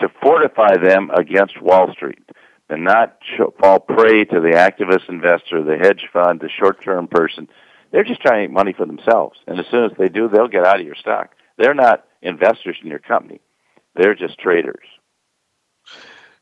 to 0.00 0.08
fortify 0.22 0.76
them 0.76 1.10
against 1.16 1.60
Wall 1.60 1.92
Street 1.92 2.22
and 2.68 2.84
not 2.84 3.18
fall 3.60 3.80
prey 3.80 4.24
to 4.24 4.40
the 4.40 4.54
activist 4.56 5.08
investor, 5.08 5.62
the 5.62 5.76
hedge 5.76 6.08
fund, 6.12 6.40
the 6.40 6.48
short-term 6.48 7.08
person. 7.08 7.48
They're 7.90 8.04
just 8.04 8.22
trying 8.22 8.42
to 8.44 8.48
make 8.48 8.54
money 8.54 8.72
for 8.72 8.86
themselves. 8.86 9.38
And 9.46 9.58
as 9.58 9.66
soon 9.70 9.84
as 9.84 9.92
they 9.98 10.08
do, 10.08 10.28
they'll 10.28 10.48
get 10.48 10.66
out 10.66 10.80
of 10.80 10.86
your 10.86 10.94
stock. 10.94 11.34
They're 11.58 11.74
not 11.74 12.04
investors 12.22 12.78
in 12.82 12.88
your 12.88 12.98
company. 12.98 13.40
They're 13.94 14.14
just 14.14 14.38
traders. 14.38 14.86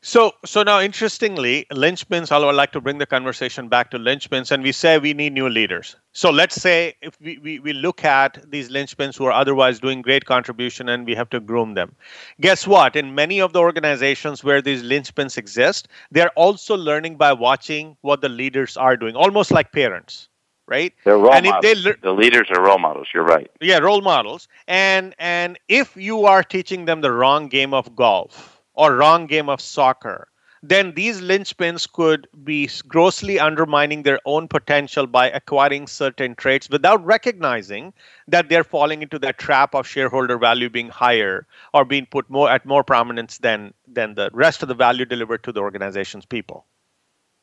So, 0.03 0.33
so 0.43 0.63
now 0.63 0.81
interestingly, 0.81 1.67
linchpins, 1.71 2.31
I 2.31 2.39
would 2.39 2.55
like 2.55 2.71
to 2.71 2.81
bring 2.81 2.97
the 2.97 3.05
conversation 3.05 3.67
back 3.67 3.91
to 3.91 3.99
linchpins, 3.99 4.49
and 4.49 4.63
we 4.63 4.71
say 4.71 4.97
we 4.97 5.13
need 5.13 5.31
new 5.31 5.47
leaders. 5.47 5.95
So 6.11 6.31
let's 6.31 6.55
say 6.55 6.95
if 7.03 7.21
we, 7.21 7.37
we, 7.37 7.59
we 7.59 7.73
look 7.73 8.03
at 8.03 8.43
these 8.49 8.71
linchpins 8.71 9.15
who 9.15 9.25
are 9.25 9.31
otherwise 9.31 9.79
doing 9.79 10.01
great 10.01 10.25
contribution 10.25 10.89
and 10.89 11.05
we 11.05 11.13
have 11.13 11.29
to 11.29 11.39
groom 11.39 11.75
them. 11.75 11.95
Guess 12.39 12.65
what? 12.65 12.95
In 12.95 13.13
many 13.13 13.39
of 13.39 13.53
the 13.53 13.59
organizations 13.59 14.43
where 14.43 14.59
these 14.59 14.81
linchpins 14.81 15.37
exist, 15.37 15.87
they're 16.09 16.31
also 16.31 16.75
learning 16.75 17.17
by 17.17 17.31
watching 17.33 17.95
what 18.01 18.21
the 18.21 18.29
leaders 18.29 18.77
are 18.77 18.97
doing, 18.97 19.15
almost 19.15 19.51
like 19.51 19.71
parents 19.71 20.29
right? 20.67 20.93
They're 21.03 21.17
role 21.17 21.33
and 21.33 21.45
models. 21.45 21.65
If 21.65 21.83
they 21.83 21.89
le- 21.89 21.97
the 22.01 22.13
leaders 22.13 22.47
are 22.49 22.63
role 22.63 22.79
models. 22.79 23.07
You're 23.13 23.25
right. 23.25 23.51
Yeah, 23.59 23.79
role 23.79 23.99
models. 24.01 24.47
And 24.67 25.13
and 25.19 25.59
if 25.67 25.97
you 25.97 26.25
are 26.25 26.43
teaching 26.43 26.85
them 26.85 27.01
the 27.01 27.11
wrong 27.11 27.49
game 27.49 27.73
of 27.73 27.93
golf, 27.93 28.50
or 28.73 28.95
wrong 28.95 29.27
game 29.27 29.49
of 29.49 29.61
soccer, 29.61 30.27
then 30.63 30.93
these 30.93 31.21
linchpins 31.21 31.91
could 31.91 32.27
be 32.43 32.69
grossly 32.87 33.39
undermining 33.39 34.03
their 34.03 34.19
own 34.25 34.47
potential 34.47 35.07
by 35.07 35.29
acquiring 35.31 35.87
certain 35.87 36.35
traits 36.35 36.69
without 36.69 37.03
recognizing 37.03 37.93
that 38.27 38.47
they're 38.47 38.63
falling 38.63 39.01
into 39.01 39.17
that 39.17 39.39
trap 39.39 39.73
of 39.73 39.87
shareholder 39.87 40.37
value 40.37 40.69
being 40.69 40.89
higher 40.89 41.47
or 41.73 41.83
being 41.83 42.05
put 42.05 42.29
more 42.29 42.49
at 42.49 42.65
more 42.65 42.83
prominence 42.83 43.39
than 43.39 43.73
than 43.87 44.13
the 44.13 44.29
rest 44.33 44.61
of 44.61 44.69
the 44.69 44.75
value 44.75 45.05
delivered 45.05 45.43
to 45.43 45.51
the 45.51 45.61
organization's 45.61 46.25
people. 46.25 46.65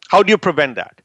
How 0.08 0.22
do 0.22 0.30
you 0.30 0.38
prevent 0.38 0.76
that? 0.76 1.02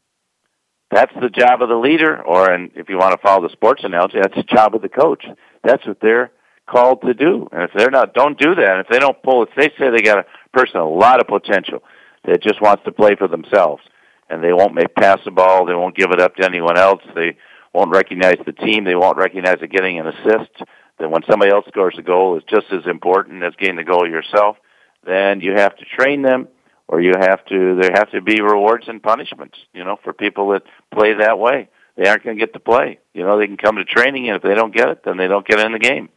That's 0.92 1.14
the 1.20 1.30
job 1.30 1.64
of 1.64 1.70
the 1.70 1.76
leader, 1.76 2.22
or 2.22 2.52
and 2.52 2.70
if 2.76 2.88
you 2.88 2.98
want 2.98 3.14
to 3.14 3.18
follow 3.18 3.42
the 3.42 3.52
sports 3.52 3.84
analogy, 3.84 4.20
that's 4.22 4.36
the 4.36 4.44
job 4.44 4.76
of 4.76 4.84
the 4.84 4.90
coach. 4.90 5.26
That's 5.64 5.88
what 5.88 6.00
they're 6.00 6.32
called 6.66 7.02
to 7.02 7.14
do. 7.14 7.48
And 7.52 7.64
if 7.64 7.72
they're 7.76 7.92
not, 7.92 8.14
don't 8.14 8.40
do 8.40 8.56
that. 8.56 8.80
If 8.80 8.88
they 8.88 9.00
don't 9.00 9.22
pull, 9.24 9.44
if 9.44 9.50
they 9.56 9.70
say 9.78 9.90
they 9.90 10.02
got 10.02 10.20
a 10.20 10.26
person 10.54 10.78
a 10.80 10.90
lot 10.90 11.20
of 11.20 11.28
potential 11.28 11.84
that 12.26 12.42
just 12.42 12.62
wants 12.62 12.84
to 12.86 12.92
play 12.92 13.16
for 13.16 13.28
themselves, 13.28 13.84
and 14.30 14.44
they 14.44 14.54
won't 14.54 14.74
make 14.74 14.96
pass 14.96 15.20
the 15.26 15.32
ball, 15.32 15.66
they 15.66 15.76
won't 15.76 15.96
give 15.96 16.12
it 16.12 16.22
up 16.22 16.36
to 16.36 16.46
anyone 16.46 16.78
else, 16.78 17.02
they 17.16 17.38
won't 17.74 17.92
recognize 17.92 18.38
the 18.46 18.54
team, 18.54 18.84
they 18.84 18.96
won't 18.96 19.18
recognize 19.18 19.58
it 19.62 19.72
getting 19.72 20.00
an 20.00 20.08
assist. 20.08 20.64
Then 21.00 21.12
when 21.12 21.24
somebody 21.30 21.52
else 21.52 21.66
scores 21.68 21.96
a 21.98 22.02
goal 22.02 22.38
is 22.38 22.44
just 22.50 22.68
as 22.72 22.86
important 22.86 23.44
as 23.44 23.54
getting 23.56 23.76
the 23.76 23.84
goal 23.84 24.08
yourself. 24.08 24.58
Then 25.06 25.42
you 25.42 25.54
have 25.54 25.76
to 25.78 25.86
train 25.86 26.22
them, 26.22 26.48
or 26.88 27.02
you 27.02 27.14
have 27.20 27.44
to. 27.46 27.76
There 27.82 27.92
have 27.94 28.12
to 28.12 28.22
be 28.22 28.42
rewards 28.42 28.88
and 28.88 29.04
punishments. 29.04 29.58
You 29.74 29.84
know, 29.84 29.98
for 30.04 30.14
people 30.14 30.50
that 30.52 30.64
play 30.94 31.14
that 31.16 31.38
way, 31.38 31.68
they 31.98 32.08
aren't 32.08 32.24
going 32.24 32.38
to 32.38 32.40
get 32.40 32.54
to 32.54 32.60
play. 32.60 33.00
You 33.14 33.24
know, 33.24 33.38
they 33.38 33.48
can 33.48 33.58
come 33.58 33.76
to 33.76 33.84
training, 33.84 34.30
and 34.30 34.38
if 34.38 34.44
they 34.44 34.56
don't 34.56 34.74
get 34.74 34.90
it, 34.90 35.04
then 35.04 35.18
they 35.18 35.28
don't 35.28 35.46
get 35.46 35.60
in 35.60 35.74
the 35.74 35.80
game. 35.80 36.10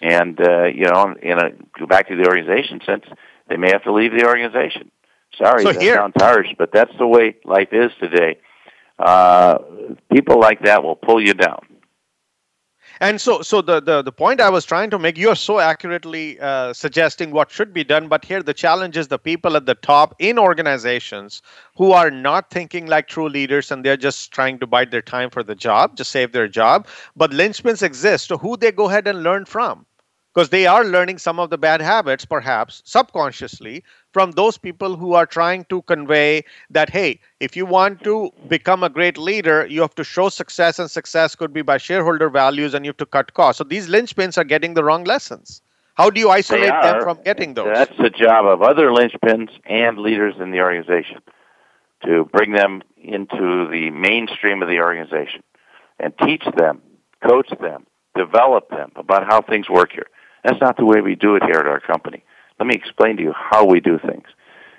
And 0.00 0.40
uh, 0.40 0.64
you 0.64 0.84
know, 0.84 1.14
in 1.20 1.38
a 1.38 1.50
go 1.78 1.86
back 1.86 2.08
to 2.08 2.16
the 2.16 2.26
organization 2.26 2.80
sense, 2.84 3.04
they 3.48 3.56
may 3.56 3.70
have 3.70 3.84
to 3.84 3.92
leave 3.92 4.12
the 4.12 4.26
organization. 4.26 4.90
Sorry, 5.36 5.62
so 5.62 5.72
that 5.72 5.80
here, 5.80 5.94
sounds 5.94 6.14
harsh, 6.18 6.48
but 6.58 6.70
that's 6.72 6.92
the 6.98 7.06
way 7.06 7.36
life 7.44 7.68
is 7.72 7.90
today. 8.00 8.38
Uh, 8.98 9.58
people 10.12 10.38
like 10.38 10.62
that 10.62 10.82
will 10.84 10.96
pull 10.96 11.20
you 11.20 11.34
down. 11.34 11.60
And 13.00 13.20
so, 13.20 13.42
so 13.42 13.62
the, 13.62 13.80
the, 13.80 14.02
the 14.02 14.12
point 14.12 14.40
I 14.40 14.50
was 14.50 14.64
trying 14.64 14.90
to 14.90 14.98
make, 14.98 15.18
you're 15.18 15.36
so 15.36 15.58
accurately 15.58 16.38
uh, 16.40 16.72
suggesting 16.72 17.30
what 17.30 17.50
should 17.50 17.72
be 17.72 17.84
done. 17.84 18.08
But 18.08 18.24
here, 18.24 18.42
the 18.42 18.54
challenge 18.54 18.96
is 18.96 19.08
the 19.08 19.18
people 19.18 19.56
at 19.56 19.66
the 19.66 19.74
top 19.74 20.14
in 20.18 20.38
organizations 20.38 21.42
who 21.76 21.92
are 21.92 22.10
not 22.10 22.50
thinking 22.50 22.86
like 22.86 23.08
true 23.08 23.28
leaders 23.28 23.70
and 23.70 23.84
they're 23.84 23.96
just 23.96 24.32
trying 24.32 24.58
to 24.60 24.66
bide 24.66 24.90
their 24.90 25.02
time 25.02 25.30
for 25.30 25.42
the 25.42 25.54
job, 25.54 25.96
just 25.96 26.10
save 26.10 26.32
their 26.32 26.48
job. 26.48 26.86
But 27.16 27.30
linchpins 27.30 27.82
exist, 27.82 28.28
so 28.28 28.38
who 28.38 28.56
they 28.56 28.72
go 28.72 28.88
ahead 28.88 29.06
and 29.06 29.22
learn 29.22 29.44
from 29.44 29.86
because 30.32 30.48
they 30.48 30.66
are 30.66 30.84
learning 30.84 31.18
some 31.18 31.38
of 31.38 31.50
the 31.50 31.58
bad 31.58 31.80
habits, 31.82 32.24
perhaps 32.24 32.82
subconsciously, 32.84 33.84
from 34.12 34.32
those 34.32 34.56
people 34.56 34.96
who 34.96 35.14
are 35.14 35.26
trying 35.26 35.64
to 35.66 35.82
convey 35.82 36.42
that, 36.70 36.88
hey, 36.88 37.20
if 37.40 37.56
you 37.56 37.66
want 37.66 38.02
to 38.04 38.30
become 38.48 38.82
a 38.82 38.88
great 38.88 39.18
leader, 39.18 39.66
you 39.66 39.80
have 39.82 39.94
to 39.94 40.04
show 40.04 40.28
success, 40.28 40.78
and 40.78 40.90
success 40.90 41.34
could 41.34 41.52
be 41.52 41.62
by 41.62 41.76
shareholder 41.76 42.30
values, 42.30 42.72
and 42.72 42.84
you 42.84 42.90
have 42.90 42.96
to 42.96 43.06
cut 43.06 43.34
costs. 43.34 43.58
So 43.58 43.64
these 43.64 43.88
linchpins 43.88 44.38
are 44.38 44.44
getting 44.44 44.74
the 44.74 44.84
wrong 44.84 45.04
lessons. 45.04 45.60
How 45.94 46.08
do 46.08 46.18
you 46.18 46.30
isolate 46.30 46.72
them 46.82 47.02
from 47.02 47.18
getting 47.22 47.52
those? 47.52 47.68
That's 47.74 47.96
the 47.98 48.08
job 48.08 48.46
of 48.46 48.62
other 48.62 48.88
linchpins 48.88 49.50
and 49.66 49.98
leaders 49.98 50.34
in 50.40 50.50
the 50.50 50.60
organization 50.60 51.20
to 52.04 52.24
bring 52.32 52.52
them 52.52 52.82
into 52.96 53.68
the 53.70 53.90
mainstream 53.90 54.62
of 54.62 54.68
the 54.68 54.78
organization 54.78 55.42
and 56.00 56.14
teach 56.24 56.44
them, 56.56 56.80
coach 57.22 57.50
them, 57.60 57.86
develop 58.16 58.70
them 58.70 58.90
about 58.96 59.26
how 59.26 59.42
things 59.42 59.68
work 59.68 59.92
here. 59.92 60.06
That's 60.44 60.60
not 60.60 60.76
the 60.76 60.84
way 60.84 61.00
we 61.00 61.14
do 61.14 61.36
it 61.36 61.42
here 61.44 61.58
at 61.58 61.66
our 61.66 61.80
company. 61.80 62.24
Let 62.58 62.66
me 62.66 62.74
explain 62.74 63.16
to 63.16 63.22
you 63.22 63.32
how 63.34 63.64
we 63.64 63.80
do 63.80 63.98
things. 63.98 64.26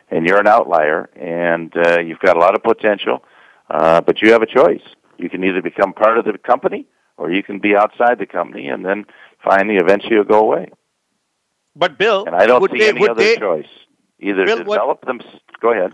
And 0.09 0.27
you're 0.27 0.39
an 0.39 0.47
outlier, 0.47 1.09
and 1.15 1.73
uh, 1.75 1.99
you've 1.99 2.19
got 2.19 2.37
a 2.37 2.39
lot 2.39 2.55
of 2.55 2.63
potential, 2.63 3.23
uh, 3.69 4.01
but 4.01 4.21
you 4.21 4.31
have 4.33 4.41
a 4.41 4.45
choice. 4.45 4.83
You 5.17 5.29
can 5.29 5.43
either 5.43 5.61
become 5.61 5.93
part 5.93 6.17
of 6.17 6.25
the 6.25 6.37
company, 6.37 6.85
or 7.17 7.31
you 7.31 7.41
can 7.43 7.59
be 7.59 7.75
outside 7.75 8.19
the 8.19 8.25
company, 8.25 8.67
and 8.67 8.85
then 8.85 9.05
finally, 9.43 9.77
eventually, 9.77 10.15
you'll 10.15 10.25
go 10.25 10.39
away. 10.39 10.69
But 11.75 11.97
Bill, 11.97 12.25
and 12.25 12.35
I 12.35 12.45
don't 12.45 12.69
see 12.71 12.79
they, 12.79 12.89
any 12.89 13.07
other 13.07 13.23
they, 13.23 13.37
choice. 13.37 13.67
Either 14.19 14.45
Bill, 14.45 14.57
develop 14.59 14.99
what, 14.99 15.01
them. 15.01 15.19
Go 15.61 15.71
ahead. 15.71 15.93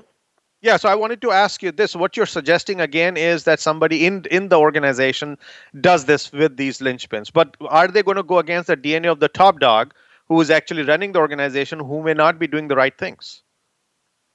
Yeah, 0.61 0.75
so 0.75 0.89
I 0.89 0.95
wanted 0.95 1.21
to 1.21 1.31
ask 1.31 1.63
you 1.63 1.71
this. 1.71 1.95
What 1.95 2.17
you're 2.17 2.25
suggesting 2.25 2.81
again 2.81 3.15
is 3.15 3.45
that 3.45 3.59
somebody 3.59 4.05
in 4.05 4.25
in 4.29 4.49
the 4.49 4.59
organization 4.59 5.37
does 5.79 6.05
this 6.05 6.31
with 6.33 6.57
these 6.57 6.79
linchpins. 6.79 7.31
But 7.31 7.55
are 7.61 7.87
they 7.87 8.03
going 8.03 8.17
to 8.17 8.23
go 8.23 8.39
against 8.39 8.67
the 8.67 8.75
DNA 8.75 9.11
of 9.11 9.19
the 9.19 9.29
top 9.29 9.59
dog 9.59 9.93
who 10.27 10.39
is 10.41 10.49
actually 10.49 10.83
running 10.83 11.13
the 11.13 11.19
organization 11.19 11.79
who 11.79 12.03
may 12.03 12.13
not 12.13 12.39
be 12.39 12.47
doing 12.47 12.67
the 12.67 12.75
right 12.75 12.97
things? 12.97 13.41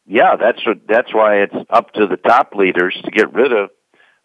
Yeah, 0.07 0.37
that's 0.37 0.63
that's 0.89 1.13
why 1.13 1.43
it's 1.43 1.57
up 1.69 1.93
to 1.93 2.07
the 2.07 2.17
top 2.17 2.55
leaders 2.55 2.99
to 3.05 3.11
get 3.11 3.33
rid 3.33 3.53
of 3.53 3.71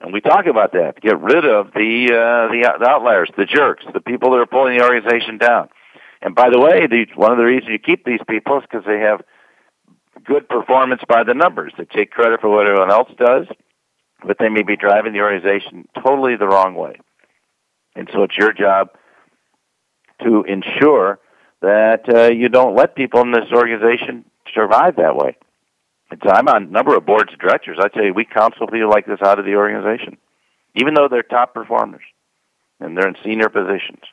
and 0.01 0.13
we 0.13 0.21
talk 0.21 0.45
about 0.45 0.71
that, 0.73 0.95
to 0.95 1.01
get 1.01 1.19
rid 1.19 1.45
of 1.45 1.73
the 1.73 2.07
uh, 2.11 2.51
the, 2.51 2.77
the 2.79 2.87
outliers, 2.87 3.29
the 3.35 3.45
jerks, 3.45 3.85
the 3.93 3.99
people 3.99 4.31
that 4.31 4.37
are 4.37 4.45
pulling 4.45 4.77
the 4.77 4.83
organization 4.83 5.37
down. 5.37 5.69
And 6.21 6.35
by 6.35 6.49
the 6.49 6.59
way, 6.59 6.87
the, 6.87 7.05
one 7.15 7.31
of 7.31 7.37
the 7.37 7.45
reasons 7.45 7.71
you 7.71 7.79
keep 7.79 8.05
these 8.05 8.19
people 8.27 8.57
is 8.57 8.63
because 8.69 8.85
they 8.85 8.99
have 8.99 9.21
good 10.29 10.47
performance 10.47 11.01
by 11.07 11.23
the 11.23 11.33
numbers. 11.33 11.73
They 11.77 11.85
take 11.85 12.11
credit 12.11 12.39
for 12.39 12.49
what 12.49 12.67
everyone 12.67 12.91
else 12.91 13.09
does, 13.17 13.47
but 14.25 14.37
they 14.39 14.49
may 14.49 14.61
be 14.61 14.77
driving 14.77 15.13
the 15.13 15.21
organization 15.21 15.87
totally 16.03 16.35
the 16.35 16.47
wrong 16.47 16.75
way. 16.75 16.99
And 17.95 18.07
so 18.13 18.23
it's 18.23 18.37
your 18.37 18.53
job 18.53 18.89
to 20.23 20.43
ensure 20.43 21.19
that 21.61 22.03
uh, 22.13 22.31
you 22.31 22.47
don't 22.47 22.75
let 22.75 22.95
people 22.95 23.21
in 23.21 23.31
this 23.31 23.51
organization 23.51 24.23
survive 24.53 24.97
that 24.97 25.15
way. 25.15 25.35
And 26.11 26.21
so 26.23 26.29
I'm 26.31 26.47
on 26.47 26.63
a 26.63 26.67
number 26.67 26.95
of 26.95 27.05
boards 27.05 27.33
of 27.33 27.39
directors. 27.39 27.77
I 27.81 27.87
tell 27.87 28.03
you, 28.03 28.13
we 28.13 28.25
counsel 28.25 28.67
people 28.67 28.89
like 28.89 29.07
this 29.07 29.21
out 29.23 29.39
of 29.39 29.45
the 29.45 29.55
organization, 29.55 30.17
even 30.75 30.93
though 30.93 31.07
they're 31.07 31.23
top 31.23 31.53
performers 31.53 32.03
and 32.79 32.95
they're 32.95 33.07
in 33.07 33.15
senior 33.23 33.49
positions. 33.49 34.03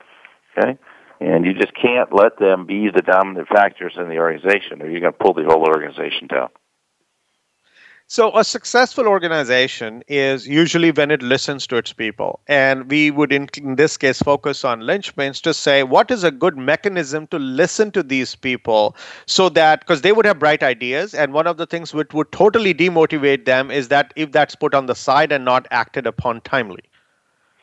Okay? 0.56 0.78
And 1.20 1.46
you 1.46 1.54
just 1.54 1.74
can't 1.74 2.12
let 2.12 2.38
them 2.38 2.66
be 2.66 2.90
the 2.90 3.02
dominant 3.02 3.48
factors 3.48 3.94
in 3.96 4.08
the 4.08 4.18
organization, 4.18 4.82
or 4.82 4.90
you're 4.90 5.00
going 5.00 5.12
to 5.12 5.18
pull 5.18 5.32
the 5.32 5.44
whole 5.44 5.64
organization 5.66 6.26
down. 6.26 6.48
So, 8.08 8.36
a 8.36 8.44
successful 8.44 9.08
organization 9.08 10.04
is 10.06 10.46
usually 10.46 10.92
when 10.92 11.10
it 11.10 11.22
listens 11.22 11.66
to 11.66 11.76
its 11.76 11.92
people. 11.92 12.38
And 12.46 12.88
we 12.88 13.10
would, 13.10 13.32
in, 13.32 13.48
in, 13.56 13.74
this 13.74 13.96
case, 13.96 14.22
focus 14.22 14.64
on 14.64 14.82
linchpins 14.82 15.42
to 15.42 15.52
say 15.52 15.82
what 15.82 16.12
is 16.12 16.22
a 16.22 16.30
good 16.30 16.56
mechanism 16.56 17.26
to 17.28 17.38
listen 17.40 17.90
to 17.92 18.04
these 18.04 18.36
people 18.36 18.94
so 19.26 19.48
that, 19.48 19.80
because 19.80 20.02
they 20.02 20.12
would 20.12 20.24
have 20.24 20.38
bright 20.38 20.62
ideas. 20.62 21.14
And 21.14 21.32
one 21.32 21.48
of 21.48 21.56
the 21.56 21.66
things 21.66 21.92
which 21.92 22.14
would 22.14 22.30
totally 22.30 22.72
demotivate 22.72 23.44
them 23.44 23.72
is 23.72 23.88
that 23.88 24.12
if 24.14 24.30
that's 24.30 24.54
put 24.54 24.72
on 24.72 24.86
the 24.86 24.94
side 24.94 25.32
and 25.32 25.44
not 25.44 25.66
acted 25.72 26.06
upon 26.06 26.42
timely. 26.42 26.84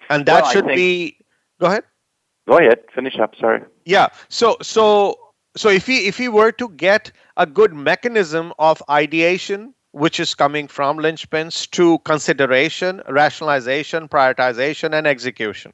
And 0.10 0.26
that 0.26 0.44
well, 0.44 0.52
should 0.52 0.66
think, 0.66 0.76
be. 0.76 1.18
Go 1.62 1.68
ahead. 1.68 1.84
Go 2.48 2.58
ahead. 2.58 2.80
Finish 2.94 3.20
up. 3.20 3.36
Sorry. 3.40 3.62
Yeah. 3.86 4.10
So, 4.30 4.58
so, 4.62 5.18
so 5.56 5.70
if 5.70 5.88
he 5.88 6.08
if 6.08 6.18
he 6.18 6.28
were 6.28 6.52
to 6.54 6.70
get 6.70 7.12
a 7.38 7.46
good 7.46 7.74
mechanism 7.74 8.54
of 8.60 8.82
ideation 8.90 9.74
which 9.94 10.20
is 10.20 10.34
coming 10.34 10.68
from 10.68 10.98
linchpins 10.98 11.70
to 11.70 12.00
consideration, 12.00 13.00
rationalization, 13.08 14.08
prioritization, 14.08 14.92
and 14.92 15.06
execution. 15.06 15.72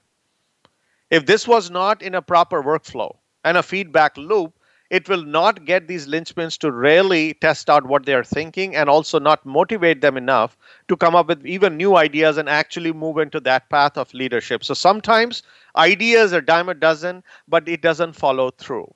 If 1.10 1.26
this 1.26 1.48
was 1.48 1.72
not 1.72 2.02
in 2.02 2.14
a 2.14 2.22
proper 2.22 2.62
workflow 2.62 3.16
and 3.46 3.58
a 3.58 3.64
feedback 3.64 4.18
loop, 4.18 4.59
it 4.90 5.08
will 5.08 5.24
not 5.24 5.66
get 5.66 5.88
these 5.88 6.08
linchpins 6.08 6.58
to 6.60 6.72
really 6.72 7.36
test 7.36 7.70
out 7.70 7.86
what 7.86 8.06
they 8.06 8.14
are 8.14 8.24
thinking 8.24 8.76
and 8.76 8.90
also 8.90 9.20
not 9.20 9.46
motivate 9.46 10.02
them 10.02 10.18
enough 10.18 10.58
to 10.88 10.98
come 10.98 11.16
up 11.16 11.28
with 11.28 11.46
even 11.46 11.78
new 11.78 11.96
ideas 11.96 12.38
and 12.38 12.50
actually 12.50 12.92
move 12.92 13.18
into 13.18 13.40
that 13.40 13.70
path 13.70 13.98
of 13.98 14.14
leadership. 14.14 14.64
So 14.64 14.74
sometimes 14.74 15.44
ideas 15.76 16.34
are 16.34 16.42
dime 16.42 16.70
a 16.70 16.74
dozen, 16.74 17.24
but 17.48 17.68
it 17.68 17.82
doesn't 17.82 18.14
follow 18.14 18.52
through 18.52 18.94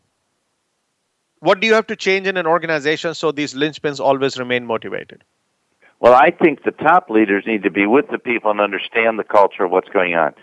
what 1.44 1.60
do 1.60 1.68
you 1.68 1.74
have 1.74 1.88
to 1.88 1.96
change 1.98 2.26
in 2.26 2.38
an 2.38 2.48
organization 2.48 3.14
so 3.14 3.30
these 3.30 3.54
linchpins 3.54 4.00
always 4.00 4.40
remain 4.40 4.66
motivated? 4.66 5.26
Well, 6.00 6.14
I 6.14 6.32
think 6.32 6.64
the 6.64 6.72
top 6.72 7.10
leaders 7.10 7.44
need 7.46 7.64
to 7.64 7.70
be 7.70 7.86
with 7.86 8.08
the 8.10 8.18
people 8.18 8.50
and 8.50 8.62
understand 8.62 9.20
the 9.20 9.26
culture 9.26 9.66
of 9.66 9.72
what's 9.72 9.90
going 9.90 10.16
on, 10.16 10.34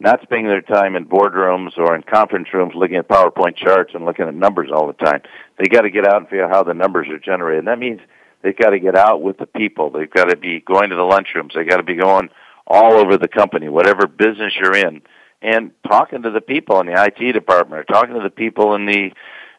not 0.00 0.22
spending 0.22 0.48
their 0.48 0.62
time 0.62 0.96
in 0.96 1.04
boardrooms 1.04 1.76
or 1.76 1.94
in 1.94 2.02
conference 2.02 2.48
rooms 2.54 2.72
looking 2.74 2.96
at 2.96 3.06
PowerPoint 3.06 3.56
charts 3.56 3.92
and 3.94 4.06
looking 4.06 4.26
at 4.26 4.34
numbers 4.34 4.70
all 4.74 4.86
the 4.86 4.94
time. 4.94 5.20
They 5.58 5.66
got 5.66 5.82
to 5.82 5.90
get 5.90 6.06
out 6.06 6.16
and 6.16 6.28
figure 6.28 6.44
out 6.44 6.50
how 6.50 6.62
the 6.62 6.72
numbers 6.72 7.08
are 7.08 7.18
generated. 7.18 7.66
That 7.66 7.78
means 7.78 8.00
they've 8.42 8.56
got 8.56 8.70
to 8.70 8.80
get 8.80 8.96
out 8.96 9.20
with 9.20 9.36
the 9.36 9.46
people. 9.46 9.90
They've 9.90 10.10
got 10.10 10.30
to 10.30 10.36
be 10.36 10.60
going 10.60 10.88
to 10.90 10.96
the 10.96 11.02
lunchrooms. 11.02 11.52
They've 11.54 11.68
got 11.68 11.76
to 11.76 11.82
be 11.82 11.96
going 11.96 12.30
all 12.66 12.94
over 12.94 13.18
the 13.18 13.28
company, 13.28 13.68
whatever 13.68 14.06
business 14.06 14.54
you're 14.58 14.76
in, 14.76 15.02
and 15.42 15.72
talking 15.86 16.22
to 16.22 16.30
the 16.30 16.40
people 16.40 16.80
in 16.80 16.86
the 16.86 17.02
IT 17.04 17.32
department 17.32 17.80
or 17.80 17.84
talking 17.84 18.14
to 18.14 18.22
the 18.22 18.30
people 18.30 18.74
in 18.74 18.86
the 18.86 19.12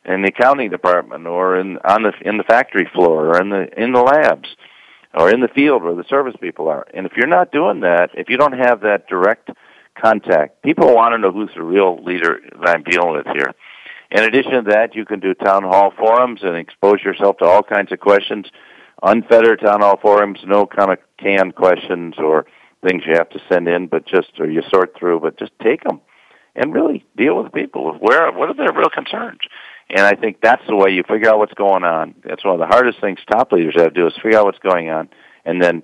in 0.03 0.23
the 0.23 0.29
accounting 0.29 0.71
department 0.71 1.27
or 1.27 1.59
in 1.59 1.77
on 1.79 2.01
the 2.01 2.13
in 2.21 2.37
the 2.37 2.43
factory 2.43 2.89
floor 2.91 3.29
or 3.29 3.41
in 3.41 3.49
the 3.49 3.67
in 3.79 3.91
the 3.91 4.01
labs 4.01 4.49
or 5.13 5.29
in 5.29 5.41
the 5.41 5.47
field 5.49 5.83
where 5.83 5.93
the 5.93 6.05
service 6.09 6.35
people 6.41 6.67
are. 6.67 6.87
And 6.93 7.05
if 7.05 7.13
you're 7.15 7.27
not 7.27 7.51
doing 7.51 7.81
that, 7.81 8.09
if 8.15 8.29
you 8.29 8.37
don't 8.37 8.57
have 8.57 8.81
that 8.81 9.07
direct 9.07 9.51
contact, 9.99 10.61
people 10.63 10.93
want 10.93 11.13
to 11.13 11.17
know 11.17 11.31
who's 11.31 11.51
the 11.55 11.63
real 11.63 12.03
leader 12.03 12.39
that 12.59 12.69
I'm 12.69 12.83
dealing 12.83 13.13
with 13.13 13.27
here. 13.27 13.53
In 14.11 14.23
addition 14.23 14.51
to 14.51 14.61
that, 14.71 14.95
you 14.95 15.05
can 15.05 15.19
do 15.19 15.33
town 15.33 15.63
hall 15.63 15.93
forums 15.97 16.41
and 16.43 16.57
expose 16.57 17.01
yourself 17.03 17.37
to 17.37 17.45
all 17.45 17.63
kinds 17.63 17.91
of 17.91 17.99
questions 17.99 18.47
unfettered 19.03 19.61
town 19.61 19.81
hall 19.81 19.97
forums, 20.01 20.39
no 20.45 20.65
kind 20.65 20.91
of 20.91 20.99
canned 21.17 21.55
questions 21.55 22.15
or 22.17 22.45
things 22.87 23.03
you 23.05 23.13
have 23.13 23.29
to 23.29 23.39
send 23.49 23.67
in, 23.67 23.87
but 23.87 24.05
just 24.05 24.31
or 24.39 24.49
you 24.49 24.61
sort 24.69 24.95
through, 24.97 25.19
but 25.19 25.37
just 25.37 25.51
take 25.61 25.83
them 25.83 26.01
and 26.55 26.73
really 26.73 27.05
deal 27.15 27.41
with 27.41 27.53
people. 27.53 27.93
Where 27.99 28.31
what 28.31 28.49
are 28.49 28.53
their 28.53 28.73
real 28.73 28.89
concerns? 28.89 29.39
And 29.89 30.01
I 30.01 30.13
think 30.13 30.37
that's 30.41 30.65
the 30.67 30.75
way 30.75 30.91
you 30.91 31.03
figure 31.03 31.29
out 31.29 31.37
what's 31.37 31.53
going 31.53 31.83
on. 31.83 32.15
That's 32.23 32.45
one 32.45 32.53
of 32.53 32.59
the 32.59 32.67
hardest 32.67 33.01
things 33.01 33.19
top 33.29 33.51
leaders 33.51 33.75
have 33.77 33.93
to 33.93 33.99
do 33.99 34.07
is 34.07 34.13
figure 34.21 34.39
out 34.39 34.45
what's 34.45 34.59
going 34.59 34.89
on 34.89 35.09
and 35.45 35.61
then 35.61 35.83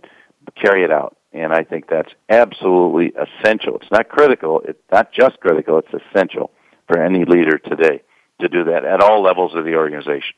carry 0.56 0.84
it 0.84 0.92
out. 0.92 1.17
And 1.34 1.54
I 1.54 1.64
think 1.64 1.90
that's 1.90 2.12
absolutely 2.30 3.14
essential. 3.16 3.78
It's 3.78 3.92
not 3.92 4.10
critical. 4.10 4.62
It's 4.66 4.82
not 4.92 5.12
just 5.12 5.40
critical. 5.40 5.78
It's 5.80 6.04
essential 6.06 6.52
for 6.88 7.02
any 7.02 7.26
leader 7.26 7.58
today 7.58 8.02
to 8.40 8.48
do 8.48 8.64
that 8.66 8.86
at 8.86 9.02
all 9.02 9.22
levels 9.22 9.54
of 9.56 9.66
the 9.66 9.76
organization. 9.76 10.36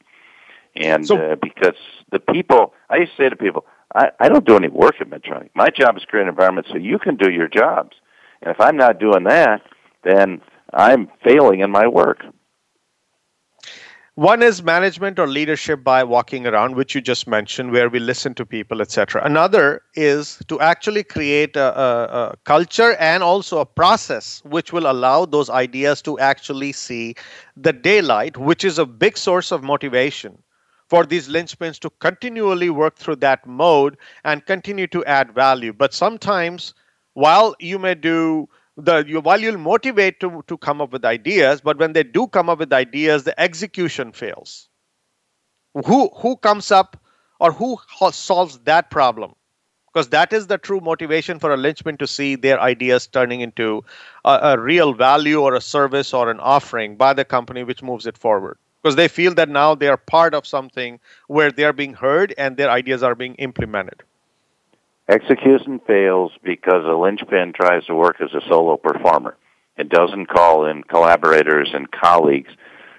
And 0.76 1.06
so, 1.06 1.18
uh, 1.18 1.36
because 1.36 1.76
the 2.12 2.20
people, 2.20 2.74
I 2.90 2.98
used 2.98 3.12
to 3.18 3.24
say 3.24 3.30
to 3.30 3.36
people, 3.36 3.66
I, 3.94 4.10
I 4.20 4.30
don't 4.30 4.46
do 4.46 4.56
any 4.56 4.68
work 4.68 4.96
at 5.00 5.10
Medtronic. 5.10 5.50
My 5.56 5.70
job 5.70 5.98
is 5.98 6.06
create 6.06 6.24
an 6.24 6.30
environment 6.30 6.68
so 6.70 6.78
you 6.78 7.00
can 7.00 7.16
do 7.16 7.32
your 7.32 7.48
jobs. 7.48 7.98
And 8.42 8.52
if 8.52 8.60
I'm 8.60 8.78
not 8.78 9.00
doing 9.00 9.24
that, 9.26 9.62
then 10.04 10.42
I'm 10.74 11.10
failing 11.24 11.60
in 11.60 11.72
my 11.72 11.88
work. 11.88 12.24
One 14.20 14.44
is 14.44 14.62
management 14.62 15.18
or 15.18 15.28
leadership 15.28 15.82
by 15.82 16.04
walking 16.04 16.46
around, 16.46 16.76
which 16.76 16.94
you 16.94 17.00
just 17.00 17.26
mentioned, 17.26 17.72
where 17.72 17.88
we 17.88 18.00
listen 18.00 18.34
to 18.34 18.46
people, 18.46 18.82
etc. 18.82 19.24
Another 19.24 19.82
is 19.96 20.44
to 20.50 20.60
actually 20.60 21.06
create 21.06 21.56
a, 21.56 21.80
a, 21.80 22.04
a, 22.04 22.36
culture 22.44 22.98
and 23.00 23.24
also 23.24 23.60
a 23.60 23.66
process 23.66 24.42
which 24.44 24.74
will 24.74 24.92
allow 24.92 25.24
those 25.24 25.50
ideas 25.50 26.02
to 26.02 26.20
actually 26.20 26.74
see 26.74 27.16
the 27.56 27.72
daylight, 27.72 28.36
which 28.36 28.66
is 28.66 28.78
a 28.78 28.86
big 28.86 29.18
source 29.18 29.54
of 29.54 29.64
motivation 29.64 30.38
for 30.90 31.06
these 31.06 31.30
linchpins 31.30 31.80
to 31.80 31.90
continually 32.02 32.70
work 32.70 32.98
through 32.98 33.16
that 33.16 33.48
mode 33.48 33.96
and 34.26 34.46
continue 34.46 34.88
to 34.88 35.06
add 35.06 35.34
value. 35.34 35.72
But 35.72 35.94
sometimes, 35.94 36.74
while 37.14 37.56
you 37.62 37.80
may 37.80 37.96
do 37.96 38.50
the 38.80 39.06
you, 39.08 39.22
while 39.22 39.40
you'll 39.40 39.58
motivate 39.58 40.20
to, 40.20 40.44
to 40.48 40.58
come 40.58 40.82
up 40.82 40.92
with 40.92 41.06
ideas, 41.06 41.62
but 41.62 41.78
when 41.78 41.94
they 41.94 42.04
do 42.04 42.28
come 42.28 42.50
up 42.50 42.60
with 42.60 42.74
ideas, 42.74 43.24
the 43.24 43.40
execution 43.40 44.12
fails. 44.12 44.70
Who 45.86 46.10
who 46.16 46.38
comes 46.38 46.72
up 46.72 46.98
or 47.40 47.52
who 47.52 47.78
solves 48.12 48.60
that 48.60 48.90
problem? 48.90 49.36
Because 49.94 50.10
that 50.10 50.34
is 50.34 50.48
the 50.48 50.58
true 50.58 50.80
motivation 50.80 51.40
for 51.40 51.52
a 51.52 51.58
linchpin 51.58 51.98
to 51.98 52.08
see 52.08 52.36
their 52.36 52.60
ideas 52.60 53.08
turning 53.08 53.42
into 53.42 53.84
a, 54.24 54.40
a 54.44 54.60
real 54.60 54.94
value 54.94 55.42
or 55.42 55.56
a 55.56 55.62
service 55.62 56.14
or 56.14 56.30
an 56.30 56.40
offering 56.40 56.96
by 56.96 57.14
the 57.14 57.26
company 57.26 57.64
which 57.64 57.82
moves 57.82 58.06
it 58.06 58.18
forward. 58.18 58.58
Because 58.82 58.96
they 58.96 59.08
feel 59.08 59.34
that 59.34 59.50
now 59.50 59.76
they 59.76 59.88
are 59.88 59.98
part 59.98 60.34
of 60.34 60.46
something 60.46 61.00
where 61.28 61.52
they 61.52 61.64
are 61.64 61.74
being 61.74 61.94
heard 61.94 62.34
and 62.38 62.56
their 62.56 62.70
ideas 62.70 63.04
are 63.04 63.16
being 63.16 63.36
implemented. 63.36 64.04
Execution 65.10 65.82
fails 65.88 66.32
because 66.44 66.86
a 66.86 66.94
linchpin 66.94 67.52
tries 67.52 67.84
to 67.86 67.96
work 67.96 68.18
as 68.22 68.32
a 68.36 68.48
solo 68.48 68.78
performer. 68.78 69.36
It 69.76 69.90
doesn't 69.90 70.28
call 70.28 70.68
in 70.68 70.84
collaborators 70.84 71.72
and 71.74 71.90
colleagues 71.90 72.52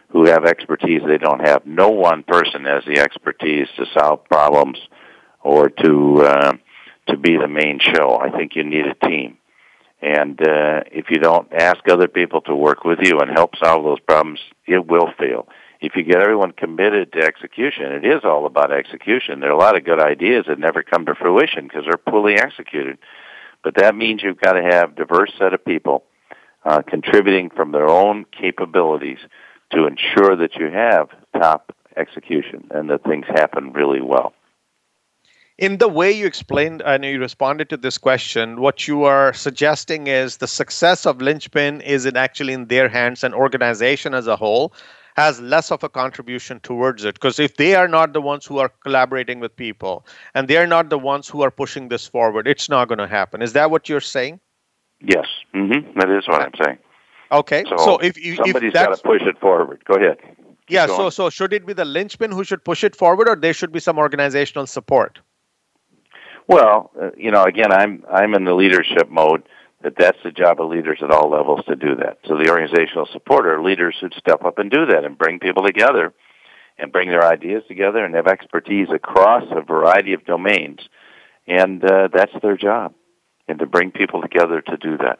who 0.08 0.26
have 0.26 0.44
expertise 0.44 1.02
they 1.06 1.18
don't 1.18 1.46
have. 1.46 1.64
No 1.64 1.90
one 1.90 2.24
person 2.24 2.64
has 2.64 2.82
the 2.84 2.98
expertise 2.98 3.68
to 3.76 3.86
solve 3.96 4.24
problems 4.24 4.78
or 5.44 5.68
to 5.68 6.22
uh, 6.22 6.52
to 7.06 7.16
be 7.16 7.36
the 7.36 7.46
main 7.46 7.78
show. 7.78 8.18
I 8.20 8.36
think 8.36 8.56
you 8.56 8.64
need 8.64 8.86
a 8.86 9.06
team. 9.06 9.38
And 10.02 10.40
uh, 10.40 10.82
if 10.90 11.10
you 11.10 11.18
don't 11.18 11.52
ask 11.52 11.78
other 11.88 12.08
people 12.08 12.40
to 12.42 12.56
work 12.56 12.84
with 12.84 12.98
you 13.02 13.20
and 13.20 13.30
help 13.30 13.52
solve 13.62 13.84
those 13.84 14.00
problems, 14.00 14.40
it 14.66 14.84
will 14.84 15.10
fail 15.16 15.46
if 15.80 15.96
you 15.96 16.02
get 16.02 16.20
everyone 16.20 16.52
committed 16.52 17.12
to 17.12 17.20
execution, 17.20 17.92
it 17.92 18.04
is 18.04 18.20
all 18.24 18.46
about 18.46 18.70
execution. 18.70 19.40
There 19.40 19.50
are 19.50 19.54
a 19.54 19.58
lot 19.58 19.76
of 19.76 19.84
good 19.84 20.00
ideas 20.00 20.44
that 20.48 20.58
never 20.58 20.82
come 20.82 21.06
to 21.06 21.14
fruition 21.14 21.64
because 21.64 21.84
they're 21.84 21.96
poorly 21.96 22.34
executed. 22.34 22.98
But 23.64 23.76
that 23.76 23.94
means 23.94 24.22
you've 24.22 24.40
got 24.40 24.52
to 24.52 24.62
have 24.62 24.96
diverse 24.96 25.32
set 25.38 25.54
of 25.54 25.64
people 25.64 26.04
uh, 26.64 26.82
contributing 26.82 27.50
from 27.50 27.72
their 27.72 27.88
own 27.88 28.26
capabilities 28.26 29.18
to 29.72 29.86
ensure 29.86 30.36
that 30.36 30.56
you 30.56 30.70
have 30.70 31.08
top 31.34 31.74
execution 31.96 32.68
and 32.70 32.90
that 32.90 33.04
things 33.04 33.26
happen 33.26 33.72
really 33.72 34.00
well. 34.02 34.34
In 35.58 35.76
the 35.76 35.88
way 35.88 36.10
you 36.10 36.26
explained 36.26 36.80
and 36.80 37.04
you 37.04 37.20
responded 37.20 37.68
to 37.68 37.76
this 37.76 37.98
question, 37.98 38.60
what 38.60 38.88
you 38.88 39.04
are 39.04 39.34
suggesting 39.34 40.06
is 40.06 40.38
the 40.38 40.48
success 40.48 41.04
of 41.04 41.20
Linchpin 41.20 41.82
is 41.82 42.06
actually 42.06 42.54
in 42.54 42.66
their 42.66 42.88
hands 42.88 43.22
and 43.24 43.34
organization 43.34 44.14
as 44.14 44.26
a 44.26 44.36
whole 44.36 44.72
has 45.16 45.40
less 45.40 45.70
of 45.70 45.82
a 45.82 45.88
contribution 45.88 46.60
towards 46.60 47.04
it. 47.04 47.14
Because 47.14 47.38
if 47.38 47.56
they 47.56 47.74
are 47.74 47.88
not 47.88 48.12
the 48.12 48.20
ones 48.20 48.46
who 48.46 48.58
are 48.58 48.68
collaborating 48.68 49.40
with 49.40 49.54
people 49.56 50.06
and 50.34 50.48
they're 50.48 50.66
not 50.66 50.88
the 50.88 50.98
ones 50.98 51.28
who 51.28 51.42
are 51.42 51.50
pushing 51.50 51.88
this 51.88 52.06
forward 52.06 52.46
it's 52.46 52.68
not 52.68 52.88
going 52.88 52.98
to 52.98 53.06
happen. 53.06 53.42
Is 53.42 53.52
that 53.54 53.70
what 53.70 53.88
you're 53.88 54.00
saying? 54.00 54.40
Yes. 55.00 55.26
Mm-hmm. 55.54 55.98
that 55.98 56.10
is 56.10 56.28
what 56.28 56.42
i'm 56.42 56.52
saying. 56.62 56.78
Okay. 57.32 57.64
So, 57.68 57.76
so 57.76 57.98
if 57.98 58.18
you 58.18 58.36
somebody's 58.36 58.72
got 58.72 58.94
to 58.94 59.02
push 59.02 59.22
it 59.22 59.38
forward. 59.38 59.82
Go 59.84 59.94
ahead. 59.94 60.18
Yeah 60.68 60.86
so 60.86 61.10
so 61.10 61.30
should 61.30 61.52
it 61.52 61.66
be 61.66 61.72
the 61.72 61.84
linchpin 61.84 62.30
who 62.30 62.44
should 62.44 62.64
push 62.64 62.84
it 62.84 62.94
forward 62.94 63.28
or 63.28 63.36
there 63.36 63.52
should 63.52 63.72
be 63.72 63.80
some 63.80 63.98
organizational 63.98 64.66
support? 64.66 65.18
Well 66.46 66.90
uh, 67.00 67.10
you 67.16 67.30
know 67.30 67.44
again 67.44 67.72
i'm 67.72 68.04
i'm 68.10 68.34
in 68.34 68.44
the 68.44 68.54
leadership 68.54 69.08
mode 69.08 69.42
that 69.82 69.94
that's 69.96 70.18
the 70.22 70.30
job 70.30 70.60
of 70.60 70.70
leaders 70.70 70.98
at 71.02 71.10
all 71.10 71.30
levels 71.30 71.64
to 71.66 71.76
do 71.76 71.94
that. 71.96 72.18
So 72.26 72.36
the 72.36 72.50
organizational 72.50 73.08
support 73.12 73.62
leaders 73.64 73.96
who 74.00 74.08
step 74.16 74.44
up 74.44 74.58
and 74.58 74.70
do 74.70 74.86
that 74.86 75.04
and 75.04 75.16
bring 75.16 75.38
people 75.38 75.64
together 75.64 76.12
and 76.78 76.92
bring 76.92 77.08
their 77.08 77.24
ideas 77.24 77.62
together 77.68 78.04
and 78.04 78.14
have 78.14 78.26
expertise 78.26 78.88
across 78.90 79.44
a 79.50 79.62
variety 79.62 80.12
of 80.12 80.24
domains. 80.24 80.80
And 81.46 81.84
uh, 81.84 82.08
that's 82.12 82.32
their 82.42 82.56
job, 82.56 82.94
and 83.48 83.58
to 83.58 83.66
bring 83.66 83.90
people 83.90 84.22
together 84.22 84.60
to 84.60 84.76
do 84.76 84.96
that. 84.98 85.18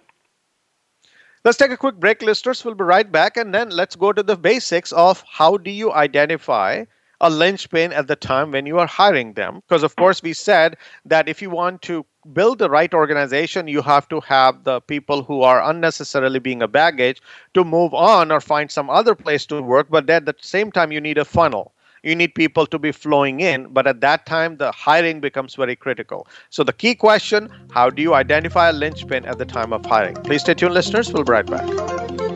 Let's 1.42 1.56
take 1.56 1.70
a 1.70 1.76
quick 1.76 1.96
break, 1.96 2.20
listeners. 2.20 2.64
We'll 2.64 2.74
be 2.74 2.84
right 2.84 3.10
back, 3.10 3.38
and 3.38 3.54
then 3.54 3.70
let's 3.70 3.96
go 3.96 4.12
to 4.12 4.22
the 4.22 4.36
basics 4.36 4.92
of 4.92 5.24
how 5.26 5.56
do 5.56 5.70
you 5.70 5.90
identify 5.92 6.84
a 7.20 7.30
linchpin 7.30 7.92
at 7.92 8.06
the 8.06 8.16
time 8.16 8.50
when 8.50 8.66
you 8.66 8.78
are 8.78 8.86
hiring 8.86 9.34
them. 9.34 9.62
Because, 9.68 9.82
of 9.82 9.96
course, 9.96 10.22
we 10.22 10.32
said 10.32 10.76
that 11.04 11.28
if 11.28 11.42
you 11.42 11.50
want 11.50 11.82
to 11.82 12.04
build 12.32 12.58
the 12.58 12.70
right 12.70 12.92
organization, 12.92 13.68
you 13.68 13.82
have 13.82 14.08
to 14.08 14.20
have 14.20 14.64
the 14.64 14.80
people 14.80 15.22
who 15.22 15.42
are 15.42 15.62
unnecessarily 15.62 16.38
being 16.38 16.62
a 16.62 16.68
baggage 16.68 17.20
to 17.54 17.64
move 17.64 17.94
on 17.94 18.30
or 18.30 18.40
find 18.40 18.70
some 18.70 18.90
other 18.90 19.14
place 19.14 19.46
to 19.46 19.60
work. 19.62 19.88
But 19.90 20.08
at 20.10 20.26
the 20.26 20.34
same 20.40 20.72
time, 20.72 20.92
you 20.92 21.00
need 21.00 21.18
a 21.18 21.24
funnel. 21.24 21.72
You 22.02 22.14
need 22.14 22.34
people 22.34 22.66
to 22.66 22.78
be 22.78 22.92
flowing 22.92 23.40
in, 23.40 23.66
but 23.74 23.86
at 23.86 24.00
that 24.00 24.24
time, 24.24 24.56
the 24.56 24.72
hiring 24.72 25.20
becomes 25.20 25.54
very 25.54 25.76
critical. 25.76 26.26
So, 26.48 26.64
the 26.64 26.72
key 26.72 26.94
question 26.94 27.50
how 27.72 27.90
do 27.90 28.00
you 28.00 28.14
identify 28.14 28.70
a 28.70 28.72
linchpin 28.72 29.26
at 29.26 29.36
the 29.36 29.44
time 29.44 29.74
of 29.74 29.84
hiring? 29.84 30.14
Please 30.14 30.40
stay 30.40 30.54
tuned, 30.54 30.72
listeners. 30.72 31.12
We'll 31.12 31.24
be 31.24 31.32
right 31.32 31.44
back. 31.44 32.29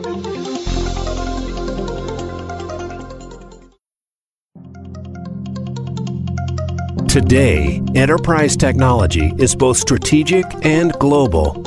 Today, 7.15 7.81
enterprise 7.95 8.57
technology 8.57 9.33
is 9.37 9.55
both 9.55 9.77
strategic 9.77 10.43
and 10.65 10.91
global. 10.99 11.53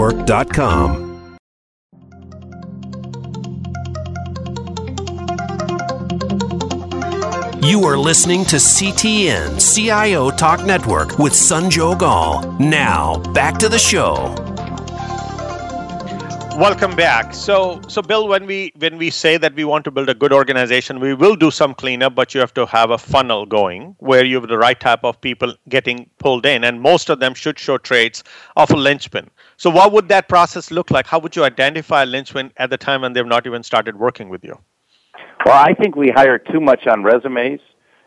CIOTalkNetwork.com. 0.00 1.10
You 7.62 7.84
are 7.84 7.98
listening 7.98 8.44
to 8.46 8.56
CTN 8.56 9.60
CIO 9.60 10.30
Talk 10.30 10.64
Network 10.64 11.18
with 11.18 11.34
Sanjog 11.34 12.00
Aul. 12.02 12.50
Now, 12.58 13.18
back 13.32 13.58
to 13.58 13.68
the 13.68 13.78
show. 13.78 14.34
Welcome 16.60 16.94
back. 16.94 17.32
So, 17.32 17.80
so 17.88 18.02
Bill, 18.02 18.28
when 18.28 18.44
we 18.44 18.70
when 18.76 18.98
we 18.98 19.08
say 19.08 19.38
that 19.38 19.54
we 19.54 19.64
want 19.64 19.82
to 19.86 19.90
build 19.90 20.10
a 20.10 20.14
good 20.14 20.30
organization, 20.30 21.00
we 21.00 21.14
will 21.14 21.34
do 21.34 21.50
some 21.50 21.72
cleanup, 21.72 22.14
but 22.14 22.34
you 22.34 22.40
have 22.40 22.52
to 22.52 22.66
have 22.66 22.90
a 22.90 22.98
funnel 22.98 23.46
going 23.46 23.96
where 23.98 24.26
you 24.26 24.38
have 24.38 24.46
the 24.46 24.58
right 24.58 24.78
type 24.78 25.02
of 25.02 25.18
people 25.22 25.54
getting 25.70 26.10
pulled 26.18 26.44
in, 26.44 26.64
and 26.64 26.78
most 26.78 27.08
of 27.08 27.18
them 27.18 27.32
should 27.32 27.58
show 27.58 27.78
traits 27.78 28.22
of 28.58 28.70
a 28.72 28.76
linchpin. 28.76 29.30
So, 29.56 29.70
what 29.70 29.92
would 29.92 30.10
that 30.10 30.28
process 30.28 30.70
look 30.70 30.90
like? 30.90 31.06
How 31.06 31.18
would 31.20 31.34
you 31.34 31.44
identify 31.44 32.02
a 32.02 32.06
linchpin 32.06 32.52
at 32.58 32.68
the 32.68 32.76
time 32.76 33.00
when 33.00 33.14
they've 33.14 33.26
not 33.26 33.46
even 33.46 33.62
started 33.62 33.98
working 33.98 34.28
with 34.28 34.44
you? 34.44 34.58
Well, 35.46 35.56
I 35.56 35.72
think 35.72 35.96
we 35.96 36.10
hire 36.14 36.36
too 36.36 36.60
much 36.60 36.86
on 36.86 37.02
resumes 37.02 37.60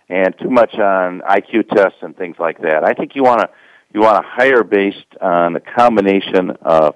and 0.10 0.36
too 0.40 0.52
much 0.52 0.76
on 0.76 1.22
IQ 1.22 1.70
tests 1.70 2.04
and 2.04 2.16
things 2.16 2.36
like 2.38 2.62
that. 2.62 2.84
I 2.84 2.94
think 2.94 3.16
you 3.16 3.24
want 3.24 3.42
to 3.42 3.50
you 3.96 4.02
want 4.02 4.24
to 4.24 4.30
hire 4.30 4.64
based 4.64 5.18
on 5.22 5.56
a 5.56 5.60
combination 5.60 6.52
of 6.62 6.94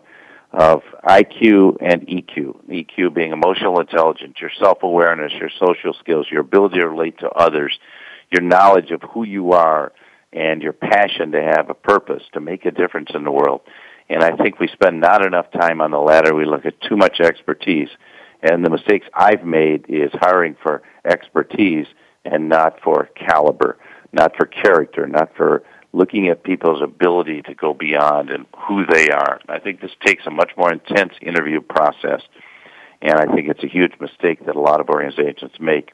of 0.58 0.82
IQ 1.08 1.78
and 1.82 2.08
EQ. 2.08 2.66
EQ 2.68 3.14
being 3.14 3.32
emotional 3.32 3.80
intelligence, 3.80 4.38
your 4.42 4.50
self-awareness, 4.60 5.32
your 5.34 5.52
social 5.60 5.94
skills, 6.00 6.26
your 6.32 6.42
ability 6.42 6.80
to 6.80 6.90
relate 6.90 7.20
to 7.20 7.30
others, 7.30 7.78
your 8.32 8.42
knowledge 8.42 8.90
of 8.90 9.02
who 9.14 9.24
you 9.24 9.52
are, 9.52 9.94
and 10.34 10.64
your 10.64 10.74
passion 10.74 11.32
to 11.32 11.42
have 11.42 11.70
a 11.70 11.76
purpose 11.76 12.24
to 12.34 12.40
make 12.40 12.66
a 12.66 12.72
difference 12.72 13.10
in 13.14 13.24
the 13.24 13.32
world. 13.32 13.62
And 14.10 14.24
I 14.24 14.36
think 14.36 14.60
we 14.60 14.68
spend 14.70 15.00
not 15.00 15.24
enough 15.24 15.46
time 15.52 15.80
on 15.80 15.92
the 15.92 16.00
latter. 16.00 16.34
We 16.34 16.46
look 16.46 16.66
at 16.66 16.82
too 16.82 16.98
much 16.98 17.20
expertise. 17.20 17.90
And 18.42 18.66
the 18.66 18.72
mistakes 18.72 19.06
I've 19.14 19.44
made 19.44 19.86
is 19.88 20.10
hiring 20.14 20.56
for 20.64 20.82
expertise 21.06 21.86
and 22.26 22.50
not 22.50 22.80
for 22.84 23.10
caliber, 23.16 23.78
not 24.12 24.36
for 24.36 24.48
character, 24.48 25.06
not 25.06 25.36
for 25.38 25.64
looking 25.94 26.28
at 26.28 26.44
people's 26.44 26.82
ability 26.82 27.42
to 27.44 27.54
go 27.54 27.74
beyond 27.74 28.30
and 28.30 28.46
who 28.68 28.86
they 28.86 29.10
are. 29.10 29.40
I 29.48 29.60
think 29.60 29.82
this 29.82 29.92
takes 30.06 30.26
a 30.26 30.32
much 30.32 30.52
more 30.58 30.72
intense 30.72 31.14
interview 31.22 31.62
process, 31.62 32.22
and 33.02 33.14
I 33.14 33.26
think 33.34 33.48
it's 33.50 33.64
a 33.64 33.68
huge 33.68 33.94
mistake 34.00 34.46
that 34.46 34.56
a 34.56 34.62
lot 34.62 34.82
of 34.82 34.90
organizations 34.90 35.54
make. 35.60 35.92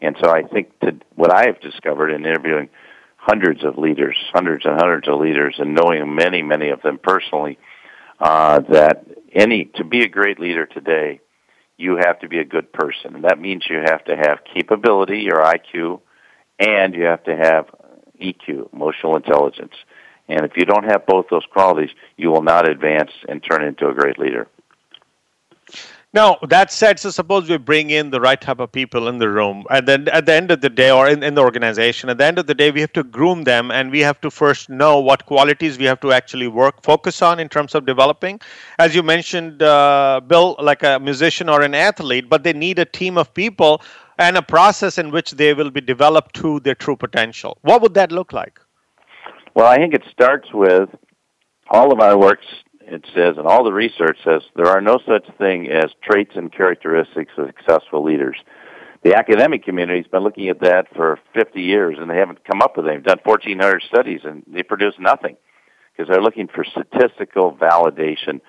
And 0.00 0.16
so 0.22 0.30
I 0.30 0.42
think 0.42 0.78
to, 0.80 0.96
what 1.14 1.32
I 1.32 1.46
have 1.46 1.60
discovered 1.60 2.10
in 2.10 2.24
interviewing 2.24 2.68
hundreds 3.16 3.64
of 3.64 3.78
leaders, 3.78 4.16
hundreds 4.32 4.64
and 4.64 4.78
hundreds 4.78 5.08
of 5.08 5.20
leaders, 5.20 5.56
and 5.58 5.74
knowing 5.74 6.14
many, 6.14 6.42
many 6.42 6.68
of 6.70 6.82
them 6.82 6.98
personally, 7.02 7.58
uh, 8.20 8.60
that 8.70 9.04
any 9.32 9.66
to 9.76 9.84
be 9.84 10.02
a 10.02 10.08
great 10.08 10.38
leader 10.38 10.66
today, 10.66 11.20
you 11.76 11.96
have 11.96 12.18
to 12.20 12.28
be 12.28 12.38
a 12.38 12.44
good 12.44 12.72
person, 12.72 13.16
and 13.16 13.24
that 13.24 13.38
means 13.38 13.66
you 13.68 13.78
have 13.84 14.04
to 14.04 14.16
have 14.16 14.38
capability, 14.54 15.20
your 15.20 15.42
IQ, 15.42 16.00
and 16.58 16.94
you 16.94 17.04
have 17.04 17.22
to 17.24 17.36
have 17.36 17.66
EQ, 18.20 18.72
emotional 18.72 19.16
intelligence. 19.16 19.74
And 20.28 20.44
if 20.44 20.56
you 20.56 20.64
don't 20.64 20.84
have 20.84 21.06
both 21.06 21.26
those 21.30 21.46
qualities, 21.46 21.90
you 22.16 22.30
will 22.30 22.42
not 22.42 22.68
advance 22.68 23.12
and 23.28 23.42
turn 23.42 23.62
into 23.64 23.88
a 23.88 23.94
great 23.94 24.18
leader. 24.18 24.48
Now, 26.16 26.38
that 26.48 26.72
said, 26.72 26.98
so 26.98 27.10
suppose 27.10 27.46
we 27.50 27.58
bring 27.58 27.90
in 27.90 28.08
the 28.08 28.20
right 28.20 28.40
type 28.40 28.58
of 28.58 28.72
people 28.72 29.06
in 29.08 29.18
the 29.18 29.28
room, 29.28 29.66
and 29.68 29.86
then 29.86 30.08
at 30.08 30.24
the 30.24 30.32
end 30.32 30.50
of 30.50 30.62
the 30.62 30.70
day, 30.70 30.90
or 30.90 31.06
in, 31.06 31.22
in 31.22 31.34
the 31.34 31.42
organization, 31.42 32.08
at 32.08 32.16
the 32.16 32.24
end 32.24 32.38
of 32.38 32.46
the 32.46 32.54
day, 32.54 32.70
we 32.70 32.80
have 32.80 32.92
to 32.94 33.04
groom 33.04 33.44
them, 33.44 33.70
and 33.70 33.90
we 33.90 34.00
have 34.00 34.18
to 34.22 34.30
first 34.30 34.70
know 34.70 34.98
what 34.98 35.26
qualities 35.26 35.76
we 35.76 35.84
have 35.84 36.00
to 36.00 36.12
actually 36.12 36.48
work, 36.48 36.82
focus 36.82 37.20
on 37.20 37.38
in 37.38 37.50
terms 37.50 37.74
of 37.74 37.84
developing. 37.84 38.40
As 38.78 38.94
you 38.94 39.02
mentioned, 39.02 39.62
uh, 39.62 40.22
Bill, 40.26 40.56
like 40.58 40.82
a 40.82 40.98
musician 40.98 41.50
or 41.50 41.60
an 41.60 41.74
athlete, 41.74 42.30
but 42.30 42.44
they 42.44 42.54
need 42.54 42.78
a 42.78 42.86
team 42.86 43.18
of 43.18 43.34
people 43.34 43.82
and 44.18 44.36
a 44.36 44.42
process 44.42 44.98
in 44.98 45.10
which 45.10 45.32
they 45.32 45.54
will 45.54 45.70
be 45.70 45.80
developed 45.80 46.34
to 46.36 46.60
their 46.60 46.74
true 46.74 46.96
potential. 46.96 47.58
What 47.62 47.82
would 47.82 47.94
that 47.94 48.12
look 48.12 48.32
like? 48.32 48.60
Well, 49.54 49.66
I 49.66 49.76
think 49.76 49.94
it 49.94 50.04
starts 50.10 50.48
with 50.52 50.90
all 51.70 51.92
of 51.92 52.00
our 52.00 52.18
works. 52.18 52.46
It 52.80 53.04
says, 53.14 53.36
and 53.36 53.46
all 53.46 53.64
the 53.64 53.72
research 53.72 54.18
says, 54.24 54.42
there 54.54 54.68
are 54.68 54.80
no 54.80 54.98
such 55.06 55.26
thing 55.38 55.68
as 55.68 55.86
traits 56.02 56.32
and 56.36 56.52
characteristics 56.52 57.32
of 57.36 57.48
successful 57.48 58.04
leaders. 58.04 58.36
The 59.02 59.14
academic 59.14 59.64
community 59.64 60.00
has 60.00 60.06
been 60.06 60.22
looking 60.22 60.48
at 60.48 60.60
that 60.60 60.86
for 60.94 61.18
50 61.34 61.60
years, 61.60 61.96
and 61.98 62.08
they 62.10 62.16
haven't 62.16 62.44
come 62.44 62.62
up 62.62 62.76
with 62.76 62.86
it. 62.86 62.90
They've 62.90 63.02
done 63.02 63.20
1,400 63.24 63.82
studies, 63.82 64.20
and 64.24 64.42
they 64.46 64.62
produce 64.62 64.94
nothing 64.98 65.36
because 65.92 66.08
they're 66.08 66.22
looking 66.22 66.48
for 66.48 66.64
statistical 66.64 67.56
validation 67.56 68.40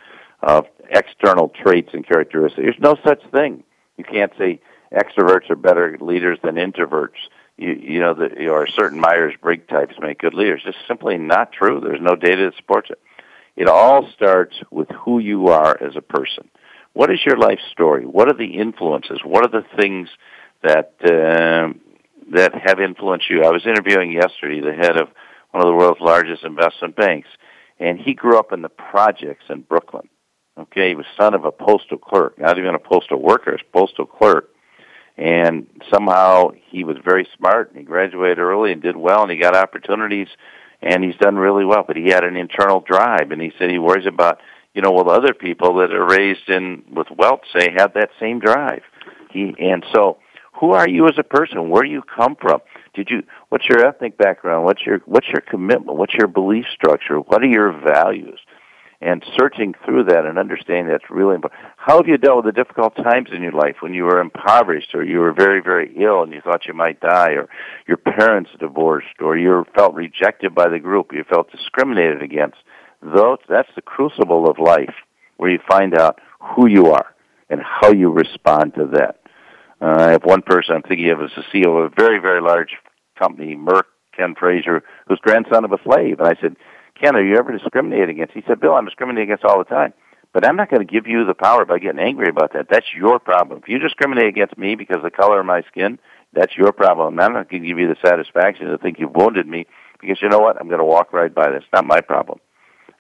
of 0.42 0.66
external 0.90 1.50
traits 1.50 1.90
and 1.94 2.08
characteristics. 2.08 2.62
There's 2.64 2.80
no 2.80 2.96
such 3.04 3.22
thing. 3.32 3.64
You 3.98 4.04
can't 4.04 4.32
say 4.38 4.62
extroverts 4.92 5.50
are 5.50 5.56
better 5.56 5.98
leaders 6.00 6.40
than 6.44 6.56
introverts. 6.56 7.18
You, 7.58 7.74
you 7.74 8.00
know, 8.00 8.14
the, 8.14 8.48
or 8.48 8.68
certain 8.68 9.00
Myers-Briggs 9.00 9.68
types 9.68 9.96
make 10.00 10.20
good 10.20 10.34
leaders. 10.34 10.62
Just 10.64 10.78
simply 10.88 11.18
not 11.18 11.52
true. 11.52 11.80
There's 11.80 12.02
no 12.02 12.16
data 12.16 12.46
that 12.46 12.56
supports 12.56 12.90
it. 12.90 13.00
It 13.56 13.68
all 13.68 14.08
starts 14.14 14.56
with 14.70 14.90
who 14.90 15.18
you 15.18 15.48
are 15.48 15.76
as 15.82 15.96
a 15.96 16.02
person. 16.02 16.50
What 16.94 17.12
is 17.12 17.20
your 17.26 17.38
life 17.38 17.60
story? 17.72 18.06
What 18.06 18.30
are 18.30 18.38
the 18.38 18.58
influences? 18.60 19.20
What 19.24 19.44
are 19.44 19.62
the 19.62 19.68
things 19.76 20.10
that 20.64 20.94
uh, 21.04 21.74
that 22.32 22.54
have 22.54 22.80
influenced 22.80 23.30
you? 23.30 23.44
I 23.44 23.50
was 23.50 23.66
interviewing 23.66 24.12
yesterday 24.12 24.62
the 24.62 24.74
head 24.74 24.98
of 24.98 25.10
one 25.52 25.66
of 25.66 25.72
the 25.72 25.76
world's 25.76 26.02
largest 26.02 26.44
investment 26.44 26.96
banks, 26.96 27.30
and 27.80 28.00
he 28.00 28.14
grew 28.14 28.38
up 28.38 28.52
in 28.52 28.62
the 28.62 28.70
projects 28.70 29.46
in 29.50 29.62
Brooklyn. 29.62 30.08
Okay, 30.58 30.90
he 30.90 30.96
was 30.96 31.06
son 31.20 31.34
of 31.34 31.46
a 31.46 31.52
postal 31.52 31.98
clerk, 31.98 32.38
not 32.40 32.58
even 32.58 32.74
a 32.74 32.80
postal 32.80 33.22
worker, 33.22 33.54
a 33.54 33.78
postal 33.78 34.06
clerk 34.06 34.50
and 35.18 35.66
somehow 35.92 36.52
he 36.70 36.84
was 36.84 36.98
very 37.04 37.28
smart 37.38 37.70
and 37.70 37.80
he 37.80 37.84
graduated 37.84 38.40
early 38.40 38.72
and 38.72 38.82
did 38.82 38.96
well 38.96 39.24
and 39.24 39.32
he 39.32 39.38
got 39.38 39.56
opportunities 39.56 40.28
and 40.82 41.04
he's 41.04 41.16
done 41.16 41.36
really 41.36 41.66
well. 41.66 41.84
But 41.86 41.98
he 41.98 42.10
had 42.10 42.24
an 42.24 42.38
internal 42.38 42.82
drive 42.82 43.32
and 43.32 43.42
he 43.42 43.52
said 43.58 43.72
he 43.72 43.80
worries 43.80 44.06
about 44.06 44.40
you 44.74 44.82
know 44.82 44.92
well 44.92 45.10
other 45.10 45.34
people 45.34 45.76
that 45.78 45.92
are 45.92 46.06
raised 46.06 46.50
in 46.50 46.84
with 46.92 47.08
wealth 47.10 47.42
say 47.58 47.74
have 47.78 47.94
that 47.94 48.10
same 48.20 48.40
drive. 48.40 48.84
He 49.32 49.56
and 49.60 49.84
so 49.94 50.18
who 50.60 50.72
are 50.72 50.88
you 50.88 51.06
as 51.06 51.18
a 51.18 51.24
person? 51.24 51.70
Where 51.70 51.84
do 51.84 51.90
you 51.90 52.04
come 52.04 52.36
from? 52.40 52.62
Did 52.94 53.10
you 53.10 53.24
what's 53.50 53.68
your 53.68 53.88
ethnic 53.88 54.18
background? 54.18 54.66
What's 54.66 54.86
your 54.86 55.02
what's 55.06 55.28
your 55.28 55.42
commitment? 55.42 55.98
What's 55.98 56.14
your 56.14 56.28
belief 56.28 56.66
structure? 56.74 57.20
What 57.20 57.42
are 57.42 57.48
your 57.48 57.72
values 57.72 58.40
and 59.00 59.24
searching 59.38 59.74
through 59.86 60.06
that 60.06 60.26
and 60.26 60.40
understanding 60.40 60.88
that's 60.88 61.10
really 61.10 61.36
important. 61.36 61.62
How 61.78 61.98
have 61.98 62.08
you 62.08 62.18
dealt 62.18 62.44
with 62.44 62.56
the 62.56 62.64
difficult 62.64 62.96
times 62.96 63.30
in 63.32 63.44
your 63.44 63.52
life 63.52 63.78
when 63.80 63.94
you 63.94 64.06
were 64.06 64.20
impoverished 64.20 64.96
or 64.96 65.04
you 65.04 65.20
were 65.20 65.34
very, 65.34 65.62
very 65.62 65.96
ill 66.02 66.24
and 66.24 66.34
you 66.34 66.42
thought 66.42 66.66
you 66.66 66.74
might 66.74 67.00
die 67.00 67.32
or 67.32 67.48
your 67.88 67.98
parents 67.98 68.50
divorced 68.60 69.22
or 69.22 69.38
you 69.38 69.66
felt 69.76 69.94
rejected 69.94 70.56
by 70.56 70.68
the 70.68 70.80
group, 70.80 71.12
you 71.14 71.24
felt 71.30 71.52
discriminated 71.52 72.24
against? 72.24 72.58
Those, 73.02 73.38
that's 73.48 73.70
the 73.76 73.84
crucible 73.84 74.50
of 74.50 74.58
life 74.58 74.96
where 75.38 75.52
you 75.52 75.60
find 75.70 75.96
out 75.96 76.20
who 76.56 76.68
you 76.68 76.88
are 76.88 77.14
and 77.50 77.62
how 77.62 77.92
you 77.92 78.10
respond 78.10 78.74
to 78.76 78.88
that. 78.94 79.20
Uh, 79.80 79.96
I 80.00 80.12
have 80.12 80.24
one 80.24 80.42
person 80.42 80.76
I'm 80.76 80.82
thinking 80.82 81.12
of 81.12 81.22
as 81.22 81.30
the 81.36 81.44
CEO 81.54 81.86
of 81.86 81.92
a 81.92 81.96
very, 81.96 82.20
very 82.20 82.42
large 82.42 82.76
company, 83.18 83.56
Merck, 83.56 83.84
Ken 84.16 84.34
Frazier, 84.38 84.84
who's 85.08 85.20
grandson 85.20 85.64
of 85.64 85.72
a 85.72 85.78
slave. 85.84 86.20
And 86.20 86.28
I 86.28 86.36
said, 86.42 86.56
Ken, 87.00 87.16
are 87.16 87.24
you 87.24 87.38
ever 87.38 87.52
discriminated 87.52 88.10
against? 88.10 88.34
He 88.34 88.44
said, 88.48 88.60
Bill, 88.60 88.74
I'm 88.74 88.86
discriminated 88.86 89.30
against 89.30 89.46
all 89.46 89.58
the 89.60 89.66
time. 89.66 89.94
But 90.34 90.46
I'm 90.46 90.56
not 90.56 90.70
going 90.70 90.86
to 90.86 90.92
give 90.92 91.08
you 91.08 91.26
the 91.26 91.34
power 91.34 91.66
by 91.66 91.80
getting 91.80 92.00
angry 92.00 92.28
about 92.30 92.54
that. 92.54 92.68
That's 92.70 92.94
your 92.96 93.18
problem. 93.18 93.60
If 93.64 93.70
you 93.70 93.80
discriminate 93.80 94.28
against 94.28 94.58
me 94.58 94.76
because 94.76 94.98
of 94.98 95.04
the 95.04 95.12
color 95.12 95.40
of 95.40 95.46
my 95.46 95.64
skin, 95.64 96.00
that's 96.34 96.56
your 96.58 96.72
problem. 96.72 97.20
I'm 97.20 97.34
not 97.34 97.50
going 97.50 97.64
to 97.64 97.68
give 97.68 97.80
you 97.80 97.88
the 97.88 97.96
satisfaction 98.06 98.68
to 98.68 98.78
think 98.78 99.00
you've 99.00 99.16
wounded 99.16 99.48
me 99.48 99.66
because 100.00 100.22
you 100.22 100.30
know 100.30 100.40
what? 100.40 100.60
I'm 100.60 100.68
going 100.68 100.80
to 100.80 100.86
walk 100.86 101.14
right 101.14 101.34
by 101.34 101.50
this. 101.50 101.64
Not 101.74 101.86
my 101.86 102.02
problem. 102.02 102.40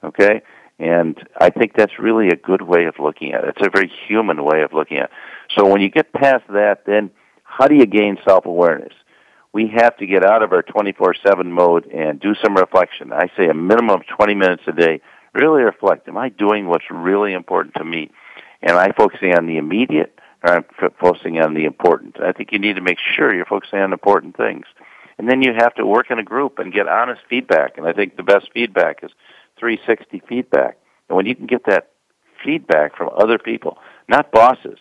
Okay? 0.04 0.42
And 0.80 1.18
I 1.40 1.50
think 1.50 1.74
that's 1.76 2.00
really 2.00 2.30
a 2.30 2.36
good 2.36 2.62
way 2.62 2.86
of 2.86 2.96
looking 3.00 3.34
at 3.34 3.44
it. 3.44 3.56
It's 3.58 3.68
a 3.68 3.70
very 3.70 3.92
human 4.08 4.44
way 4.44 4.62
of 4.62 4.74
looking 4.74 4.98
at 4.98 5.06
it. 5.06 5.12
So 5.56 5.68
when 5.68 5.82
you 5.82 5.90
get 5.90 6.14
past 6.14 6.46
that, 6.50 6.86
then 6.86 7.12
how 7.44 7.68
do 7.68 7.76
you 7.76 7.86
gain 7.86 8.18
self-awareness? 8.28 8.94
We 9.58 9.68
have 9.76 9.98
to 9.98 10.06
get 10.06 10.24
out 10.24 10.44
of 10.44 10.54
our 10.54 10.62
24-7 10.62 11.44
mode 11.46 11.88
and 11.88 12.20
do 12.20 12.36
some 12.44 12.56
reflection. 12.56 13.12
I 13.12 13.32
say 13.36 13.48
a 13.48 13.56
minimum 13.56 13.90
of 13.90 14.06
20 14.06 14.36
minutes 14.36 14.62
a 14.68 14.72
day. 14.72 15.02
Really 15.34 15.64
reflect. 15.64 16.08
Am 16.08 16.16
I 16.16 16.30
doing 16.30 16.68
what's 16.68 16.86
really 16.92 17.34
important 17.34 17.74
to 17.78 17.84
me? 17.84 18.12
Am 18.62 18.78
I 18.78 18.92
focusing 18.96 19.34
on 19.34 19.48
the 19.48 19.58
immediate 19.58 20.14
or 20.44 20.54
am 20.54 20.66
I 20.80 20.90
focusing 21.02 21.42
on 21.42 21.56
the 21.56 21.66
important? 21.66 22.22
I 22.22 22.34
think 22.34 22.52
you 22.52 22.60
need 22.60 22.76
to 22.76 22.84
make 22.84 23.00
sure 23.16 23.34
you're 23.34 23.46
focusing 23.46 23.80
on 23.80 23.94
important 23.94 24.38
things. 24.38 24.68
And 25.18 25.28
then 25.28 25.42
you 25.42 25.54
have 25.58 25.74
to 25.74 25.88
work 25.88 26.12
in 26.12 26.20
a 26.20 26.24
group 26.24 26.60
and 26.60 26.72
get 26.72 26.88
honest 26.88 27.22
feedback. 27.28 27.80
And 27.80 27.88
I 27.88 27.94
think 27.94 28.16
the 28.16 28.22
best 28.22 28.52
feedback 28.54 29.00
is 29.02 29.10
360 29.58 30.22
feedback. 30.30 30.78
And 31.10 31.16
when 31.18 31.26
you 31.26 31.34
can 31.34 31.48
get 31.48 31.66
that 31.66 31.90
feedback 32.46 32.96
from 32.96 33.10
other 33.18 33.40
people, 33.40 33.80
not 34.08 34.32
bosses, 34.32 34.78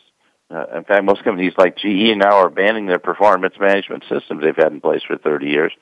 uh, 0.50 0.66
in 0.76 0.84
fact, 0.84 1.04
most 1.04 1.24
companies 1.24 1.54
like 1.58 1.76
GE 1.76 2.16
now 2.16 2.36
are 2.36 2.50
banning 2.50 2.86
their 2.86 2.98
performance 2.98 3.54
management 3.58 4.04
systems 4.08 4.42
they've 4.42 4.56
had 4.56 4.72
in 4.72 4.80
place 4.80 5.02
for 5.02 5.18
30 5.18 5.46
years 5.46 5.72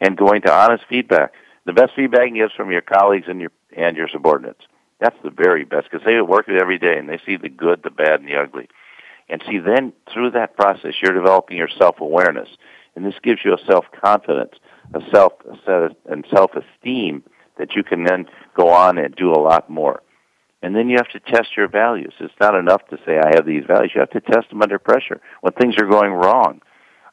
and 0.00 0.16
going 0.16 0.42
to 0.42 0.52
honest 0.52 0.84
feedback. 0.88 1.32
The 1.66 1.72
best 1.72 1.92
feedback 1.94 2.28
you 2.30 2.36
get 2.36 2.46
is 2.46 2.52
from 2.56 2.70
your 2.70 2.80
colleagues 2.80 3.26
and 3.28 3.40
your 3.40 3.50
and 3.76 3.96
your 3.96 4.08
subordinates. 4.08 4.64
That's 5.00 5.16
the 5.22 5.30
very 5.30 5.64
best 5.64 5.88
because 5.90 6.06
they 6.06 6.18
work 6.20 6.48
it 6.48 6.60
every 6.60 6.78
day 6.78 6.96
and 6.96 7.08
they 7.08 7.20
see 7.26 7.36
the 7.36 7.50
good, 7.50 7.82
the 7.82 7.90
bad, 7.90 8.20
and 8.20 8.28
the 8.28 8.36
ugly. 8.36 8.68
And 9.28 9.42
see, 9.46 9.58
then 9.58 9.92
through 10.12 10.30
that 10.30 10.56
process, 10.56 10.94
you're 11.02 11.12
developing 11.12 11.58
your 11.58 11.68
self-awareness, 11.76 12.48
and 12.94 13.04
this 13.04 13.16
gives 13.22 13.40
you 13.44 13.52
a 13.52 13.66
self-confidence, 13.66 14.54
a 14.94 15.00
self 15.12 15.32
and 16.06 16.24
self-esteem 16.32 17.24
that 17.58 17.74
you 17.74 17.82
can 17.82 18.04
then 18.04 18.26
go 18.56 18.68
on 18.68 18.96
and 18.96 19.14
do 19.14 19.32
a 19.32 19.40
lot 19.40 19.68
more. 19.68 20.02
And 20.62 20.74
then 20.74 20.88
you 20.88 20.96
have 20.96 21.08
to 21.08 21.20
test 21.20 21.56
your 21.56 21.68
values. 21.68 22.14
It's 22.18 22.34
not 22.40 22.54
enough 22.54 22.86
to 22.88 22.98
say, 23.04 23.18
I 23.18 23.34
have 23.34 23.46
these 23.46 23.64
values. 23.66 23.92
You 23.94 24.00
have 24.00 24.10
to 24.10 24.20
test 24.20 24.48
them 24.50 24.62
under 24.62 24.78
pressure. 24.78 25.20
When 25.40 25.52
things 25.52 25.76
are 25.78 25.86
going 25.86 26.12
wrong, 26.12 26.62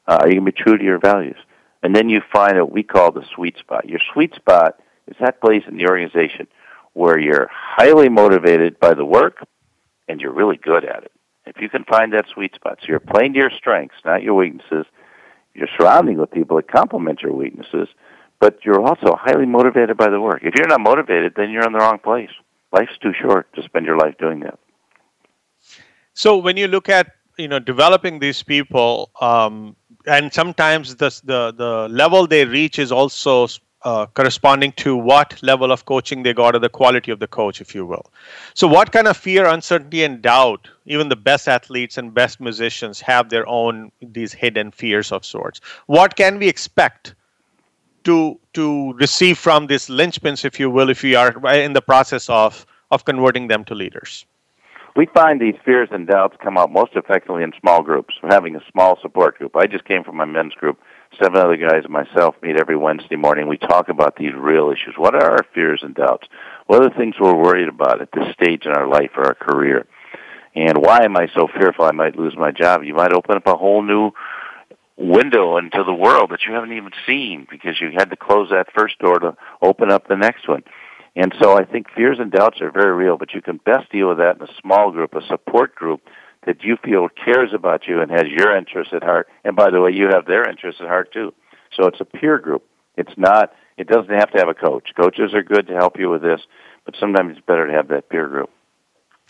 uh, 0.08 0.26
you 0.28 0.36
to 0.36 0.42
be 0.42 0.52
true 0.52 0.78
to 0.78 0.84
your 0.84 1.00
values? 1.00 1.38
And 1.82 1.96
then 1.96 2.10
you 2.10 2.22
find 2.32 2.58
what 2.58 2.72
we 2.72 2.84
call 2.84 3.12
the 3.12 3.26
sweet 3.36 3.58
spot. 3.58 3.90
Your 3.90 4.00
sweet 4.14 4.34
spot 4.36 4.80
is 5.08 5.18
that 5.20 5.42
place 5.42 5.64
in 5.68 5.78
the 5.78 5.88
organization 5.88 6.48
where 6.94 7.20
you're 7.20 7.50
highly 7.52 8.08
motivated 8.08 8.80
by 8.80 8.94
the 8.94 9.06
work 9.06 9.46
and 10.08 10.22
you're 10.22 10.34
really 10.34 10.58
good 10.58 10.86
at 10.86 11.04
it. 11.04 11.12
If 11.46 11.58
you 11.60 11.68
can 11.68 11.84
find 11.84 12.14
that 12.14 12.26
sweet 12.34 12.56
spot, 12.56 12.80
so 12.82 12.88
you're 12.88 13.00
playing 13.00 13.34
to 13.34 13.40
your 13.40 13.52
strengths, 13.52 13.96
not 14.06 14.24
your 14.24 14.36
weaknesses, 14.36 14.86
you're 15.54 15.68
surrounding 15.78 16.18
with 16.18 16.32
people 16.32 16.58
that 16.58 16.72
complement 16.72 17.22
your 17.22 17.34
weaknesses, 17.34 17.90
but 18.40 18.60
you're 18.64 18.82
also 18.82 19.16
highly 19.20 19.46
motivated 19.46 19.98
by 19.98 20.10
the 20.10 20.22
work. 20.22 20.42
If 20.44 20.56
you're 20.56 20.68
not 20.68 20.82
motivated, 20.82 21.34
then 21.36 21.50
you're 21.50 21.66
in 21.66 21.74
the 21.74 21.80
wrong 21.80 22.00
place. 22.00 22.32
Life's 22.74 22.98
too 23.02 23.14
short 23.22 23.54
to 23.54 23.64
spend 23.64 23.86
your 23.86 23.98
life 23.98 24.16
doing 24.20 24.42
that. 24.42 24.60
So 26.14 26.38
when 26.38 26.58
you 26.58 26.68
look 26.68 26.90
at 26.90 27.12
you 27.38 27.48
know 27.48 27.60
developing 27.60 28.20
these 28.20 28.44
people, 28.44 29.10
um, 29.22 29.76
and 30.06 30.34
sometimes 30.34 30.96
the 30.96 31.10
the 31.24 31.54
the 31.56 31.88
level 31.90 32.28
they 32.28 32.46
reach 32.46 32.80
is 32.80 32.92
also 32.92 33.48
uh, 33.84 34.06
corresponding 34.08 34.72
to 34.72 34.96
what 34.96 35.42
level 35.44 35.72
of 35.72 35.86
coaching 35.86 36.24
they 36.24 36.34
got 36.34 36.56
or 36.56 36.60
the 36.60 36.70
quality 36.70 37.12
of 37.12 37.20
the 37.20 37.28
coach, 37.28 37.60
if 37.62 37.76
you 37.76 37.86
will. 37.86 38.06
So, 38.54 38.68
what 38.68 38.92
kind 38.92 39.08
of 39.08 39.18
fear, 39.18 39.46
uncertainty, 39.46 40.04
and 40.04 40.22
doubt, 40.22 40.70
even 40.86 41.10
the 41.10 41.16
best 41.16 41.48
athletes 41.48 41.98
and 41.98 42.14
best 42.14 42.40
musicians 42.40 43.02
have 43.02 43.30
their 43.30 43.48
own 43.48 43.92
these 44.02 44.34
hidden 44.34 44.72
fears 44.72 45.12
of 45.12 45.26
sorts. 45.26 45.60
What 45.88 46.16
can 46.16 46.40
we 46.40 46.48
expect 46.48 47.16
to 48.04 48.40
to 48.54 48.94
receive 48.94 49.38
from 49.38 49.68
these 49.68 49.88
linchpins, 49.88 50.46
if 50.46 50.60
you 50.60 50.70
will, 50.70 50.90
if 50.90 51.04
we 51.04 51.16
are 51.16 51.32
in 51.56 51.74
the 51.74 51.82
process 51.82 52.30
of 52.30 52.66
of 52.92 53.06
converting 53.06 53.48
them 53.48 53.64
to 53.66 53.76
leaders? 53.76 54.26
We 54.96 55.08
find 55.08 55.42
these 55.42 55.56
fears 55.66 55.90
and 55.92 56.06
doubts 56.06 56.38
come 56.40 56.56
out 56.56 56.72
most 56.72 56.92
effectively 56.96 57.42
in 57.42 57.52
small 57.60 57.82
groups. 57.82 58.14
Having 58.22 58.56
a 58.58 58.64
small 58.72 59.00
support 59.02 59.40
group. 59.40 59.56
I 59.56 59.66
just 59.66 59.86
came 59.86 60.04
from 60.04 60.18
my 60.18 60.26
men's 60.26 60.54
group 60.54 60.80
seven 61.20 61.40
other 61.40 61.58
guys 61.58 61.84
and 61.84 61.94
myself 61.94 62.36
meet 62.42 62.60
every 62.60 62.78
Wednesday 62.78 63.16
morning. 63.16 63.48
We 63.48 63.58
talk 63.58 63.90
about 63.90 64.16
these 64.18 64.34
real 64.36 64.72
issues. 64.72 64.96
What 64.98 65.16
are 65.16 65.32
our 65.32 65.46
fears 65.54 65.82
and 65.84 65.96
doubts? 65.96 66.28
What 66.68 66.82
are 66.82 66.90
the 66.90 66.96
things 66.96 67.16
we're 67.20 67.36
worried 67.36 67.70
about 67.70 68.02
at 68.02 68.12
this 68.14 68.34
stage 68.34 68.66
in 68.66 68.72
our 68.72 68.88
life 68.88 69.12
or 69.16 69.26
our 69.26 69.36
career? 69.36 69.86
And 70.56 70.78
why 70.78 71.04
am 71.04 71.18
I 71.18 71.28
so 71.34 71.48
fearful 71.48 71.86
I 71.86 71.92
might 71.92 72.16
lose 72.16 72.36
my 72.38 72.52
job? 72.52 72.84
You 72.84 72.94
might 72.94 73.14
open 73.14 73.36
up 73.36 73.48
a 73.48 73.56
whole 73.56 73.82
new 73.82 74.12
window 74.98 75.58
into 75.58 75.84
the 75.84 75.94
world 75.94 76.30
that 76.32 76.46
you 76.48 76.54
haven't 76.54 76.74
even 76.74 76.92
seen 77.06 77.48
because 77.50 77.82
you 77.82 77.92
had 77.96 78.10
to 78.10 78.16
close 78.16 78.50
that 78.50 78.72
first 78.76 79.00
door 79.00 79.20
to 79.20 79.36
open 79.62 79.92
up 79.92 80.08
the 80.08 80.16
next 80.16 80.48
one. 80.48 80.64
And 81.16 81.34
so 81.40 81.58
I 81.58 81.64
think 81.64 81.88
fears 81.96 82.18
and 82.20 82.32
doubts 82.32 82.62
are 82.62 82.72
very 82.72 82.94
real, 82.94 83.18
but 83.18 83.34
you 83.34 83.42
can 83.42 83.58
best 83.58 83.92
deal 83.92 84.10
with 84.10 84.18
that 84.18 84.38
in 84.38 84.44
a 84.44 84.62
small 84.62 84.92
group, 84.92 85.14
a 85.14 85.26
support 85.28 85.76
group 85.76 86.02
that 86.46 86.64
you 86.64 86.78
feel 86.84 87.08
cares 87.10 87.54
about 87.54 87.88
you 87.88 88.02
and 88.02 88.12
has 88.12 88.26
your 88.28 88.56
interests 88.56 88.94
at 88.94 89.04
heart. 89.04 89.28
And 89.44 89.56
by 89.56 89.70
the 89.70 89.82
way, 89.82 89.92
you 89.92 90.08
have 90.12 90.26
their 90.26 90.48
interests 90.50 90.82
at 90.82 90.88
heart 90.88 91.14
too. 91.14 91.34
So 91.76 91.88
it's 91.88 92.02
a 92.02 92.06
peer 92.06 92.40
group. 92.40 92.64
It's 92.96 93.14
not, 93.18 93.54
it 93.78 93.88
doesn't 93.88 94.14
have 94.14 94.32
to 94.32 94.40
have 94.40 94.50
a 94.50 94.54
coach. 94.54 94.90
Coaches 95.00 95.34
are 95.34 95.44
good 95.44 95.68
to 95.68 95.74
help 95.74 95.98
you 96.00 96.10
with 96.10 96.22
this, 96.22 96.42
but 96.86 96.96
sometimes 97.00 97.38
it's 97.38 97.46
better 97.46 97.68
to 97.68 97.74
have 97.74 97.88
that 97.90 98.10
peer 98.10 98.28
group. 98.28 98.50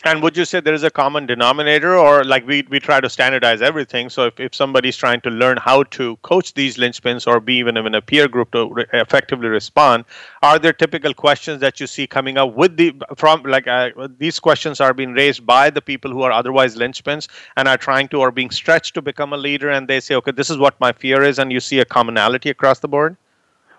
And 0.06 0.22
would 0.22 0.36
you 0.36 0.44
say 0.44 0.60
there 0.60 0.74
is 0.74 0.82
a 0.82 0.90
common 0.90 1.24
denominator, 1.24 1.96
or 1.96 2.24
like 2.24 2.46
we, 2.46 2.62
we 2.68 2.78
try 2.78 3.00
to 3.00 3.08
standardize 3.08 3.62
everything? 3.62 4.10
So 4.10 4.26
if, 4.26 4.38
if 4.38 4.54
somebody's 4.54 4.98
trying 4.98 5.22
to 5.22 5.30
learn 5.30 5.56
how 5.56 5.84
to 5.84 6.16
coach 6.16 6.52
these 6.52 6.76
linchpins 6.76 7.26
or 7.26 7.40
be 7.40 7.54
even 7.54 7.78
in 7.78 7.94
a 7.94 8.02
peer 8.02 8.28
group 8.28 8.50
to 8.52 8.68
re- 8.70 8.84
effectively 8.92 9.48
respond, 9.48 10.04
are 10.42 10.58
there 10.58 10.74
typical 10.74 11.14
questions 11.14 11.60
that 11.62 11.80
you 11.80 11.86
see 11.86 12.06
coming 12.06 12.36
up 12.36 12.54
with 12.54 12.76
the 12.76 12.94
from 13.16 13.44
like 13.44 13.66
uh, 13.66 13.90
these 14.18 14.38
questions 14.38 14.78
are 14.78 14.92
being 14.92 15.14
raised 15.14 15.46
by 15.46 15.70
the 15.70 15.80
people 15.80 16.10
who 16.10 16.20
are 16.20 16.32
otherwise 16.32 16.76
linchpins 16.76 17.28
and 17.56 17.66
are 17.66 17.78
trying 17.78 18.06
to 18.08 18.18
or 18.18 18.30
being 18.30 18.50
stretched 18.50 18.92
to 18.94 19.00
become 19.00 19.32
a 19.32 19.38
leader, 19.38 19.70
and 19.70 19.88
they 19.88 20.00
say, 20.00 20.14
okay, 20.16 20.32
this 20.32 20.50
is 20.50 20.58
what 20.58 20.78
my 20.80 20.92
fear 20.92 21.22
is, 21.22 21.38
and 21.38 21.50
you 21.50 21.60
see 21.60 21.78
a 21.78 21.84
commonality 21.86 22.50
across 22.50 22.78
the 22.80 22.88
board? 22.88 23.16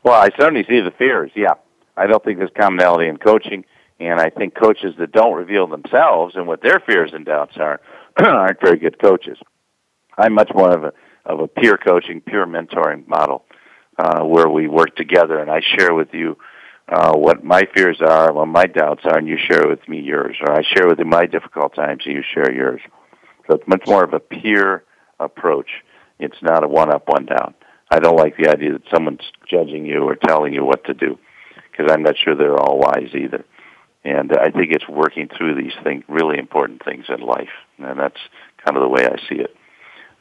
Well, 0.01 0.19
I 0.19 0.29
certainly 0.39 0.65
see 0.67 0.81
the 0.81 0.91
fears. 0.91 1.31
Yeah, 1.35 1.53
I 1.97 2.07
don't 2.07 2.23
think 2.23 2.39
there's 2.39 2.49
commonality 2.55 3.07
in 3.07 3.17
coaching 3.17 3.63
and 3.99 4.19
I 4.19 4.29
think 4.29 4.55
coaches 4.55 4.95
that 4.99 5.11
don't 5.11 5.35
reveal 5.35 5.67
themselves 5.67 6.35
and 6.35 6.47
what 6.47 6.61
their 6.61 6.81
fears 6.85 7.11
and 7.13 7.25
doubts 7.25 7.57
are 7.57 7.79
aren't 8.19 8.61
very 8.61 8.77
good 8.77 8.99
coaches. 9.01 9.37
I'm 10.17 10.33
much 10.33 10.51
more 10.53 10.73
of 10.73 10.83
a 10.83 10.93
of 11.25 11.39
a 11.39 11.47
peer 11.47 11.75
coaching, 11.75 12.21
peer 12.21 12.45
mentoring 12.45 13.07
model, 13.07 13.45
uh, 13.97 14.23
where 14.23 14.47
we 14.47 14.67
work 14.67 14.95
together 14.95 15.39
and 15.39 15.49
I 15.49 15.61
share 15.61 15.91
with 15.93 16.09
you 16.13 16.37
uh, 16.87 17.13
what 17.15 17.43
my 17.43 17.63
fears 17.73 17.99
are, 17.99 18.31
what 18.31 18.47
my 18.47 18.65
doubts 18.65 19.01
are, 19.05 19.17
and 19.17 19.27
you 19.27 19.37
share 19.37 19.67
with 19.67 19.87
me 19.89 20.01
yours, 20.01 20.37
or 20.41 20.53
I 20.53 20.61
share 20.61 20.87
with 20.87 20.99
you 20.99 21.05
my 21.05 21.25
difficult 21.25 21.73
times 21.73 22.03
and 22.05 22.15
you 22.15 22.23
share 22.33 22.53
yours. 22.53 22.81
So 23.47 23.55
it's 23.55 23.67
much 23.67 23.87
more 23.87 24.03
of 24.03 24.13
a 24.13 24.19
peer 24.19 24.83
approach. 25.19 25.69
It's 26.19 26.37
not 26.41 26.63
a 26.63 26.67
one 26.67 26.93
up, 26.93 27.07
one 27.07 27.25
down. 27.25 27.55
I 27.89 27.99
don't 27.99 28.17
like 28.17 28.37
the 28.37 28.49
idea 28.49 28.73
that 28.73 28.83
someone's 28.93 29.31
judging 29.49 29.85
you 29.85 30.03
or 30.03 30.15
telling 30.15 30.53
you 30.53 30.63
what 30.63 30.83
to 30.85 30.93
do, 30.93 31.17
because 31.71 31.91
I'm 31.91 32.03
not 32.03 32.15
sure 32.17 32.35
they're 32.35 32.57
all 32.57 32.79
wise 32.79 33.13
either. 33.13 33.45
And 34.05 34.31
I 34.33 34.51
think 34.51 34.71
it's 34.71 34.87
working 34.87 35.29
through 35.35 35.55
these 35.55 35.73
things, 35.83 36.03
really 36.07 36.37
important 36.37 36.85
things 36.85 37.05
in 37.09 37.21
life, 37.21 37.49
and 37.79 37.99
that's 37.99 38.19
kind 38.63 38.77
of 38.77 38.83
the 38.83 38.87
way 38.87 39.03
I 39.03 39.17
see 39.27 39.41
it. 39.41 39.55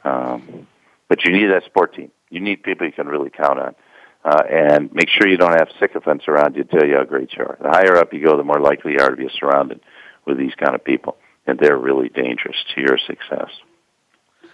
Um, 0.03 0.67
but 1.07 1.23
you 1.23 1.31
need 1.31 1.51
that 1.51 1.63
support 1.65 1.93
team. 1.93 2.11
You 2.31 2.41
need 2.41 2.63
people 2.63 2.87
you 2.87 2.91
can 2.91 3.07
really 3.07 3.29
count 3.29 3.59
on. 3.59 3.75
Uh, 4.23 4.41
and 4.49 4.91
make 4.91 5.07
sure 5.07 5.27
you 5.27 5.37
don't 5.37 5.59
have 5.59 5.67
sycophants 5.79 6.27
around 6.27 6.55
you 6.55 6.63
to 6.63 6.69
tell 6.69 6.87
you 6.87 6.95
how 6.95 7.03
great 7.03 7.31
you 7.37 7.43
are. 7.43 7.59
The 7.61 7.69
higher 7.69 7.97
up 7.97 8.11
you 8.11 8.25
go, 8.25 8.35
the 8.35 8.43
more 8.43 8.59
likely 8.59 8.93
you 8.93 8.99
are 8.99 9.11
to 9.11 9.15
be 9.15 9.29
surrounded 9.39 9.81
with 10.25 10.39
these 10.39 10.55
kind 10.55 10.73
of 10.73 10.83
people, 10.83 11.17
and 11.45 11.59
they're 11.59 11.77
really 11.77 12.09
dangerous 12.09 12.57
to 12.73 12.81
your 12.81 12.97
success. 12.97 13.51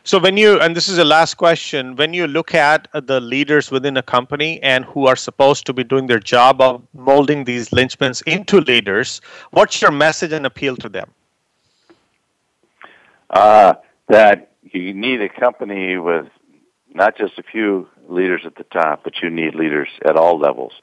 So 0.04 0.18
when 0.18 0.36
you 0.36 0.60
and 0.60 0.76
this 0.76 0.88
is 0.90 0.98
the 0.98 1.06
last 1.06 1.36
question, 1.36 1.96
when 1.96 2.12
you 2.12 2.26
look 2.26 2.56
at 2.56 2.88
the 2.94 3.22
leaders 3.22 3.70
within 3.70 3.98
a 3.98 4.02
company 4.02 4.62
and 4.64 4.84
who 4.84 5.06
are 5.06 5.16
supposed 5.16 5.68
to 5.68 5.74
be 5.74 5.84
doing 5.84 6.08
their 6.08 6.20
job 6.20 6.60
of 6.60 6.82
molding 6.94 7.44
these 7.44 7.70
linchpins 7.70 8.24
into 8.26 8.62
leaders, 8.62 9.22
what's 9.52 9.80
your 9.80 9.92
message 9.92 10.32
and 10.32 10.48
appeal 10.48 10.76
to 10.78 10.90
them? 10.90 11.12
Uh, 13.30 13.76
that 14.10 14.52
you 14.64 14.94
need 14.94 15.22
a 15.22 15.30
company 15.30 15.98
with 15.98 16.28
not 16.94 17.16
just 17.16 17.38
a 17.38 17.44
few 17.44 17.88
leaders 18.10 18.42
at 18.46 18.56
the 18.56 18.64
top, 18.64 19.04
but 19.04 19.22
you 19.22 19.30
need 19.30 19.54
leaders 19.54 19.90
at 20.06 20.16
all 20.16 20.40
levels. 20.40 20.74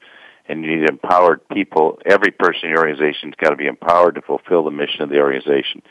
And 0.47 0.63
you 0.63 0.77
need 0.77 0.89
empowered 0.89 1.47
people. 1.49 1.99
Every 2.05 2.31
person 2.31 2.61
in 2.63 2.69
your 2.69 2.79
organization's 2.79 3.35
got 3.35 3.49
to 3.49 3.55
be 3.55 3.67
empowered 3.67 4.15
to 4.15 4.21
fulfill 4.21 4.63
the 4.63 4.71
mission 4.71 5.01
of 5.01 5.09
the 5.09 5.19
organization. 5.19 5.83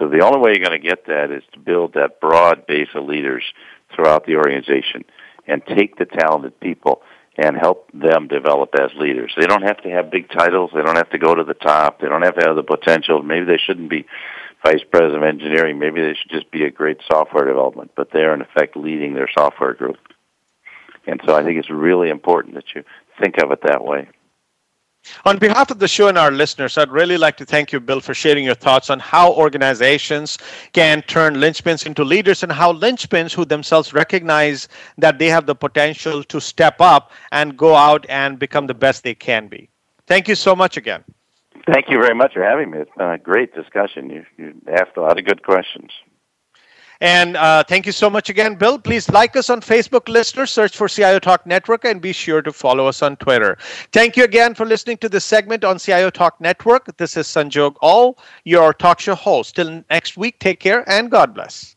So 0.00 0.08
the 0.08 0.24
only 0.24 0.40
way 0.40 0.52
you're 0.52 0.66
going 0.66 0.80
to 0.80 0.88
get 0.88 1.06
that 1.06 1.30
is 1.30 1.42
to 1.52 1.58
build 1.58 1.92
that 1.92 2.20
broad 2.20 2.66
base 2.66 2.88
of 2.94 3.04
leaders 3.04 3.44
throughout 3.94 4.24
the 4.24 4.36
organization 4.36 5.04
and 5.46 5.62
take 5.66 5.96
the 5.96 6.06
talented 6.06 6.58
people 6.58 7.02
and 7.36 7.56
help 7.56 7.90
them 7.92 8.26
develop 8.26 8.70
as 8.80 8.90
leaders. 8.96 9.32
They 9.38 9.46
don't 9.46 9.62
have 9.62 9.82
to 9.82 9.90
have 9.90 10.10
big 10.10 10.30
titles. 10.30 10.70
They 10.74 10.82
don't 10.82 10.96
have 10.96 11.10
to 11.10 11.18
go 11.18 11.34
to 11.34 11.44
the 11.44 11.54
top. 11.54 12.00
They 12.00 12.08
don't 12.08 12.22
have 12.22 12.34
to 12.36 12.46
have 12.46 12.56
the 12.56 12.62
potential. 12.62 13.22
Maybe 13.22 13.44
they 13.44 13.58
shouldn't 13.58 13.90
be 13.90 14.06
vice 14.64 14.82
president 14.90 15.22
of 15.22 15.28
engineering. 15.28 15.78
Maybe 15.78 16.00
they 16.00 16.14
should 16.14 16.30
just 16.30 16.50
be 16.50 16.64
a 16.64 16.70
great 16.70 16.98
software 17.10 17.44
development, 17.44 17.92
but 17.94 18.08
they're 18.10 18.34
in 18.34 18.40
effect 18.40 18.76
leading 18.76 19.14
their 19.14 19.28
software 19.36 19.74
group. 19.74 19.96
And 21.06 21.20
so 21.26 21.34
I 21.34 21.44
think 21.44 21.58
it's 21.58 21.70
really 21.70 22.08
important 22.08 22.54
that 22.54 22.74
you 22.74 22.84
think 23.20 23.36
of 23.42 23.52
it 23.52 23.60
that 23.64 23.84
way. 23.84 24.08
On 25.24 25.38
behalf 25.38 25.70
of 25.70 25.78
the 25.78 25.88
show 25.88 26.08
and 26.08 26.18
our 26.18 26.30
listeners, 26.30 26.78
I'd 26.78 26.90
really 26.90 27.16
like 27.16 27.36
to 27.38 27.44
thank 27.44 27.72
you, 27.72 27.80
Bill, 27.80 28.00
for 28.00 28.14
sharing 28.14 28.44
your 28.44 28.54
thoughts 28.54 28.90
on 28.90 28.98
how 28.98 29.32
organizations 29.32 30.38
can 30.72 31.02
turn 31.02 31.36
linchpins 31.36 31.86
into 31.86 32.04
leaders 32.04 32.42
and 32.42 32.52
how 32.52 32.72
linchpins 32.72 33.34
who 33.34 33.44
themselves 33.44 33.92
recognize 33.92 34.68
that 34.98 35.18
they 35.18 35.26
have 35.26 35.46
the 35.46 35.54
potential 35.54 36.22
to 36.24 36.40
step 36.40 36.80
up 36.80 37.12
and 37.32 37.56
go 37.56 37.74
out 37.74 38.06
and 38.08 38.38
become 38.38 38.66
the 38.66 38.74
best 38.74 39.02
they 39.02 39.14
can 39.14 39.48
be. 39.48 39.68
Thank 40.06 40.28
you 40.28 40.34
so 40.34 40.54
much 40.54 40.76
again. 40.76 41.04
Thank 41.66 41.90
you 41.90 42.00
very 42.00 42.14
much 42.14 42.34
for 42.34 42.42
having 42.42 42.70
me. 42.70 42.78
It's 42.78 42.90
been 42.96 43.10
a 43.10 43.18
great 43.18 43.54
discussion. 43.54 44.10
You, 44.10 44.24
you 44.38 44.54
asked 44.68 44.96
a 44.96 45.00
lot 45.00 45.18
of 45.18 45.24
good 45.24 45.42
questions. 45.42 45.90
And 47.00 47.36
uh, 47.36 47.64
thank 47.64 47.86
you 47.86 47.92
so 47.92 48.10
much 48.10 48.28
again, 48.28 48.56
Bill. 48.56 48.78
Please 48.78 49.08
like 49.08 49.34
us 49.36 49.48
on 49.48 49.60
Facebook, 49.60 50.08
listeners, 50.08 50.50
search 50.50 50.76
for 50.76 50.88
CIO 50.88 51.18
Talk 51.18 51.46
Network, 51.46 51.84
and 51.84 52.00
be 52.00 52.12
sure 52.12 52.42
to 52.42 52.52
follow 52.52 52.86
us 52.86 53.02
on 53.02 53.16
Twitter. 53.16 53.56
Thank 53.92 54.16
you 54.16 54.24
again 54.24 54.54
for 54.54 54.66
listening 54.66 54.98
to 54.98 55.08
this 55.08 55.24
segment 55.24 55.64
on 55.64 55.78
CIO 55.78 56.10
Talk 56.10 56.40
Network. 56.40 56.94
This 56.98 57.16
is 57.16 57.26
Sanjog 57.26 57.76
Aul, 57.80 58.18
your 58.44 58.74
talk 58.74 59.00
show 59.00 59.14
host. 59.14 59.56
Till 59.56 59.82
next 59.90 60.16
week, 60.16 60.38
take 60.38 60.60
care 60.60 60.88
and 60.88 61.10
God 61.10 61.34
bless. 61.34 61.76